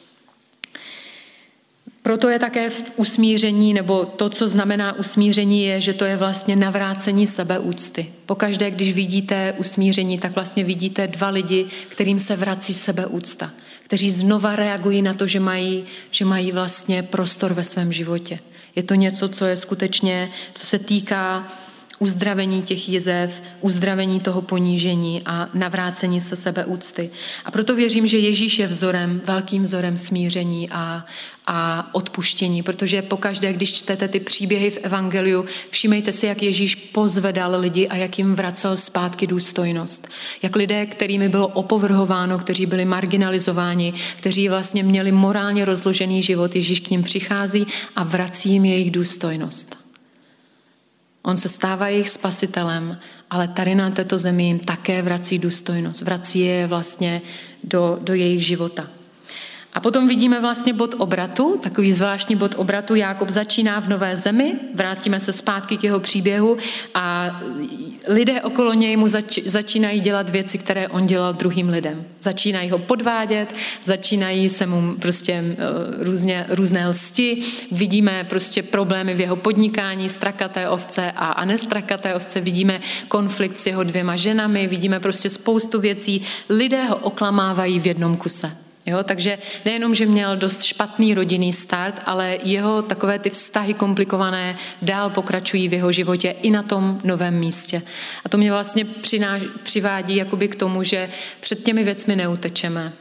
Proto 2.01 2.29
je 2.29 2.39
také 2.39 2.69
v 2.69 2.83
usmíření, 2.95 3.73
nebo 3.73 4.05
to, 4.05 4.29
co 4.29 4.47
znamená 4.47 4.93
usmíření, 4.93 5.63
je, 5.63 5.81
že 5.81 5.93
to 5.93 6.05
je 6.05 6.17
vlastně 6.17 6.55
navrácení 6.55 7.27
sebeúcty. 7.27 8.11
Pokaždé, 8.25 8.71
když 8.71 8.93
vidíte 8.93 9.53
usmíření, 9.57 10.19
tak 10.19 10.35
vlastně 10.35 10.63
vidíte 10.63 11.07
dva 11.07 11.29
lidi, 11.29 11.65
kterým 11.87 12.19
se 12.19 12.35
vrací 12.35 12.73
sebeúcta, 12.73 13.51
kteří 13.83 14.11
znova 14.11 14.55
reagují 14.55 15.01
na 15.01 15.13
to, 15.13 15.27
že 15.27 15.39
mají, 15.39 15.83
že 16.11 16.25
mají 16.25 16.51
vlastně 16.51 17.03
prostor 17.03 17.53
ve 17.53 17.63
svém 17.63 17.93
životě. 17.93 18.39
Je 18.75 18.83
to 18.83 18.93
něco, 18.93 19.29
co 19.29 19.45
je 19.45 19.57
skutečně, 19.57 20.29
co 20.53 20.65
se 20.65 20.79
týká 20.79 21.47
uzdravení 22.01 22.61
těch 22.61 22.89
jizev, 22.89 23.41
uzdravení 23.61 24.19
toho 24.19 24.41
ponížení 24.41 25.21
a 25.25 25.49
navrácení 25.53 26.21
se 26.21 26.35
sebeúcty. 26.35 27.09
A 27.45 27.51
proto 27.51 27.75
věřím, 27.75 28.07
že 28.07 28.17
Ježíš 28.17 28.59
je 28.59 28.67
vzorem, 28.67 29.21
velkým 29.25 29.63
vzorem 29.63 29.97
smíření 29.97 30.69
a, 30.69 31.05
a 31.47 31.89
odpuštění, 31.95 32.63
protože 32.63 33.01
pokaždé, 33.01 33.53
když 33.53 33.73
čtete 33.73 34.07
ty 34.07 34.19
příběhy 34.19 34.71
v 34.71 34.77
Evangeliu, 34.77 35.45
všimejte 35.69 36.11
si, 36.11 36.25
jak 36.25 36.43
Ježíš 36.43 36.75
pozvedal 36.75 37.59
lidi 37.59 37.87
a 37.87 37.95
jak 37.95 38.17
jim 38.17 38.35
vracel 38.35 38.77
zpátky 38.77 39.27
důstojnost. 39.27 40.09
Jak 40.41 40.55
lidé, 40.55 40.85
kterými 40.85 41.29
bylo 41.29 41.47
opovrhováno, 41.47 42.39
kteří 42.39 42.65
byli 42.65 42.85
marginalizováni, 42.85 43.93
kteří 44.17 44.49
vlastně 44.49 44.83
měli 44.83 45.11
morálně 45.11 45.65
rozložený 45.65 46.23
život, 46.23 46.55
Ježíš 46.55 46.79
k 46.79 46.89
ním 46.89 47.03
přichází 47.03 47.67
a 47.95 48.03
vrací 48.03 48.49
jim 48.49 48.65
jejich 48.65 48.91
důstojnost. 48.91 49.80
On 51.23 51.37
se 51.37 51.49
stává 51.49 51.87
jejich 51.87 52.09
spasitelem, 52.09 52.97
ale 53.29 53.47
tady 53.47 53.75
na 53.75 53.89
této 53.89 54.17
zemi 54.17 54.43
jim 54.43 54.59
také 54.59 55.01
vrací 55.01 55.39
důstojnost, 55.39 56.01
vrací 56.01 56.39
je 56.39 56.67
vlastně 56.67 57.21
do, 57.63 57.99
do 58.01 58.13
jejich 58.13 58.45
života. 58.45 58.87
A 59.73 59.79
potom 59.79 60.07
vidíme 60.07 60.41
vlastně 60.41 60.73
bod 60.73 60.95
obratu, 60.97 61.59
takový 61.63 61.93
zvláštní 61.93 62.35
bod 62.35 62.55
obratu. 62.57 62.95
Jákob 62.95 63.29
začíná 63.29 63.79
v 63.79 63.89
nové 63.89 64.15
zemi, 64.15 64.55
vrátíme 64.75 65.19
se 65.19 65.33
zpátky 65.33 65.77
k 65.77 65.83
jeho 65.83 65.99
příběhu 65.99 66.57
a 66.93 67.39
lidé 68.07 68.41
okolo 68.41 68.73
něj 68.73 68.97
mu 68.97 69.07
zač- 69.07 69.43
začínají 69.45 69.99
dělat 69.99 70.29
věci, 70.29 70.57
které 70.57 70.87
on 70.87 71.05
dělal 71.05 71.33
druhým 71.33 71.69
lidem. 71.69 72.05
Začínají 72.21 72.69
ho 72.69 72.79
podvádět, 72.79 73.55
začínají 73.83 74.49
se 74.49 74.65
mu 74.65 74.95
prostě 74.99 75.43
uh, 75.43 76.03
různě, 76.03 76.45
různé 76.49 76.87
lsti, 76.87 77.41
vidíme 77.71 78.25
prostě 78.29 78.63
problémy 78.63 79.13
v 79.13 79.19
jeho 79.19 79.35
podnikání, 79.35 80.09
strakaté 80.09 80.69
ovce 80.69 81.11
a, 81.11 81.27
a 81.27 81.45
nestrakaté 81.45 82.15
ovce, 82.15 82.41
vidíme 82.41 82.81
konflikt 83.07 83.57
s 83.57 83.67
jeho 83.67 83.83
dvěma 83.83 84.15
ženami, 84.15 84.67
vidíme 84.67 84.99
prostě 84.99 85.29
spoustu 85.29 85.81
věcí. 85.81 86.21
Lidé 86.49 86.83
ho 86.83 86.95
oklamávají 86.95 87.79
v 87.79 87.87
jednom 87.87 88.17
kuse. 88.17 88.60
Jo, 88.85 89.03
takže 89.03 89.37
nejenom, 89.65 89.95
že 89.95 90.05
měl 90.05 90.37
dost 90.37 90.63
špatný 90.63 91.13
rodinný 91.13 91.53
start, 91.53 92.01
ale 92.05 92.37
jeho 92.43 92.81
takové 92.81 93.19
ty 93.19 93.29
vztahy 93.29 93.73
komplikované 93.73 94.57
dál 94.81 95.09
pokračují 95.09 95.69
v 95.69 95.73
jeho 95.73 95.91
životě 95.91 96.29
i 96.29 96.51
na 96.51 96.63
tom 96.63 96.99
novém 97.03 97.39
místě. 97.39 97.81
A 98.25 98.29
to 98.29 98.37
mě 98.37 98.51
vlastně 98.51 98.85
přináš, 98.85 99.43
přivádí 99.63 100.15
jakoby 100.15 100.47
k 100.47 100.55
tomu, 100.55 100.83
že 100.83 101.09
před 101.39 101.63
těmi 101.63 101.83
věcmi 101.83 102.15
neutečeme. 102.15 102.93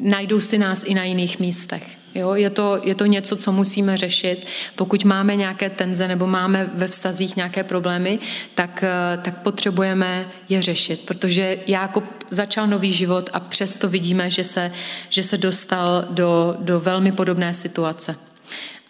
Najdou 0.00 0.40
si 0.40 0.58
nás 0.58 0.84
i 0.84 0.94
na 0.94 1.04
jiných 1.04 1.38
místech. 1.38 1.98
Jo, 2.14 2.34
je, 2.34 2.50
to, 2.50 2.80
je 2.84 2.94
to 2.94 3.06
něco, 3.06 3.36
co 3.36 3.52
musíme 3.52 3.96
řešit. 3.96 4.46
Pokud 4.74 5.04
máme 5.04 5.36
nějaké 5.36 5.70
tenze 5.70 6.08
nebo 6.08 6.26
máme 6.26 6.70
ve 6.74 6.88
vztazích 6.88 7.36
nějaké 7.36 7.64
problémy, 7.64 8.18
tak, 8.54 8.84
eh, 8.84 9.18
tak 9.22 9.42
potřebujeme 9.42 10.28
je 10.48 10.62
řešit, 10.62 11.00
protože 11.00 11.58
Jákob 11.66 12.04
začal 12.30 12.66
nový 12.66 12.92
život 12.92 13.30
a 13.32 13.40
přesto 13.40 13.88
vidíme, 13.88 14.30
že 14.30 14.44
se, 14.44 14.70
že 15.08 15.22
se 15.22 15.38
dostal 15.38 16.06
do, 16.10 16.56
do 16.58 16.80
velmi 16.80 17.12
podobné 17.12 17.54
situace. 17.54 18.27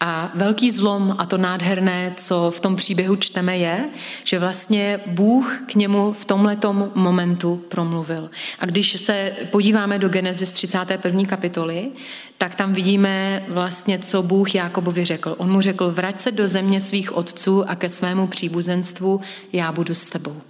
A 0.01 0.31
velký 0.35 0.71
zlom 0.71 1.15
a 1.17 1.25
to 1.25 1.37
nádherné, 1.37 2.13
co 2.17 2.51
v 2.55 2.59
tom 2.59 2.75
příběhu 2.75 3.15
čteme, 3.15 3.57
je, 3.57 3.89
že 4.23 4.39
vlastně 4.39 4.99
Bůh 5.05 5.61
k 5.67 5.75
němu 5.75 6.13
v 6.13 6.25
tomhletom 6.25 6.91
momentu 6.95 7.63
promluvil. 7.69 8.29
A 8.59 8.65
když 8.65 9.01
se 9.01 9.31
podíváme 9.51 9.99
do 9.99 10.09
Genesis 10.09 10.51
31. 10.51 11.25
kapitoly, 11.25 11.91
tak 12.37 12.55
tam 12.55 12.73
vidíme 12.73 13.45
vlastně, 13.47 13.99
co 13.99 14.23
Bůh 14.23 14.55
Jákobovi 14.55 15.05
řekl. 15.05 15.35
On 15.37 15.51
mu 15.51 15.61
řekl, 15.61 15.91
vrať 15.91 16.19
se 16.19 16.31
do 16.31 16.47
země 16.47 16.81
svých 16.81 17.17
otců 17.17 17.69
a 17.69 17.75
ke 17.75 17.89
svému 17.89 18.27
příbuzenstvu, 18.27 19.21
já 19.53 19.71
budu 19.71 19.93
s 19.95 20.09
tebou. 20.09 20.41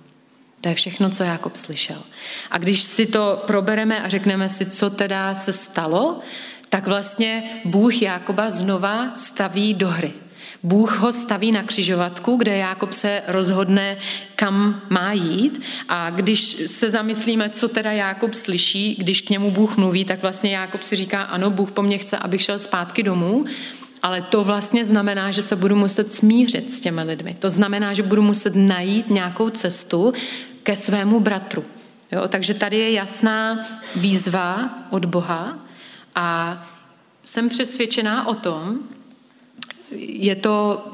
To 0.62 0.70
je 0.70 0.76
všechno, 0.76 1.10
co 1.10 1.24
Jákob 1.24 1.56
slyšel. 1.56 2.04
A 2.52 2.58
když 2.58 2.84
si 2.84 3.06
to 3.06 3.44
probereme 3.48 4.02
a 4.02 4.10
řekneme 4.10 4.50
si, 4.50 4.66
co 4.66 4.90
teda 4.90 5.36
se 5.36 5.52
stalo, 5.52 6.20
tak 6.70 6.88
vlastně 6.88 7.44
Bůh 7.66 8.02
Jákoba 8.02 8.50
znova 8.50 9.16
staví 9.16 9.74
do 9.74 9.88
hry. 9.88 10.14
Bůh 10.64 10.98
ho 10.98 11.14
staví 11.14 11.52
na 11.52 11.64
křižovatku, 11.64 12.36
kde 12.36 12.58
Jákob 12.58 12.94
se 12.94 13.22
rozhodne, 13.28 13.98
kam 14.36 14.82
má 14.90 15.14
jít. 15.14 15.62
A 15.90 16.10
když 16.10 16.58
se 16.66 16.90
zamyslíme, 16.90 17.50
co 17.50 17.68
teda 17.68 17.92
Jákob 17.92 18.34
slyší, 18.34 18.96
když 19.00 19.22
k 19.22 19.30
němu 19.30 19.52
Bůh 19.52 19.78
mluví, 19.78 20.06
tak 20.06 20.22
vlastně 20.22 20.56
Jákob 20.56 20.84
si 20.84 20.96
říká, 20.96 21.22
ano, 21.22 21.50
Bůh 21.50 21.72
po 21.72 21.82
mně 21.82 21.98
chce, 21.98 22.18
abych 22.18 22.42
šel 22.42 22.60
zpátky 22.60 23.04
domů, 23.04 23.46
ale 24.04 24.22
to 24.22 24.44
vlastně 24.44 24.86
znamená, 24.86 25.32
že 25.32 25.42
se 25.42 25.56
budu 25.56 25.76
muset 25.76 26.14
smířit 26.14 26.72
s 26.72 26.80
těmi 26.80 27.02
lidmi. 27.02 27.36
To 27.40 27.50
znamená, 27.50 27.94
že 27.94 28.04
budu 28.04 28.22
muset 28.22 28.56
najít 28.56 29.10
nějakou 29.10 29.50
cestu 29.50 30.14
ke 30.64 30.76
svému 30.76 31.20
bratru. 31.20 31.64
Jo, 32.12 32.28
takže 32.28 32.54
tady 32.54 32.78
je 32.78 32.92
jasná 32.92 33.68
výzva 33.96 34.70
od 34.90 35.06
Boha, 35.06 35.69
a 36.16 36.58
jsem 37.24 37.50
přesvědčená 37.50 38.28
o 38.28 38.36
tom, 38.36 38.80
je 39.96 40.36
to 40.36 40.86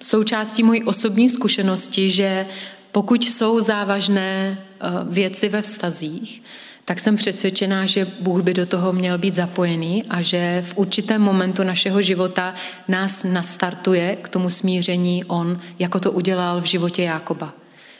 součástí 0.00 0.62
mojí 0.62 0.84
osobní 0.84 1.28
zkušenosti, 1.28 2.10
že 2.10 2.46
pokud 2.92 3.24
jsou 3.24 3.60
závažné 3.60 4.58
eh, 4.58 4.86
věci 5.04 5.48
ve 5.48 5.62
vztazích, 5.62 6.42
tak 6.84 7.00
jsem 7.00 7.16
přesvědčená, 7.16 7.86
že 7.86 8.06
Bůh 8.20 8.42
by 8.42 8.54
do 8.54 8.66
toho 8.66 8.92
měl 8.92 9.18
být 9.18 9.34
zapojený 9.34 10.04
a 10.08 10.22
že 10.22 10.64
v 10.66 10.76
určitém 10.76 11.22
momentu 11.22 11.62
našeho 11.62 12.02
života 12.02 12.54
nás 12.88 13.24
nastartuje 13.24 14.16
k 14.16 14.28
tomu 14.28 14.50
smíření 14.50 15.24
On, 15.24 15.60
jako 15.78 16.00
to 16.00 16.12
udělal 16.12 16.60
v 16.60 16.64
životě 16.64 17.02
Jákoba. 17.02 17.54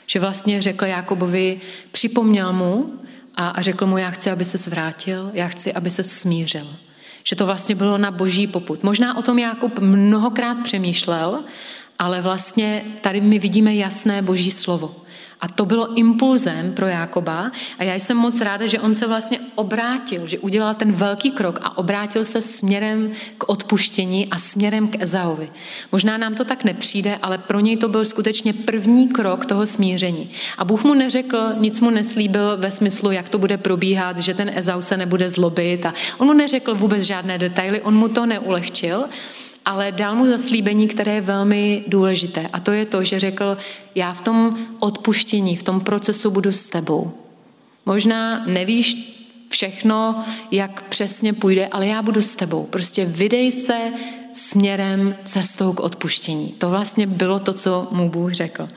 Že 0.07 0.19
vlastně 0.19 0.61
řekl 0.61 0.85
Jákobovi, 0.85 1.61
připomněl 1.91 2.53
mu, 2.53 2.93
a, 3.39 3.47
a 3.47 3.61
řekl 3.61 3.85
mu, 3.85 3.97
já 3.97 4.09
chci, 4.11 4.31
aby 4.31 4.45
se 4.45 4.57
zvrátil, 4.57 5.31
já 5.33 5.47
chci, 5.47 5.73
aby 5.73 5.89
se 5.89 6.03
smířil. 6.03 6.67
Že 7.23 7.35
to 7.35 7.45
vlastně 7.45 7.75
bylo 7.75 7.97
na 7.97 8.11
boží 8.11 8.47
poput. 8.47 8.83
Možná 8.83 9.17
o 9.17 9.21
tom 9.21 9.39
Jakub 9.39 9.79
mnohokrát 9.79 10.57
přemýšlel, 10.63 11.43
ale 11.99 12.21
vlastně 12.21 12.85
tady 13.01 13.21
my 13.21 13.39
vidíme 13.39 13.75
jasné 13.75 14.21
boží 14.21 14.51
slovo. 14.51 14.95
A 15.41 15.47
to 15.47 15.65
bylo 15.65 15.93
impulzem 15.95 16.73
pro 16.73 16.87
Jákoba 16.87 17.51
a 17.77 17.83
já 17.83 17.95
jsem 17.95 18.17
moc 18.17 18.41
ráda, 18.41 18.67
že 18.67 18.79
on 18.79 18.95
se 18.95 19.07
vlastně 19.07 19.39
obrátil, 19.55 20.27
že 20.27 20.39
udělal 20.39 20.73
ten 20.73 20.91
velký 20.91 21.31
krok 21.31 21.59
a 21.61 21.77
obrátil 21.77 22.25
se 22.25 22.41
směrem 22.41 23.11
k 23.37 23.49
odpuštění 23.49 24.27
a 24.27 24.37
směrem 24.37 24.87
k 24.87 25.01
Ezauvi. 25.01 25.49
Možná 25.91 26.17
nám 26.17 26.35
to 26.35 26.45
tak 26.45 26.63
nepřijde, 26.63 27.19
ale 27.21 27.37
pro 27.37 27.59
něj 27.59 27.77
to 27.77 27.89
byl 27.89 28.05
skutečně 28.05 28.53
první 28.53 29.07
krok 29.07 29.45
toho 29.45 29.67
smíření. 29.67 30.29
A 30.57 30.65
Bůh 30.65 30.83
mu 30.83 30.93
neřekl, 30.93 31.37
nic 31.57 31.81
mu 31.81 31.89
neslíbil 31.89 32.57
ve 32.57 32.71
smyslu, 32.71 33.11
jak 33.11 33.29
to 33.29 33.37
bude 33.37 33.57
probíhat, 33.57 34.17
že 34.17 34.33
ten 34.33 34.51
Ezau 34.55 34.81
se 34.81 34.97
nebude 34.97 35.29
zlobit 35.29 35.85
a 35.85 35.93
on 36.17 36.27
mu 36.27 36.33
neřekl 36.33 36.75
vůbec 36.75 37.03
žádné 37.03 37.37
detaily, 37.37 37.81
on 37.81 37.95
mu 37.95 38.07
to 38.07 38.25
neulehčil, 38.25 39.05
ale 39.69 39.91
dal 39.91 40.15
mu 40.15 40.25
zaslíbení, 40.25 40.87
které 40.87 41.13
je 41.13 41.21
velmi 41.21 41.83
důležité. 41.87 42.49
A 42.53 42.59
to 42.59 42.71
je 42.71 42.85
to, 42.85 43.03
že 43.03 43.19
řekl, 43.19 43.57
já 43.95 44.13
v 44.13 44.21
tom 44.21 44.57
odpuštění, 44.79 45.55
v 45.55 45.63
tom 45.63 45.79
procesu 45.81 46.31
budu 46.31 46.51
s 46.51 46.69
tebou. 46.69 47.11
Možná 47.85 48.45
nevíš 48.45 48.97
všechno, 49.49 50.25
jak 50.51 50.89
přesně 50.89 51.33
půjde, 51.33 51.67
ale 51.67 51.87
já 51.87 52.01
budu 52.01 52.21
s 52.21 52.35
tebou. 52.35 52.63
Prostě 52.63 53.05
vydej 53.05 53.51
se 53.51 53.93
směrem 54.31 55.15
cestou 55.23 55.73
k 55.73 55.79
odpuštění. 55.79 56.55
To 56.57 56.69
vlastně 56.69 57.07
bylo 57.07 57.39
to, 57.39 57.53
co 57.53 57.87
mu 57.91 58.09
Bůh 58.09 58.33
řekl. 58.33 58.67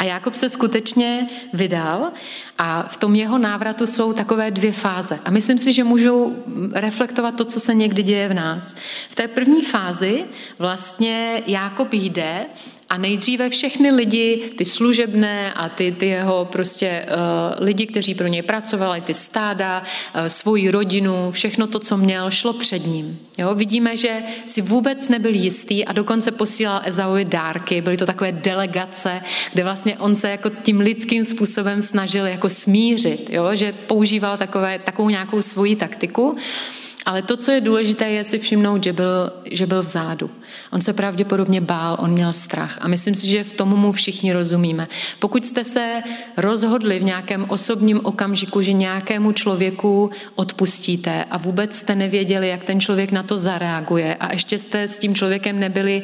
A 0.00 0.04
Jakob 0.04 0.34
se 0.34 0.48
skutečně 0.48 1.28
vydal 1.52 2.12
a 2.58 2.82
v 2.82 2.96
tom 2.96 3.14
jeho 3.14 3.38
návratu 3.38 3.86
jsou 3.86 4.12
takové 4.12 4.50
dvě 4.50 4.72
fáze. 4.72 5.18
A 5.24 5.30
myslím 5.30 5.58
si, 5.58 5.72
že 5.72 5.84
můžou 5.84 6.36
reflektovat 6.72 7.36
to, 7.36 7.44
co 7.44 7.60
se 7.60 7.74
někdy 7.74 8.02
děje 8.02 8.28
v 8.28 8.34
nás. 8.34 8.74
V 9.10 9.14
té 9.14 9.28
první 9.28 9.62
fázi 9.62 10.24
vlastně 10.58 11.42
Jákob 11.46 11.92
jde 11.92 12.46
a 12.90 12.96
nejdříve 12.96 13.50
všechny 13.50 13.90
lidi, 13.90 14.50
ty 14.56 14.64
služebné 14.64 15.52
a 15.52 15.68
ty, 15.68 15.92
ty 15.92 16.06
jeho 16.06 16.44
prostě 16.44 17.06
uh, 17.08 17.64
lidi, 17.64 17.86
kteří 17.86 18.14
pro 18.14 18.26
něj 18.26 18.42
pracovali, 18.42 19.00
ty 19.00 19.14
stáda, 19.14 19.82
uh, 19.82 20.26
svoji 20.26 20.70
rodinu, 20.70 21.30
všechno 21.30 21.66
to, 21.66 21.78
co 21.78 21.96
měl, 21.96 22.30
šlo 22.30 22.52
před 22.52 22.86
ním. 22.86 23.18
Jo? 23.38 23.54
Vidíme, 23.54 23.96
že 23.96 24.22
si 24.44 24.60
vůbec 24.62 25.08
nebyl 25.08 25.34
jistý 25.34 25.84
a 25.84 25.92
dokonce 25.92 26.30
posílal 26.30 26.80
Ezauvi 26.84 27.24
dárky. 27.24 27.80
Byly 27.80 27.96
to 27.96 28.06
takové 28.06 28.32
delegace, 28.32 29.20
kde 29.52 29.64
vlastně 29.64 29.98
on 29.98 30.14
se 30.14 30.30
jako 30.30 30.50
tím 30.62 30.80
lidským 30.80 31.24
způsobem 31.24 31.82
snažil 31.82 32.26
jako 32.26 32.48
smířit, 32.48 33.30
jo? 33.30 33.54
že 33.54 33.72
používal 33.72 34.36
takové, 34.36 34.78
takovou 34.78 35.08
nějakou 35.08 35.40
svoji 35.40 35.76
taktiku. 35.76 36.36
Ale 37.06 37.22
to, 37.22 37.36
co 37.36 37.50
je 37.50 37.60
důležité, 37.60 38.10
je 38.10 38.24
si 38.24 38.38
všimnout, 38.38 38.84
že 38.84 38.92
byl, 38.92 39.32
že 39.50 39.66
byl 39.66 39.82
vzadu. 39.82 40.30
On 40.72 40.80
se 40.80 40.92
pravděpodobně 40.92 41.60
bál, 41.60 41.96
on 42.00 42.10
měl 42.10 42.32
strach. 42.32 42.78
A 42.80 42.88
myslím 42.88 43.14
si, 43.14 43.26
že 43.26 43.44
v 43.44 43.52
tomu 43.52 43.76
mu 43.76 43.92
všichni 43.92 44.32
rozumíme. 44.32 44.88
Pokud 45.18 45.46
jste 45.46 45.64
se 45.64 46.02
rozhodli 46.36 46.98
v 46.98 47.04
nějakém 47.04 47.46
osobním 47.48 48.00
okamžiku, 48.02 48.62
že 48.62 48.72
nějakému 48.72 49.32
člověku 49.32 50.10
odpustíte 50.34 51.24
a 51.24 51.38
vůbec 51.38 51.76
jste 51.76 51.94
nevěděli, 51.94 52.48
jak 52.48 52.64
ten 52.64 52.80
člověk 52.80 53.12
na 53.12 53.22
to 53.22 53.38
zareaguje 53.38 54.14
a 54.14 54.32
ještě 54.32 54.58
jste 54.58 54.88
s 54.88 54.98
tím 54.98 55.14
člověkem 55.14 55.60
nebyli 55.60 56.02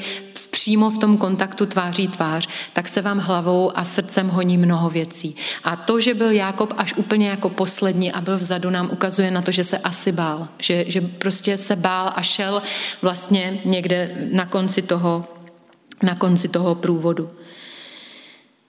přímo 0.56 0.90
v 0.90 0.98
tom 0.98 1.18
kontaktu 1.18 1.66
tváří 1.66 2.08
tvář, 2.08 2.48
tak 2.72 2.88
se 2.88 3.02
vám 3.02 3.18
hlavou 3.18 3.78
a 3.78 3.84
srdcem 3.84 4.28
honí 4.28 4.58
mnoho 4.58 4.90
věcí. 4.90 5.36
A 5.64 5.76
to, 5.76 6.00
že 6.00 6.14
byl 6.14 6.30
Jákob 6.30 6.74
až 6.76 6.94
úplně 6.96 7.28
jako 7.28 7.48
poslední 7.48 8.12
a 8.12 8.20
byl 8.20 8.36
vzadu, 8.36 8.70
nám 8.70 8.88
ukazuje 8.92 9.30
na 9.30 9.42
to, 9.42 9.52
že 9.52 9.64
se 9.64 9.78
asi 9.78 10.12
bál. 10.12 10.48
Že, 10.58 10.84
že 10.88 11.00
prostě 11.00 11.56
se 11.56 11.76
bál 11.76 12.12
a 12.16 12.22
šel 12.22 12.62
vlastně 13.02 13.60
někde 13.64 14.28
na 14.36 14.46
konci 14.46 14.82
toho, 14.82 15.24
na 16.02 16.14
konci 16.14 16.48
toho 16.48 16.74
průvodu. 16.74 17.30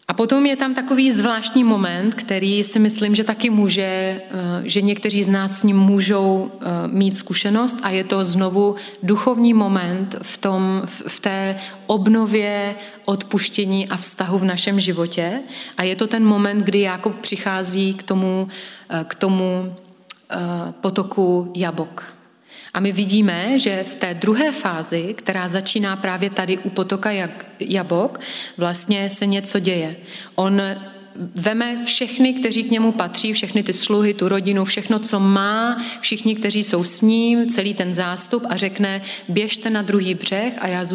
A 0.08 0.14
potom 0.14 0.46
je 0.46 0.56
tam 0.56 0.76
takový 0.76 1.12
zvláštní 1.12 1.64
moment, 1.64 2.16
který 2.16 2.64
si 2.64 2.80
myslím, 2.80 3.16
že 3.16 3.24
taky 3.24 3.50
může, 3.50 3.84
eh, 3.84 4.22
že 4.64 4.82
někteří 4.82 5.24
z 5.24 5.28
nás 5.28 5.60
s 5.60 5.64
ním 5.64 5.78
můžou 5.78 6.52
eh, 6.52 6.88
mít 6.88 7.18
zkušenost 7.18 7.78
a 7.84 7.90
je 7.90 8.04
to 8.04 8.24
znovu 8.24 8.76
duchovní 9.04 9.54
moment 9.54 10.16
v, 10.22 10.38
tom, 10.38 10.82
v 10.88 11.20
té 11.20 11.56
obnově 11.88 12.76
odpuštění 13.06 13.88
a 13.90 13.98
vztahu 13.98 14.40
v 14.40 14.44
našem 14.44 14.80
životě. 14.80 15.40
A 15.78 15.84
je 15.84 15.96
to 15.96 16.08
ten 16.08 16.24
moment, 16.24 16.64
kdy 16.64 16.80
Jakob 16.80 17.16
přichází 17.20 17.94
k 17.94 18.04
tomu, 18.04 18.48
eh, 18.90 19.04
k 19.08 19.16
tomu 19.16 19.76
potoku 20.82 21.52
Jabok. 21.56 22.17
A 22.74 22.80
my 22.80 22.92
vidíme, 22.92 23.60
že 23.60 23.86
v 23.92 23.96
té 23.96 24.14
druhé 24.14 24.52
fázi, 24.52 25.16
která 25.18 25.48
začíná 25.48 25.96
právě 25.96 26.30
tady 26.30 26.58
u 26.58 26.70
potoka 26.70 27.12
Jabok, 27.60 28.20
vlastně 28.58 29.10
se 29.10 29.26
něco 29.26 29.60
děje. 29.60 29.96
On 30.36 30.62
veme 31.36 31.86
všechny, 31.86 32.34
kteří 32.34 32.64
k 32.64 32.72
němu 32.72 32.92
patří, 32.92 33.34
všechny 33.34 33.64
ty 33.64 33.74
sluhy, 33.74 34.14
tu 34.14 34.30
rodinu, 34.30 34.66
všechno, 34.66 35.00
co 35.00 35.20
má, 35.20 35.78
všichni, 36.02 36.36
kteří 36.36 36.64
jsou 36.64 36.84
s 36.84 37.02
ním, 37.02 37.50
celý 37.50 37.74
ten 37.74 37.94
zástup 37.94 38.46
a 38.50 38.56
řekne, 38.56 39.02
běžte 39.30 39.70
na 39.70 39.82
druhý 39.82 40.16
břeh 40.16 40.54
a 40.60 40.68
já 40.68 40.86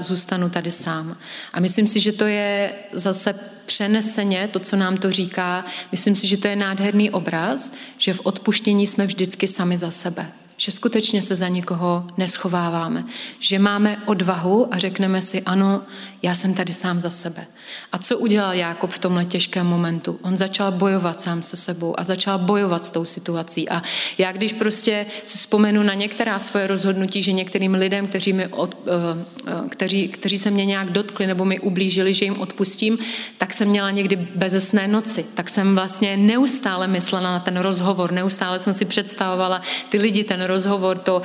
zůstanu, 0.00 0.48
tady 0.50 0.70
sám. 0.70 1.16
A 1.52 1.60
myslím 1.60 1.86
si, 1.86 2.00
že 2.00 2.12
to 2.12 2.26
je 2.26 2.72
zase 2.92 3.34
přeneseně 3.66 4.48
to, 4.48 4.58
co 4.58 4.76
nám 4.76 4.96
to 4.96 5.10
říká. 5.10 5.64
Myslím 5.92 6.14
si, 6.14 6.26
že 6.26 6.36
to 6.36 6.48
je 6.48 6.56
nádherný 6.56 7.10
obraz, 7.10 7.72
že 7.98 8.14
v 8.14 8.20
odpuštění 8.24 8.86
jsme 8.86 9.06
vždycky 9.06 9.48
sami 9.48 9.78
za 9.78 9.90
sebe 9.90 10.26
že 10.56 10.72
skutečně 10.72 11.22
se 11.22 11.36
za 11.36 11.48
nikoho 11.48 12.06
neschováváme, 12.16 13.04
že 13.38 13.58
máme 13.58 14.02
odvahu 14.06 14.74
a 14.74 14.78
řekneme 14.78 15.22
si, 15.22 15.42
ano, 15.42 15.82
já 16.22 16.34
jsem 16.34 16.54
tady 16.54 16.72
sám 16.72 17.00
za 17.00 17.10
sebe. 17.10 17.46
A 17.92 17.98
co 17.98 18.18
udělal 18.18 18.54
Jákob 18.54 18.90
v 18.90 18.98
tomhle 18.98 19.24
těžkém 19.24 19.66
momentu? 19.66 20.18
On 20.22 20.36
začal 20.36 20.72
bojovat 20.72 21.20
sám 21.20 21.42
se 21.42 21.56
sebou 21.56 22.00
a 22.00 22.04
začal 22.04 22.38
bojovat 22.38 22.84
s 22.84 22.90
tou 22.90 23.04
situací. 23.04 23.68
A 23.68 23.82
já 24.18 24.32
když 24.32 24.52
prostě 24.52 25.06
si 25.24 25.38
vzpomenu 25.38 25.82
na 25.82 25.94
některá 25.94 26.38
svoje 26.38 26.66
rozhodnutí, 26.66 27.22
že 27.22 27.32
některým 27.32 27.74
lidem, 27.74 28.06
kteří, 28.06 28.32
mi 28.32 28.46
od, 28.46 28.76
eh, 28.86 29.24
eh, 29.46 29.68
kteří, 29.68 30.08
kteří 30.08 30.38
se 30.38 30.50
mě 30.50 30.64
nějak 30.64 30.90
dotkli 30.90 31.26
nebo 31.26 31.44
mi 31.44 31.60
ublížili, 31.60 32.14
že 32.14 32.24
jim 32.24 32.40
odpustím, 32.40 32.98
tak 33.38 33.52
jsem 33.52 33.68
měla 33.68 33.90
někdy 33.90 34.16
bezesné 34.16 34.88
noci. 34.88 35.26
Tak 35.34 35.50
jsem 35.50 35.74
vlastně 35.74 36.16
neustále 36.16 36.88
myslela 36.88 37.32
na 37.32 37.40
ten 37.40 37.56
rozhovor, 37.56 38.12
neustále 38.12 38.58
jsem 38.58 38.74
si 38.74 38.84
představovala 38.84 39.62
ty 39.88 39.98
lidi, 39.98 40.24
ten 40.24 40.41
rozhovor, 40.46 40.98
to, 40.98 41.22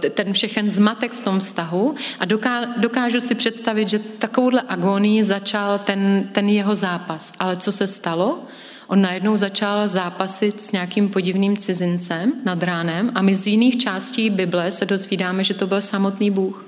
eh, 0.00 0.10
ten 0.10 0.32
všechen 0.32 0.70
zmatek 0.70 1.12
v 1.12 1.20
tom 1.20 1.40
vztahu 1.40 1.94
a 2.18 2.24
dokážu 2.76 3.20
si 3.20 3.34
představit, 3.34 3.88
že 3.88 3.98
takovouhle 3.98 4.62
agonii 4.68 5.24
začal 5.24 5.78
ten, 5.78 6.28
ten 6.32 6.48
jeho 6.48 6.74
zápas. 6.74 7.32
Ale 7.38 7.56
co 7.56 7.72
se 7.72 7.86
stalo? 7.86 8.38
On 8.86 9.00
najednou 9.00 9.36
začal 9.36 9.88
zápasit 9.88 10.60
s 10.60 10.72
nějakým 10.72 11.08
podivným 11.08 11.56
cizincem 11.56 12.32
nad 12.44 12.62
ránem 12.62 13.12
a 13.14 13.22
my 13.22 13.34
z 13.34 13.46
jiných 13.46 13.78
částí 13.78 14.30
Bible 14.30 14.70
se 14.70 14.86
dozvídáme, 14.86 15.44
že 15.44 15.54
to 15.54 15.66
byl 15.66 15.80
samotný 15.80 16.30
Bůh. 16.30 16.64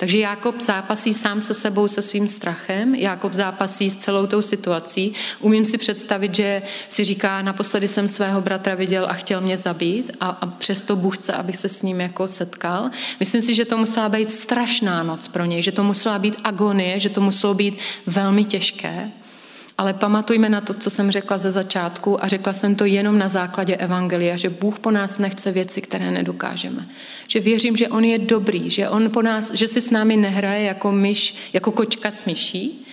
Takže 0.00 0.18
Jákob 0.18 0.60
zápasí 0.60 1.14
sám 1.14 1.40
se 1.40 1.54
sebou, 1.54 1.88
se 1.88 2.02
svým 2.02 2.28
strachem, 2.28 2.94
Jákob 2.94 3.32
zápasí 3.32 3.90
s 3.90 3.96
celou 3.96 4.26
tou 4.26 4.42
situací. 4.42 5.12
Umím 5.40 5.64
si 5.64 5.78
představit, 5.78 6.34
že 6.34 6.62
si 6.88 7.04
říká, 7.04 7.42
naposledy 7.42 7.88
jsem 7.88 8.08
svého 8.08 8.40
bratra 8.40 8.74
viděl 8.74 9.06
a 9.06 9.12
chtěl 9.12 9.40
mě 9.40 9.56
zabít 9.56 10.12
a, 10.20 10.26
a 10.28 10.46
přesto 10.46 10.96
Bůh 10.96 11.18
chce, 11.18 11.32
abych 11.32 11.56
se 11.56 11.68
s 11.68 11.82
ním 11.82 12.00
jako 12.00 12.28
setkal. 12.28 12.90
Myslím 13.20 13.42
si, 13.42 13.54
že 13.54 13.64
to 13.64 13.76
musela 13.76 14.08
být 14.08 14.30
strašná 14.30 15.02
noc 15.02 15.28
pro 15.28 15.44
něj, 15.44 15.62
že 15.62 15.72
to 15.72 15.84
musela 15.84 16.18
být 16.18 16.36
agonie, 16.44 16.98
že 16.98 17.08
to 17.08 17.20
muselo 17.20 17.54
být 17.54 17.78
velmi 18.06 18.44
těžké. 18.44 19.10
Ale 19.80 19.94
pamatujme 19.94 20.48
na 20.48 20.60
to, 20.60 20.74
co 20.74 20.90
jsem 20.90 21.10
řekla 21.10 21.38
ze 21.38 21.50
začátku 21.50 22.24
a 22.24 22.28
řekla 22.28 22.52
jsem 22.52 22.74
to 22.74 22.84
jenom 22.84 23.18
na 23.18 23.28
základě 23.28 23.76
Evangelia, 23.76 24.36
že 24.36 24.50
Bůh 24.50 24.78
po 24.78 24.90
nás 24.90 25.18
nechce 25.18 25.52
věci, 25.52 25.80
které 25.82 26.10
nedokážeme. 26.10 26.88
Že 27.28 27.40
věřím, 27.40 27.76
že 27.76 27.88
On 27.88 28.04
je 28.04 28.18
dobrý, 28.18 28.70
že 28.70 28.88
On 28.88 29.10
po 29.10 29.22
nás, 29.22 29.54
že 29.54 29.68
si 29.68 29.80
s 29.80 29.90
námi 29.90 30.16
nehraje 30.16 30.64
jako 30.64 30.92
myš, 30.92 31.34
jako 31.52 31.72
kočka 31.72 32.10
s 32.10 32.24
myší, 32.24 32.86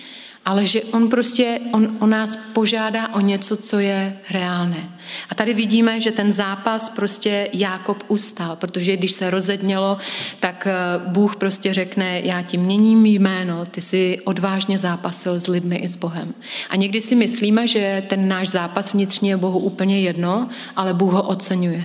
ale 0.48 0.64
že 0.64 0.82
on 0.82 1.08
prostě, 1.08 1.60
on, 1.72 1.96
on 2.00 2.10
nás 2.10 2.38
požádá 2.52 3.08
o 3.14 3.20
něco, 3.20 3.56
co 3.56 3.78
je 3.78 4.16
reálné. 4.30 4.90
A 5.30 5.34
tady 5.34 5.54
vidíme, 5.54 6.00
že 6.00 6.12
ten 6.12 6.32
zápas 6.32 6.90
prostě 6.90 7.48
Jákob 7.52 8.04
ustal, 8.08 8.56
protože 8.56 8.96
když 8.96 9.12
se 9.12 9.30
rozednělo, 9.30 9.98
tak 10.40 10.66
eh, 10.66 10.72
Bůh 11.06 11.36
prostě 11.36 11.74
řekne, 11.74 12.20
já 12.20 12.42
ti 12.42 12.56
měním 12.56 13.06
jméno, 13.06 13.66
ty 13.66 13.80
si 13.80 14.18
odvážně 14.24 14.78
zápasil 14.78 15.38
s 15.38 15.46
lidmi 15.46 15.76
i 15.76 15.88
s 15.88 15.96
Bohem. 15.96 16.34
A 16.70 16.76
někdy 16.76 17.00
si 17.00 17.14
myslíme, 17.14 17.68
že 17.68 18.02
ten 18.08 18.28
náš 18.28 18.48
zápas 18.48 18.92
vnitřní 18.92 19.28
je 19.28 19.36
Bohu 19.36 19.58
úplně 19.58 20.00
jedno, 20.00 20.48
ale 20.76 20.94
Bůh 20.94 21.12
ho 21.12 21.22
oceňuje. 21.22 21.84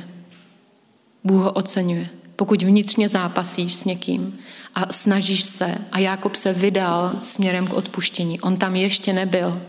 Bůh 1.23 1.43
ho 1.43 1.51
oceňuje. 1.51 2.09
Pokud 2.35 2.63
vnitřně 2.63 3.09
zápasíš 3.09 3.75
s 3.75 3.85
někým 3.85 4.39
a 4.75 4.93
snažíš 4.93 5.43
se, 5.43 5.75
a 5.91 5.99
Jákob 5.99 6.35
se 6.35 6.53
vydal 6.53 7.11
směrem 7.21 7.67
k 7.67 7.73
odpuštění. 7.73 8.41
On 8.41 8.57
tam 8.57 8.75
ještě 8.75 9.13
nebyl, 9.13 9.61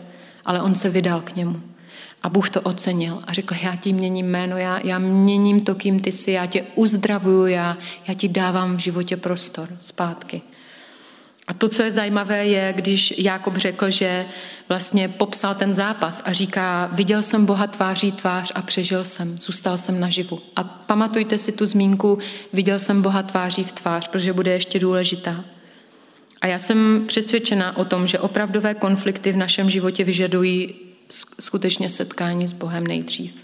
ale 0.44 0.62
on 0.62 0.74
se 0.74 0.90
vydal 0.90 1.20
k 1.20 1.36
němu. 1.36 1.60
A 2.22 2.28
Bůh 2.28 2.50
to 2.50 2.60
ocenil 2.60 3.22
a 3.26 3.32
řekl, 3.32 3.54
já 3.62 3.76
ti 3.76 3.92
měním 3.92 4.26
jméno, 4.26 4.56
já, 4.56 4.80
já 4.84 4.98
měním 4.98 5.60
to, 5.60 5.74
kým 5.74 6.00
ty 6.00 6.12
jsi, 6.12 6.30
já 6.30 6.46
tě 6.46 6.64
uzdravuju, 6.74 7.46
já, 7.46 7.76
já 8.08 8.14
ti 8.14 8.28
dávám 8.28 8.76
v 8.76 8.80
životě 8.80 9.16
prostor 9.16 9.68
zpátky. 9.78 10.42
A 11.46 11.54
to, 11.54 11.68
co 11.68 11.82
je 11.82 11.90
zajímavé, 11.90 12.46
je, 12.46 12.72
když 12.76 13.14
Jákob 13.18 13.56
řekl, 13.56 13.90
že 13.90 14.26
vlastně 14.68 15.08
popsal 15.08 15.54
ten 15.54 15.74
zápas 15.74 16.22
a 16.24 16.32
říká, 16.32 16.90
viděl 16.92 17.22
jsem 17.22 17.46
Boha 17.46 17.66
tváří 17.66 18.12
tvář 18.12 18.52
a 18.54 18.62
přežil 18.62 19.04
jsem, 19.04 19.38
zůstal 19.38 19.76
jsem 19.76 20.00
naživu. 20.00 20.40
A 20.56 20.64
pamatujte 20.64 21.38
si 21.38 21.52
tu 21.52 21.66
zmínku, 21.66 22.18
viděl 22.52 22.78
jsem 22.78 23.02
Boha 23.02 23.22
tváří 23.22 23.64
v 23.64 23.72
tvář, 23.72 24.08
protože 24.08 24.32
bude 24.32 24.52
ještě 24.52 24.78
důležitá. 24.78 25.44
A 26.40 26.46
já 26.46 26.58
jsem 26.58 27.04
přesvědčena 27.06 27.76
o 27.76 27.84
tom, 27.84 28.06
že 28.06 28.18
opravdové 28.18 28.74
konflikty 28.74 29.32
v 29.32 29.36
našem 29.36 29.70
životě 29.70 30.04
vyžadují 30.04 30.74
skutečně 31.40 31.90
setkání 31.90 32.48
s 32.48 32.52
Bohem 32.52 32.86
nejdřív 32.86 33.43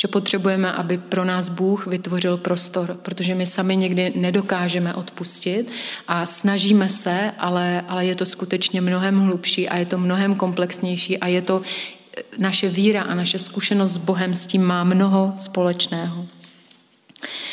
že 0.00 0.08
potřebujeme, 0.08 0.72
aby 0.72 0.98
pro 0.98 1.24
nás 1.24 1.48
Bůh 1.48 1.86
vytvořil 1.86 2.36
prostor, 2.36 2.98
protože 3.02 3.34
my 3.34 3.46
sami 3.46 3.76
někdy 3.76 4.12
nedokážeme 4.16 4.94
odpustit 4.94 5.72
a 6.08 6.26
snažíme 6.26 6.88
se, 6.88 7.32
ale, 7.38 7.84
ale 7.88 8.06
je 8.06 8.14
to 8.14 8.26
skutečně 8.26 8.80
mnohem 8.80 9.20
hlubší 9.20 9.68
a 9.68 9.76
je 9.76 9.86
to 9.86 9.98
mnohem 9.98 10.34
komplexnější 10.34 11.18
a 11.18 11.26
je 11.26 11.42
to 11.42 11.62
naše 12.38 12.68
víra 12.68 13.02
a 13.02 13.14
naše 13.14 13.38
zkušenost 13.38 13.92
s 13.92 13.96
Bohem 13.96 14.34
s 14.34 14.46
tím 14.46 14.62
má 14.64 14.84
mnoho 14.84 15.32
společného. 15.36 16.26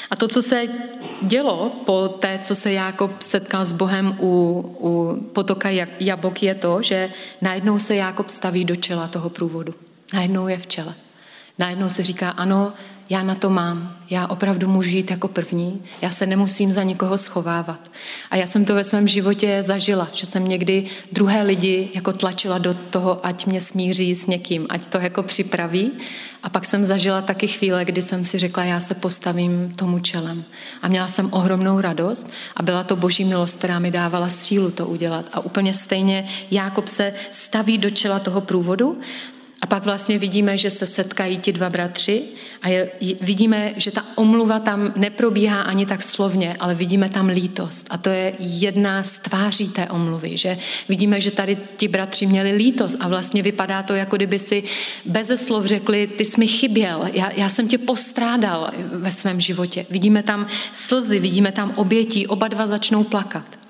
A 0.09 0.15
to, 0.15 0.27
co 0.27 0.41
se 0.41 0.67
dělo 1.21 1.71
po 1.85 2.07
té, 2.07 2.39
co 2.39 2.55
se 2.55 2.73
Jákob 2.73 3.21
setkal 3.21 3.65
s 3.65 3.73
Bohem 3.73 4.17
u, 4.19 4.61
u 4.79 5.21
potoka 5.33 5.69
Jabok, 5.99 6.43
je 6.43 6.55
to, 6.55 6.81
že 6.81 7.09
najednou 7.41 7.79
se 7.79 7.95
Jákob 7.95 8.29
staví 8.29 8.65
do 8.65 8.75
čela 8.75 9.07
toho 9.07 9.29
průvodu. 9.29 9.73
Najednou 10.13 10.47
je 10.47 10.57
v 10.57 10.67
čele. 10.67 10.95
Najednou 11.59 11.89
se 11.89 12.03
říká, 12.03 12.29
ano, 12.29 12.73
já 13.09 13.23
na 13.23 13.35
to 13.35 13.49
mám, 13.49 13.97
já 14.09 14.27
opravdu 14.27 14.67
můžu 14.67 14.89
jít 14.89 15.11
jako 15.11 15.27
první, 15.27 15.81
já 16.01 16.09
se 16.09 16.25
nemusím 16.25 16.71
za 16.71 16.83
nikoho 16.83 17.17
schovávat. 17.17 17.91
A 18.31 18.35
já 18.35 18.47
jsem 18.47 18.65
to 18.65 18.75
ve 18.75 18.83
svém 18.83 19.07
životě 19.07 19.63
zažila, 19.63 20.07
že 20.13 20.25
jsem 20.25 20.47
někdy 20.47 20.85
druhé 21.11 21.41
lidi 21.41 21.89
jako 21.93 22.13
tlačila 22.13 22.57
do 22.57 22.73
toho, 22.73 23.25
ať 23.25 23.45
mě 23.45 23.61
smíří 23.61 24.15
s 24.15 24.27
někým, 24.27 24.65
ať 24.69 24.87
to 24.87 24.97
jako 24.97 25.23
připraví. 25.23 25.91
A 26.43 26.49
pak 26.49 26.65
jsem 26.65 26.83
zažila 26.83 27.21
taky 27.21 27.47
chvíle, 27.47 27.85
kdy 27.85 28.01
jsem 28.01 28.25
si 28.25 28.37
řekla, 28.37 28.63
já 28.63 28.79
se 28.79 28.95
postavím 28.95 29.73
tomu 29.75 29.99
čelem. 29.99 30.43
A 30.81 30.87
měla 30.87 31.07
jsem 31.07 31.33
ohromnou 31.33 31.81
radost 31.81 32.29
a 32.55 32.63
byla 32.63 32.83
to 32.83 32.95
boží 32.95 33.25
milost, 33.25 33.57
která 33.57 33.79
mi 33.79 33.91
dávala 33.91 34.29
sílu 34.29 34.71
to 34.71 34.87
udělat. 34.87 35.25
A 35.33 35.39
úplně 35.39 35.73
stejně 35.73 36.27
Jákob 36.51 36.87
se 36.87 37.13
staví 37.31 37.77
do 37.77 37.89
čela 37.89 38.19
toho 38.19 38.41
průvodu 38.41 38.99
A 39.61 39.67
pak 39.67 39.85
vlastně 39.85 40.19
vidíme, 40.19 40.57
že 40.57 40.69
se 40.69 40.85
setkají 40.85 41.37
ti 41.37 41.51
dva 41.51 41.69
bratři 41.69 42.23
a 42.61 42.69
je, 42.69 42.91
vidíme, 43.21 43.73
že 43.77 43.91
ta 43.91 44.05
omluva 44.15 44.59
tam 44.59 44.93
neprobíhá 44.95 45.61
ani 45.61 45.85
tak 45.85 46.03
slovně, 46.03 46.55
ale 46.59 46.75
vidíme 46.75 47.09
tam 47.09 47.27
lítost. 47.27 47.87
A 47.89 47.97
to 47.97 48.09
je 48.09 48.33
jedna 48.39 49.03
z 49.03 49.17
tváří 49.17 49.69
té 49.69 49.87
omluvy, 49.87 50.37
že 50.37 50.57
vidíme, 50.89 51.21
že 51.21 51.31
tady 51.31 51.57
ti 51.77 51.87
bratři 51.87 52.25
měli 52.25 52.51
lítost 52.51 52.97
a 52.99 53.07
vlastně 53.07 53.43
vypadá 53.43 53.83
to, 53.83 53.93
jako 53.93 54.15
kdyby 54.15 54.39
si 54.39 54.63
beze 55.05 55.37
slov 55.37 55.65
řekli, 55.65 56.07
ty 56.07 56.25
jsi 56.25 56.39
mi 56.39 56.47
chyběl, 56.47 57.09
já, 57.13 57.31
já 57.31 57.49
jsem 57.49 57.67
tě 57.67 57.77
postrádal 57.77 58.71
ve 58.77 59.11
svém 59.11 59.41
životě. 59.41 59.85
Vidíme 59.89 60.23
tam 60.23 60.47
slzy, 60.71 61.19
vidíme 61.19 61.51
tam 61.51 61.73
obětí, 61.75 62.27
oba 62.27 62.47
dva 62.47 62.67
začnou 62.67 63.03
plakat. 63.03 63.64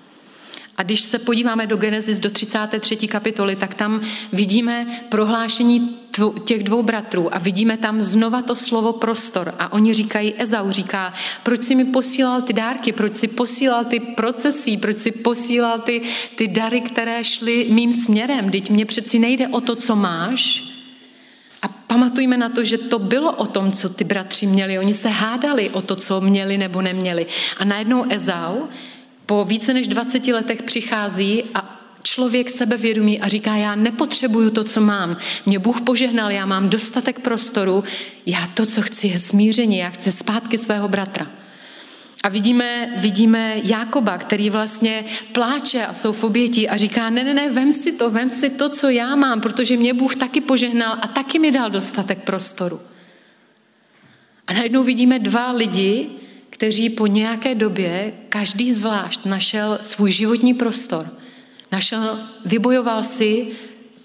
A 0.77 0.83
když 0.83 1.01
se 1.01 1.19
podíváme 1.19 1.67
do 1.67 1.77
Genesis 1.77 2.19
do 2.19 2.29
33. 2.29 2.95
kapitoly, 3.07 3.55
tak 3.55 3.75
tam 3.75 4.01
vidíme 4.33 4.87
prohlášení 5.09 5.97
těch 6.43 6.63
dvou 6.63 6.83
bratrů 6.83 7.35
a 7.35 7.39
vidíme 7.39 7.77
tam 7.77 8.01
znova 8.01 8.41
to 8.41 8.55
slovo 8.55 8.93
prostor. 8.93 9.55
A 9.59 9.73
oni 9.73 9.93
říkají, 9.93 10.33
Ezau 10.37 10.71
říká, 10.71 11.13
proč 11.43 11.61
si 11.61 11.75
mi 11.75 11.85
posílal 11.85 12.41
ty 12.41 12.53
dárky, 12.53 12.91
proč 12.91 13.13
si 13.13 13.27
posílal 13.27 13.85
ty 13.85 13.99
procesy, 13.99 14.77
proč 14.77 14.97
si 14.97 15.11
posílal 15.11 15.79
ty, 15.79 16.01
ty 16.35 16.47
dary, 16.47 16.81
které 16.81 17.23
šly 17.23 17.67
mým 17.69 17.93
směrem. 17.93 18.49
Teď 18.49 18.69
mě 18.69 18.85
přeci 18.85 19.19
nejde 19.19 19.47
o 19.47 19.61
to, 19.61 19.75
co 19.75 19.95
máš, 19.95 20.63
a 21.61 21.67
pamatujme 21.67 22.37
na 22.37 22.49
to, 22.49 22.63
že 22.63 22.77
to 22.77 22.99
bylo 22.99 23.31
o 23.31 23.45
tom, 23.45 23.71
co 23.71 23.89
ty 23.89 24.03
bratři 24.03 24.45
měli. 24.47 24.79
Oni 24.79 24.93
se 24.93 25.09
hádali 25.09 25.69
o 25.69 25.81
to, 25.81 25.95
co 25.95 26.21
měli 26.21 26.57
nebo 26.57 26.81
neměli. 26.81 27.25
A 27.57 27.65
najednou 27.65 28.05
Ezau 28.09 28.67
po 29.25 29.45
více 29.45 29.73
než 29.73 29.87
20 29.87 30.27
letech 30.27 30.63
přichází 30.63 31.43
a 31.53 31.81
člověk 32.03 32.49
sebevědomí 32.49 33.21
a 33.21 33.27
říká, 33.27 33.55
já 33.55 33.75
nepotřebuju 33.75 34.49
to, 34.49 34.63
co 34.63 34.81
mám. 34.81 35.17
Mě 35.45 35.59
Bůh 35.59 35.81
požehnal, 35.81 36.31
já 36.31 36.45
mám 36.45 36.69
dostatek 36.69 37.19
prostoru, 37.19 37.83
já 38.25 38.47
to, 38.53 38.65
co 38.65 38.81
chci, 38.81 39.07
je 39.07 39.19
smíření, 39.19 39.77
já 39.77 39.89
chci 39.89 40.11
zpátky 40.11 40.57
svého 40.57 40.87
bratra. 40.87 41.27
A 42.23 42.29
vidíme, 42.29 42.93
vidíme 42.97 43.55
Jákoba, 43.63 44.17
který 44.17 44.49
vlastně 44.49 45.05
pláče 45.31 45.85
a 45.85 45.93
jsou 45.93 46.11
v 46.11 46.23
oběti 46.23 46.69
a 46.69 46.77
říká, 46.77 47.09
ne, 47.09 47.23
ne, 47.23 47.33
ne, 47.33 47.49
vem 47.49 47.73
si 47.73 47.91
to, 47.91 48.09
vem 48.09 48.29
si 48.29 48.49
to, 48.49 48.69
co 48.69 48.89
já 48.89 49.15
mám, 49.15 49.41
protože 49.41 49.77
mě 49.77 49.93
Bůh 49.93 50.15
taky 50.15 50.41
požehnal 50.41 50.97
a 51.01 51.07
taky 51.07 51.39
mi 51.39 51.51
dal 51.51 51.69
dostatek 51.69 52.23
prostoru. 52.23 52.79
A 54.47 54.53
najednou 54.53 54.83
vidíme 54.83 55.19
dva 55.19 55.51
lidi, 55.51 56.09
kteří 56.55 56.89
po 56.89 57.07
nějaké 57.07 57.55
době 57.55 58.13
každý 58.29 58.73
zvlášť 58.73 59.25
našel 59.25 59.77
svůj 59.81 60.11
životní 60.11 60.53
prostor. 60.53 61.09
Našel, 61.71 62.19
vybojoval 62.45 63.03
si 63.03 63.47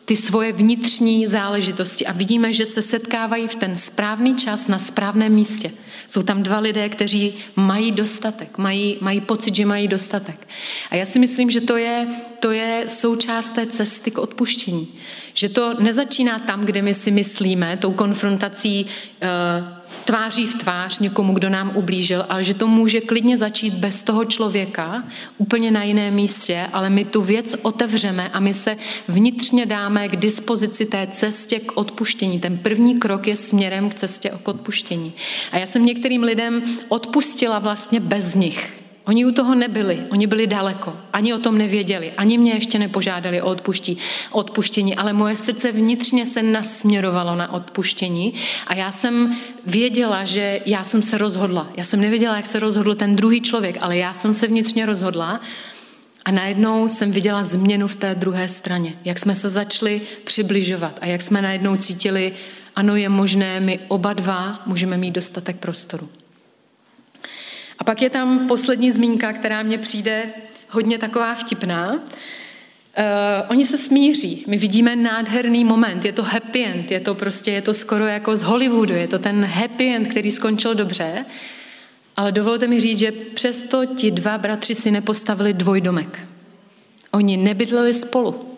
ty 0.05 0.17
svoje 0.17 0.53
vnitřní 0.53 1.27
záležitosti 1.27 2.07
a 2.07 2.13
vidíme, 2.13 2.53
že 2.53 2.67
se 2.67 2.83
setkávají 2.83 3.49
v 3.49 3.57
ten 3.57 3.77
správný 3.77 4.35
čas 4.35 4.69
na 4.69 4.79
správném 4.79 5.33
místě. 5.33 5.71
Jsou 6.07 6.23
tam 6.23 6.43
dva 6.43 6.59
lidé, 6.59 6.89
kteří 6.89 7.35
mají 7.57 7.93
dostatek, 7.93 8.59
mají, 8.59 8.99
mají 9.01 9.21
pocit, 9.21 9.55
že 9.55 9.67
mají 9.67 9.89
dostatek. 9.89 10.49
A 10.91 10.97
já 10.97 11.05
si 11.05 11.19
myslím, 11.19 11.51
že 11.51 11.61
to 11.61 11.77
je, 11.77 12.09
to 12.41 12.51
je 12.51 12.85
součást 12.89 13.51
té 13.51 13.67
cesty 13.67 14.11
k 14.11 14.19
odpuštění. 14.19 14.89
Že 15.35 15.49
to 15.49 15.75
nezačíná 15.81 16.39
tam, 16.39 16.65
kde 16.65 16.83
my 16.83 16.95
si 16.95 17.11
myslíme, 17.11 17.77
tou 17.77 17.93
konfrontací 17.93 18.87
uh, 18.87 19.80
tváří 20.11 20.47
v 20.47 20.55
tvář 20.55 20.99
někomu, 20.99 21.33
kdo 21.33 21.49
nám 21.49 21.73
ublížil, 21.75 22.27
ale 22.29 22.45
že 22.45 22.55
to 22.55 22.67
může 22.67 23.01
klidně 23.01 23.39
začít 23.39 23.75
bez 23.75 24.03
toho 24.03 24.25
člověka, 24.25 25.05
úplně 25.39 25.71
na 25.71 25.83
jiném 25.83 26.15
místě, 26.15 26.67
ale 26.73 26.91
my 26.91 27.05
tu 27.05 27.23
věc 27.23 27.57
otevřeme 27.63 28.29
a 28.29 28.41
my 28.41 28.55
se 28.55 28.77
vnitřně 29.09 29.67
dáme 29.67 30.09
k 30.09 30.17
dispozici 30.17 30.87
té 30.87 31.07
cestě 31.11 31.61
k 31.61 31.77
odpuštění. 31.77 32.41
Ten 32.41 32.59
první 32.59 32.99
krok 32.99 33.27
je 33.27 33.37
směrem 33.37 33.91
k 33.91 33.95
cestě 33.95 34.31
k 34.43 34.49
odpuštění. 34.49 35.13
A 35.53 35.59
já 35.59 35.67
jsem 35.67 35.85
některým 35.85 36.23
lidem 36.23 36.63
odpustila 36.89 37.59
vlastně 37.59 38.01
bez 38.01 38.35
nich. 38.35 38.80
Oni 39.05 39.27
u 39.27 39.33
toho 39.33 39.55
nebyli, 39.55 40.03
oni 40.11 40.27
byli 40.27 40.47
daleko, 40.47 40.97
ani 41.13 41.35
o 41.35 41.39
tom 41.39 41.59
nevěděli, 41.59 42.13
ani 42.17 42.39
mě 42.39 42.53
ještě 42.53 42.79
nepožádali 42.79 43.43
o 43.43 43.47
odpuští, 43.47 43.99
odpuštění, 44.31 44.97
ale 44.97 45.13
moje 45.13 45.37
srdce 45.37 45.73
vnitřně 45.73 46.27
se 46.27 46.43
nasměrovalo 46.43 47.37
na 47.37 47.53
odpuštění 47.53 48.35
a 48.67 48.75
já 48.75 48.93
jsem 48.93 49.37
věděla, 49.67 50.25
že 50.25 50.61
já 50.67 50.85
jsem 50.85 51.03
se 51.03 51.19
rozhodla. 51.19 51.69
Já 51.77 51.85
jsem 51.85 52.01
nevěděla, 52.01 52.37
jak 52.37 52.47
se 52.47 52.61
rozhodl 52.61 52.95
ten 52.95 53.17
druhý 53.17 53.41
člověk, 53.41 53.79
ale 53.81 53.97
já 53.97 54.13
jsem 54.13 54.35
se 54.35 54.47
vnitřně 54.47 54.87
rozhodla 54.87 55.41
a 56.25 56.31
najednou 56.31 56.89
jsem 56.89 57.11
viděla 57.11 57.45
změnu 57.45 57.89
v 57.89 57.95
té 57.95 58.15
druhé 58.15 58.49
straně, 58.49 58.95
jak 59.05 59.19
jsme 59.19 59.35
se 59.35 59.51
začali 59.51 60.01
přibližovat 60.25 60.99
a 61.03 61.07
jak 61.07 61.23
jsme 61.23 61.43
najednou 61.43 61.77
cítili, 61.77 62.33
ano, 62.77 62.97
je 62.97 63.09
možné, 63.09 63.61
my 63.61 63.79
oba 63.89 64.13
dva 64.13 64.63
můžeme 64.67 64.97
mít 64.97 65.11
dostatek 65.11 65.57
prostoru. 65.57 66.09
A 67.81 67.85
pak 67.85 68.03
je 68.03 68.11
tam 68.11 68.49
poslední 68.49 68.91
zmínka, 68.91 69.33
která 69.33 69.63
mně 69.63 69.79
přijde 69.79 70.27
hodně 70.69 70.99
taková 70.99 71.35
vtipná. 71.35 71.93
Uh, 71.93 72.01
oni 73.49 73.65
se 73.65 73.79
smíří. 73.79 74.45
My 74.47 74.59
vidíme 74.59 74.97
nádherný 74.97 75.65
moment. 75.65 76.05
Je 76.05 76.13
to 76.13 76.23
happy 76.23 76.65
end. 76.65 76.91
Je 76.91 77.01
to 77.01 77.15
prostě, 77.15 77.51
je 77.51 77.63
to 77.63 77.75
skoro 77.75 78.07
jako 78.07 78.37
z 78.37 78.43
Hollywoodu. 78.43 78.95
Je 78.95 79.09
to 79.09 79.19
ten 79.19 79.45
happy 79.45 79.89
end, 79.89 80.09
který 80.09 80.31
skončil 80.31 80.75
dobře. 80.75 81.25
Ale 82.17 82.33
dovolte 82.33 82.67
mi 82.67 82.81
říct, 82.81 82.99
že 82.99 83.13
přesto 83.13 83.85
ti 83.85 84.11
dva 84.11 84.39
bratři 84.39 84.75
si 84.75 84.91
nepostavili 84.91 85.53
dvojdomek. 85.53 86.29
Oni 87.11 87.37
nebydleli 87.37 87.95
spolu. 87.95 88.57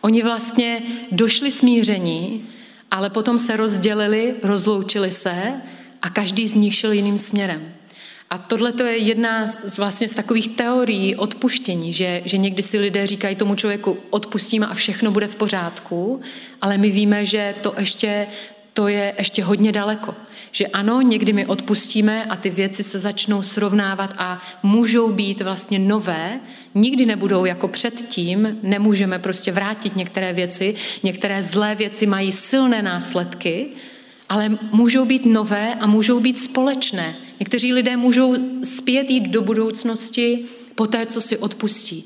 Oni 0.00 0.22
vlastně 0.22 0.82
došli 1.12 1.50
smíření, 1.50 2.46
ale 2.90 3.10
potom 3.10 3.38
se 3.38 3.56
rozdělili, 3.56 4.34
rozloučili 4.42 5.12
se 5.12 5.52
a 6.02 6.10
každý 6.10 6.48
z 6.48 6.54
nich 6.54 6.74
šel 6.74 6.92
jiným 6.92 7.18
směrem. 7.18 7.77
A 8.30 8.38
tohle 8.38 8.72
to 8.72 8.82
je 8.82 8.96
jedna 8.96 9.48
z, 9.48 9.78
vlastně 9.78 10.08
z 10.08 10.14
takových 10.14 10.48
teorií 10.48 11.16
odpuštění, 11.16 11.92
že, 11.92 12.22
že 12.24 12.38
někdy 12.38 12.62
si 12.62 12.78
lidé 12.78 13.06
říkají 13.06 13.36
tomu 13.36 13.54
člověku 13.54 13.96
odpustíme 14.10 14.66
a 14.66 14.74
všechno 14.74 15.10
bude 15.10 15.26
v 15.26 15.36
pořádku, 15.36 16.20
ale 16.60 16.78
my 16.78 16.90
víme, 16.90 17.24
že 17.24 17.54
to 17.60 17.74
ještě 17.78 18.26
to 18.78 18.88
je 18.88 19.14
ještě 19.18 19.44
hodně 19.44 19.72
daleko. 19.72 20.14
Že 20.52 20.66
ano, 20.66 21.00
někdy 21.00 21.32
my 21.32 21.46
odpustíme 21.46 22.24
a 22.24 22.36
ty 22.36 22.50
věci 22.50 22.82
se 22.82 22.98
začnou 22.98 23.42
srovnávat 23.42 24.14
a 24.18 24.42
můžou 24.62 25.12
být 25.12 25.40
vlastně 25.40 25.78
nové, 25.78 26.40
nikdy 26.74 27.06
nebudou 27.06 27.44
jako 27.44 27.68
předtím, 27.68 28.58
nemůžeme 28.62 29.18
prostě 29.18 29.52
vrátit 29.52 29.96
některé 29.96 30.32
věci, 30.32 30.74
některé 31.02 31.42
zlé 31.42 31.74
věci 31.74 32.06
mají 32.06 32.32
silné 32.32 32.82
následky, 32.82 33.66
ale 34.28 34.58
můžou 34.72 35.04
být 35.04 35.26
nové 35.26 35.74
a 35.74 35.86
můžou 35.86 36.20
být 36.20 36.38
společné. 36.38 37.14
Někteří 37.40 37.72
lidé 37.72 37.96
můžou 37.96 38.34
zpět 38.64 39.10
jít 39.10 39.28
do 39.28 39.42
budoucnosti 39.42 40.44
po 40.74 40.86
té, 40.86 41.06
co 41.06 41.20
si 41.20 41.38
odpustí. 41.38 42.04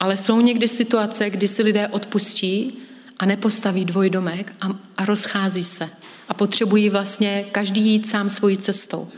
Ale 0.00 0.16
jsou 0.16 0.40
někdy 0.40 0.68
situace, 0.68 1.30
kdy 1.30 1.48
si 1.48 1.62
lidé 1.62 1.88
odpustí 1.88 2.72
a 3.18 3.26
nepostaví 3.26 3.84
dvojdomek 3.84 4.52
a, 4.60 4.66
a 4.96 5.04
rozchází 5.04 5.64
se. 5.64 5.90
A 6.28 6.34
potřebují 6.34 6.90
vlastně 6.90 7.44
každý 7.52 7.80
jít 7.80 8.06
sám 8.06 8.28
svojí 8.28 8.56
cestou. 8.56 9.08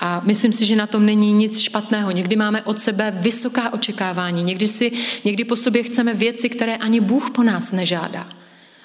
A 0.00 0.20
myslím 0.24 0.52
si, 0.52 0.64
že 0.64 0.76
na 0.76 0.86
tom 0.86 1.06
není 1.06 1.32
nic 1.32 1.58
špatného. 1.58 2.10
Někdy 2.10 2.36
máme 2.36 2.62
od 2.62 2.80
sebe 2.80 3.10
vysoká 3.16 3.72
očekávání. 3.72 4.42
Někdy, 4.42 4.68
si, 4.68 4.92
někdy 5.24 5.44
po 5.44 5.56
sobě 5.56 5.82
chceme 5.82 6.14
věci, 6.14 6.48
které 6.48 6.76
ani 6.76 7.00
Bůh 7.00 7.30
po 7.30 7.42
nás 7.42 7.72
nežádá. 7.72 8.39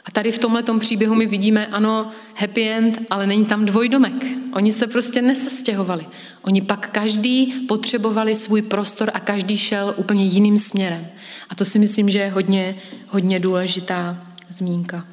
A 0.05 0.11
tady 0.11 0.31
v 0.31 0.39
tomhle 0.39 0.63
příběhu 0.79 1.15
my 1.15 1.25
vidíme, 1.25 1.67
ano, 1.67 2.11
happy 2.35 2.69
end, 2.69 3.01
ale 3.09 3.27
není 3.27 3.45
tam 3.45 3.65
dvojdomek. 3.65 4.13
Oni 4.53 4.71
se 4.71 4.87
prostě 4.87 5.21
nesestěhovali. 5.21 6.05
Oni 6.41 6.61
pak 6.61 6.89
každý 6.89 7.45
potřebovali 7.67 8.35
svůj 8.35 8.61
prostor 8.61 9.11
a 9.13 9.19
každý 9.19 9.57
šel 9.57 9.93
úplně 9.97 10.25
jiným 10.25 10.57
směrem. 10.57 11.07
A 11.49 11.55
to 11.55 11.65
si 11.65 11.79
myslím, 11.79 12.09
že 12.09 12.19
je 12.19 12.29
hodně, 12.29 12.75
hodně 13.07 13.39
důležitá 13.39 14.27
zmínka. 14.49 15.07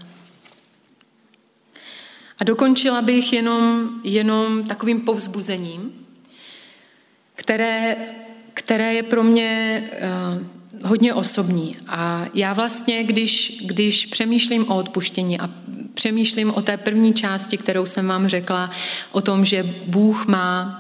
A 2.39 2.45
dokončila 2.45 3.03
bych 3.03 3.33
jenom, 3.33 3.91
jenom 4.05 4.65
takovým 4.65 5.01
povzbuzením, 5.01 5.93
které, 7.35 7.97
které 8.55 8.95
je 8.95 9.03
pro 9.03 9.23
mě 9.23 9.83
uh, 10.39 10.62
hodně 10.85 11.15
osobní. 11.15 11.77
A 11.89 12.27
já 12.35 12.53
vlastně, 12.53 13.05
když, 13.05 13.63
když 13.65 14.07
přemýšlím 14.07 14.69
o 14.69 14.77
odpuštění 14.77 15.41
a 15.41 15.51
přemýšlím 15.95 16.51
o 16.55 16.63
té 16.63 16.77
první 16.77 17.15
části, 17.15 17.57
kterou 17.57 17.87
jsem 17.87 18.09
vám 18.09 18.29
řekla, 18.29 18.71
o 19.13 19.21
tom, 19.21 19.45
že 19.45 19.75
Bůh 19.87 20.27
má 20.27 20.79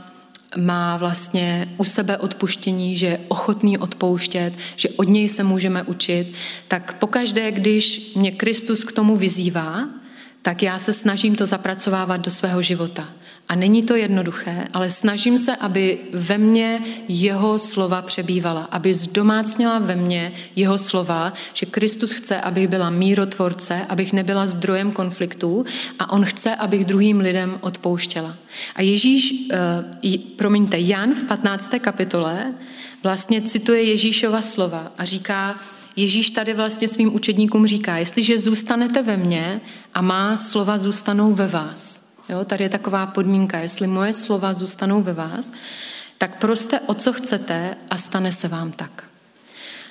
má 0.56 0.96
vlastně 0.96 1.74
u 1.76 1.84
sebe 1.84 2.18
odpuštění, 2.18 2.96
že 2.96 3.06
je 3.06 3.20
ochotný 3.28 3.78
odpouštět, 3.78 4.52
že 4.76 4.88
od 4.88 5.08
něj 5.08 5.28
se 5.28 5.44
můžeme 5.44 5.82
učit, 5.82 6.32
tak 6.68 6.98
pokaždé, 6.98 7.52
když 7.52 8.12
mě 8.14 8.30
Kristus 8.30 8.84
k 8.84 8.92
tomu 8.92 9.16
vyzývá, 9.16 9.88
tak 10.42 10.62
já 10.62 10.78
se 10.78 10.92
snažím 10.92 11.34
to 11.34 11.46
zapracovávat 11.46 12.20
do 12.20 12.30
svého 12.30 12.62
života. 12.62 13.08
A 13.48 13.54
není 13.54 13.82
to 13.82 13.96
jednoduché, 13.96 14.64
ale 14.72 14.90
snažím 14.90 15.38
se, 15.38 15.56
aby 15.56 15.98
ve 16.12 16.38
mně 16.38 16.80
jeho 17.08 17.58
slova 17.58 18.02
přebývala, 18.02 18.62
aby 18.62 18.94
zdomácněla 18.94 19.78
ve 19.78 19.96
mně 19.96 20.32
jeho 20.56 20.78
slova, 20.78 21.32
že 21.52 21.66
Kristus 21.66 22.12
chce, 22.12 22.40
abych 22.40 22.68
byla 22.68 22.90
mírotvorce, 22.90 23.86
abych 23.88 24.12
nebyla 24.12 24.46
zdrojem 24.46 24.92
konfliktů 24.92 25.64
a 25.98 26.12
on 26.12 26.24
chce, 26.24 26.56
abych 26.56 26.84
druhým 26.84 27.20
lidem 27.20 27.58
odpouštěla. 27.60 28.36
A 28.74 28.82
Ježíš, 28.82 29.32
uh, 29.32 30.16
promiňte, 30.36 30.78
Jan 30.78 31.14
v 31.14 31.24
15. 31.24 31.70
kapitole 31.78 32.54
vlastně 33.02 33.42
cituje 33.42 33.82
Ježíšova 33.82 34.42
slova 34.42 34.92
a 34.98 35.04
říká, 35.04 35.60
Ježíš 35.96 36.30
tady 36.30 36.54
vlastně 36.54 36.88
svým 36.88 37.14
učedníkům 37.14 37.66
říká, 37.66 37.96
jestliže 37.96 38.38
zůstanete 38.38 39.02
ve 39.02 39.16
mně 39.16 39.60
a 39.94 40.02
má 40.02 40.36
slova 40.36 40.78
zůstanou 40.78 41.32
ve 41.32 41.46
vás, 41.46 42.12
jo, 42.28 42.44
tady 42.44 42.64
je 42.64 42.68
taková 42.68 43.06
podmínka, 43.06 43.58
jestli 43.58 43.86
moje 43.86 44.12
slova 44.12 44.54
zůstanou 44.54 45.02
ve 45.02 45.12
vás, 45.12 45.52
tak 46.18 46.38
proste 46.38 46.80
o 46.80 46.94
co 46.94 47.12
chcete 47.12 47.74
a 47.90 47.96
stane 47.96 48.32
se 48.32 48.48
vám 48.48 48.72
tak. 48.72 49.04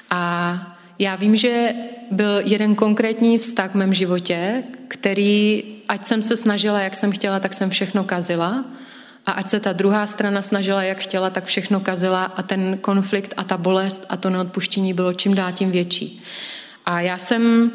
A 0.10 0.78
já 1.00 1.16
vím, 1.16 1.36
že 1.36 1.74
byl 2.12 2.42
jeden 2.44 2.76
konkrétní 2.76 3.38
vztah 3.38 3.72
v 3.72 3.76
mém 3.76 3.94
životě, 3.94 4.64
který, 4.88 5.64
ať 5.88 6.06
jsem 6.06 6.24
se 6.24 6.38
snažila, 6.38 6.80
jak 6.80 6.96
jsem 6.96 7.12
chtěla, 7.12 7.40
tak 7.40 7.54
jsem 7.54 7.70
všechno 7.70 8.04
kazila. 8.04 8.66
A 9.26 9.32
ať 9.32 9.48
se 9.48 9.60
ta 9.60 9.74
druhá 9.74 10.08
strana 10.08 10.42
snažila, 10.42 10.84
jak 10.84 11.00
chtěla, 11.00 11.30
tak 11.30 11.46
všechno 11.46 11.80
kazila 11.80 12.24
a 12.24 12.42
ten 12.44 12.78
konflikt 12.82 13.34
a 13.38 13.44
ta 13.44 13.58
bolest 13.58 14.06
a 14.10 14.18
to 14.18 14.30
neodpuštění 14.30 14.94
bylo 14.94 15.14
čím 15.14 15.36
dál 15.36 15.52
tím 15.52 15.72
větší. 15.72 16.22
A 16.86 17.02
já 17.02 17.18
jsem, 17.18 17.72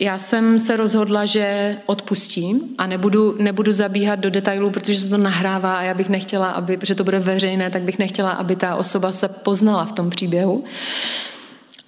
já 0.00 0.18
jsem 0.18 0.60
se 0.60 0.76
rozhodla, 0.76 1.26
že 1.26 1.76
odpustím 1.86 2.60
a 2.78 2.86
nebudu, 2.86 3.36
nebudu 3.38 3.72
zabíhat 3.72 4.18
do 4.18 4.30
detailů, 4.30 4.70
protože 4.70 5.00
se 5.00 5.10
to 5.10 5.18
nahrává 5.18 5.76
a 5.76 5.82
já 5.82 5.94
bych 5.94 6.08
nechtěla, 6.08 6.50
aby, 6.50 6.76
protože 6.76 6.94
to 6.94 7.04
bude 7.04 7.18
veřejné, 7.18 7.70
tak 7.70 7.82
bych 7.82 7.98
nechtěla, 7.98 8.30
aby 8.30 8.56
ta 8.56 8.76
osoba 8.76 9.12
se 9.12 9.28
poznala 9.28 9.84
v 9.84 9.92
tom 9.92 10.10
příběhu. 10.10 10.64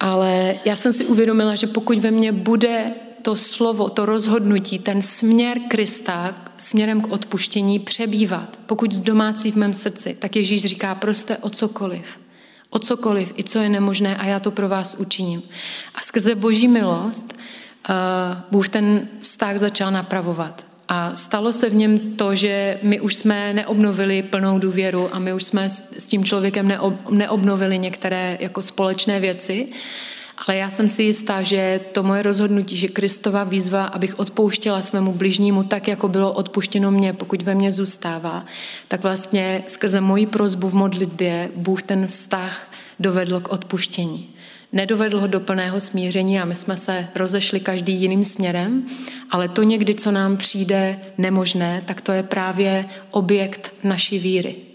Ale 0.01 0.55
já 0.65 0.77
jsem 0.77 0.93
si 0.93 1.05
uvědomila, 1.05 1.55
že 1.55 1.67
pokud 1.67 1.99
ve 1.99 2.11
mně 2.11 2.33
bude 2.33 2.93
to 3.27 3.37
slovo, 3.37 3.91
to 3.91 4.07
rozhodnutí, 4.07 4.79
ten 4.79 5.03
směr 5.03 5.59
Krista 5.69 6.35
směrem 6.57 7.01
k 7.01 7.13
odpuštění 7.13 7.79
přebývat, 7.79 8.59
pokud 8.67 8.93
z 8.93 9.01
domácí 9.01 9.53
v 9.53 9.57
mém 9.57 9.75
srdci, 9.75 10.17
tak 10.19 10.37
Ježíš 10.37 10.65
říká 10.65 10.95
prostě 10.95 11.37
o 11.37 11.51
cokoliv. 11.51 12.21
O 12.71 12.79
cokoliv, 12.79 13.33
i 13.37 13.45
co 13.45 13.59
je 13.59 13.69
nemožné 13.69 14.17
a 14.17 14.27
já 14.27 14.41
to 14.41 14.51
pro 14.51 14.69
vás 14.69 14.97
učiním. 14.99 15.43
A 15.95 16.01
skrze 16.01 16.35
boží 16.35 16.69
milost 16.69 17.33
uh, 17.33 17.95
Bůh 18.51 18.69
ten 18.69 19.09
vztah 19.21 19.59
začal 19.59 19.91
napravovat. 19.91 20.67
A 20.89 21.15
stalo 21.15 21.53
se 21.53 21.71
v 21.71 21.75
něm 21.75 21.99
to, 21.99 22.35
že 22.35 22.79
my 22.83 23.01
už 23.01 23.15
jsme 23.15 23.55
neobnovili 23.55 24.23
plnou 24.23 24.59
důvěru 24.59 25.15
a 25.15 25.19
my 25.19 25.33
už 25.33 25.45
jsme 25.45 25.71
s 25.71 26.07
tím 26.07 26.25
člověkem 26.25 26.73
neobnovili 27.11 27.79
některé 27.79 28.39
jako 28.41 28.63
společné 28.63 29.21
věci, 29.21 29.69
ale 30.47 30.57
já 30.57 30.71
jsem 30.71 30.89
si 30.89 31.03
jistá, 31.03 31.43
že 31.43 31.81
to 31.93 32.03
moje 32.03 32.23
rozhodnutí, 32.23 32.77
že 32.77 32.89
Kristova 32.89 33.45
výzva, 33.45 33.85
abych 33.85 34.19
odpouštěla 34.19 34.83
svému 34.83 35.13
bližnímu 35.13 35.63
tak, 35.63 35.89
jako 35.89 36.09
bylo 36.09 36.33
odpuštěno 36.33 36.91
mě, 36.91 37.13
pokud 37.13 37.43
ve 37.43 37.55
mně 37.55 37.73
zůstává, 37.73 38.45
tak 38.89 39.03
vlastně 39.03 39.63
skrze 39.67 40.01
moji 40.01 40.27
prozbu 40.27 40.69
v 40.69 40.75
modlitbě 40.75 41.51
Bůh 41.57 41.83
ten 41.83 42.07
vztah 42.07 42.71
dovedl 43.01 43.41
k 43.41 43.53
odpuštění. 43.53 44.29
Nedovedl 44.73 45.21
ho 45.21 45.27
do 45.27 45.41
plného 45.41 45.81
smíření 45.81 46.41
a 46.41 46.45
my 46.45 46.55
jsme 46.55 46.77
se 46.77 47.09
rozešli 47.15 47.61
každý 47.61 47.93
jiným 47.93 48.25
směrem, 48.25 48.87
ale 49.31 49.49
to 49.49 49.63
někdy, 49.63 49.95
co 49.95 50.11
nám 50.11 50.37
přijde 50.37 51.01
nemožné, 51.19 51.83
tak 51.87 52.01
to 52.01 52.13
je 52.13 52.23
právě 52.23 52.85
objekt 53.11 53.75
naší 53.85 54.19
víry. 54.19 54.66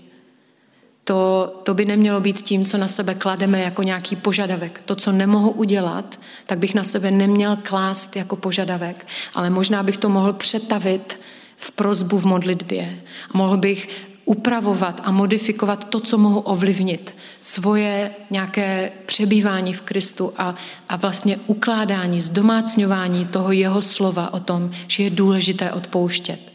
To, 1.12 1.53
to 1.64 1.74
by 1.74 1.86
nemělo 1.86 2.20
být 2.20 2.41
tím, 2.41 2.66
co 2.66 2.78
na 2.78 2.88
sebe 2.88 3.16
klademe 3.16 3.62
jako 3.62 3.84
nějaký 3.84 4.16
požadavek. 4.16 4.82
To, 4.82 4.95
co 4.95 5.12
nemohu 5.12 5.51
udělat, 5.51 6.20
tak 6.45 6.59
bych 6.59 6.76
na 6.76 6.84
sebe 6.84 7.12
neměl 7.12 7.57
klást 7.64 8.16
jako 8.16 8.36
požadavek, 8.36 9.07
ale 9.34 9.49
možná 9.49 9.84
bych 9.84 9.97
to 9.97 10.09
mohl 10.09 10.34
přetavit 10.34 11.20
v 11.57 11.72
prozbu 11.72 12.18
v 12.18 12.26
modlitbě. 12.26 13.01
A 13.32 13.38
mohl 13.38 13.57
bych 13.57 14.07
upravovat 14.26 15.01
a 15.03 15.12
modifikovat 15.12 15.84
to, 15.84 15.99
co 15.99 16.18
mohu 16.18 16.39
ovlivnit. 16.39 17.16
Svoje 17.39 18.12
nějaké 18.30 18.91
přebývání 19.05 19.74
v 19.74 19.82
Kristu 19.82 20.34
a, 20.38 20.55
a 20.89 20.95
vlastně 20.95 21.39
ukládání, 21.47 22.20
zdomácňování 22.20 23.26
toho 23.26 23.51
jeho 23.51 23.82
slova 23.82 24.34
o 24.34 24.39
tom, 24.39 24.72
že 24.88 25.03
je 25.03 25.09
důležité 25.09 25.72
odpouštět. 25.72 26.51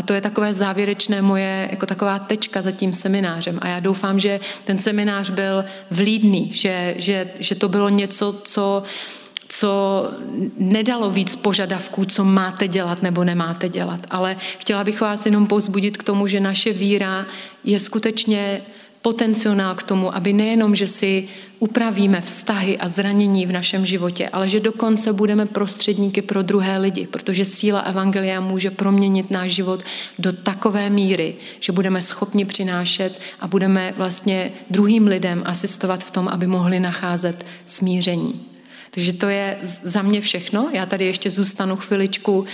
A 0.00 0.02
to 0.02 0.14
je 0.14 0.20
takové 0.20 0.54
závěrečné 0.54 1.22
moje, 1.22 1.68
jako 1.70 1.86
taková 1.86 2.18
tečka 2.18 2.62
za 2.62 2.70
tím 2.70 2.92
seminářem. 2.92 3.58
A 3.62 3.68
já 3.68 3.80
doufám, 3.80 4.20
že 4.20 4.40
ten 4.64 4.78
seminář 4.78 5.30
byl 5.30 5.64
vlídný, 5.90 6.52
že, 6.52 6.94
že, 6.98 7.30
že 7.38 7.54
to 7.54 7.68
bylo 7.68 7.88
něco, 7.88 8.40
co, 8.44 8.82
co 9.48 10.04
nedalo 10.56 11.10
víc 11.10 11.36
požadavků, 11.36 12.04
co 12.04 12.24
máte 12.24 12.68
dělat 12.68 13.02
nebo 13.02 13.24
nemáte 13.24 13.68
dělat. 13.68 14.00
Ale 14.10 14.36
chtěla 14.58 14.84
bych 14.84 15.00
vás 15.00 15.26
jenom 15.26 15.46
povzbudit 15.46 15.96
k 15.96 16.02
tomu, 16.02 16.26
že 16.26 16.40
naše 16.40 16.72
víra 16.72 17.26
je 17.64 17.80
skutečně 17.80 18.62
potenciál 19.02 19.74
k 19.74 19.82
tomu, 19.82 20.14
aby 20.14 20.32
nejenom, 20.32 20.76
že 20.76 20.88
si 20.88 21.28
upravíme 21.58 22.20
vztahy 22.20 22.78
a 22.78 22.88
zranění 22.88 23.46
v 23.46 23.52
našem 23.52 23.86
životě, 23.86 24.28
ale 24.28 24.48
že 24.48 24.60
dokonce 24.60 25.12
budeme 25.12 25.46
prostředníky 25.46 26.22
pro 26.22 26.42
druhé 26.42 26.78
lidi, 26.78 27.06
protože 27.06 27.44
síla 27.44 27.80
Evangelia 27.80 28.40
může 28.40 28.70
proměnit 28.70 29.30
náš 29.30 29.50
život 29.50 29.82
do 30.18 30.32
takové 30.32 30.90
míry, 30.90 31.34
že 31.60 31.72
budeme 31.72 32.02
schopni 32.02 32.44
přinášet 32.44 33.20
a 33.40 33.46
budeme 33.46 33.92
vlastně 33.96 34.52
druhým 34.70 35.06
lidem 35.06 35.42
asistovat 35.46 36.04
v 36.04 36.10
tom, 36.10 36.28
aby 36.28 36.46
mohli 36.46 36.80
nacházet 36.80 37.46
smíření. 37.64 38.46
Takže 38.90 39.12
to 39.12 39.28
je 39.28 39.58
za 39.62 40.02
mě 40.02 40.20
všechno. 40.20 40.68
Já 40.72 40.86
tady 40.86 41.04
ještě 41.06 41.30
zůstanu 41.30 41.76
chviličku 41.76 42.38
uh, 42.38 42.46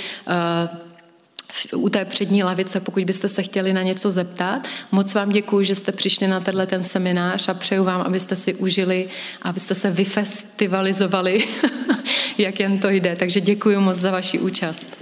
u 1.75 1.89
té 1.89 2.05
přední 2.05 2.45
lavice, 2.45 2.81
pokud 2.81 3.05
byste 3.05 3.29
se 3.29 3.43
chtěli 3.43 3.73
na 3.73 3.83
něco 3.83 4.11
zeptat. 4.11 4.69
Moc 4.93 5.15
vám 5.15 5.31
děkuji, 5.31 5.65
že 5.65 5.75
jste 5.75 5.93
přišli 5.93 6.29
na 6.29 6.41
tenhle 6.41 6.67
ten 6.67 6.85
seminář 6.85 7.49
a 7.49 7.55
přeju 7.55 7.85
vám, 7.85 8.01
abyste 8.01 8.37
si 8.37 8.55
užili, 8.55 9.09
abyste 9.43 9.75
se 9.75 9.91
vyfestivalizovali, 9.91 11.45
jak 12.39 12.61
jen 12.61 12.79
to 12.79 12.89
jde. 12.89 13.17
Takže 13.17 13.41
děkuji 13.41 13.81
moc 13.81 13.97
za 13.97 14.11
vaši 14.11 14.39
účast. 14.39 14.97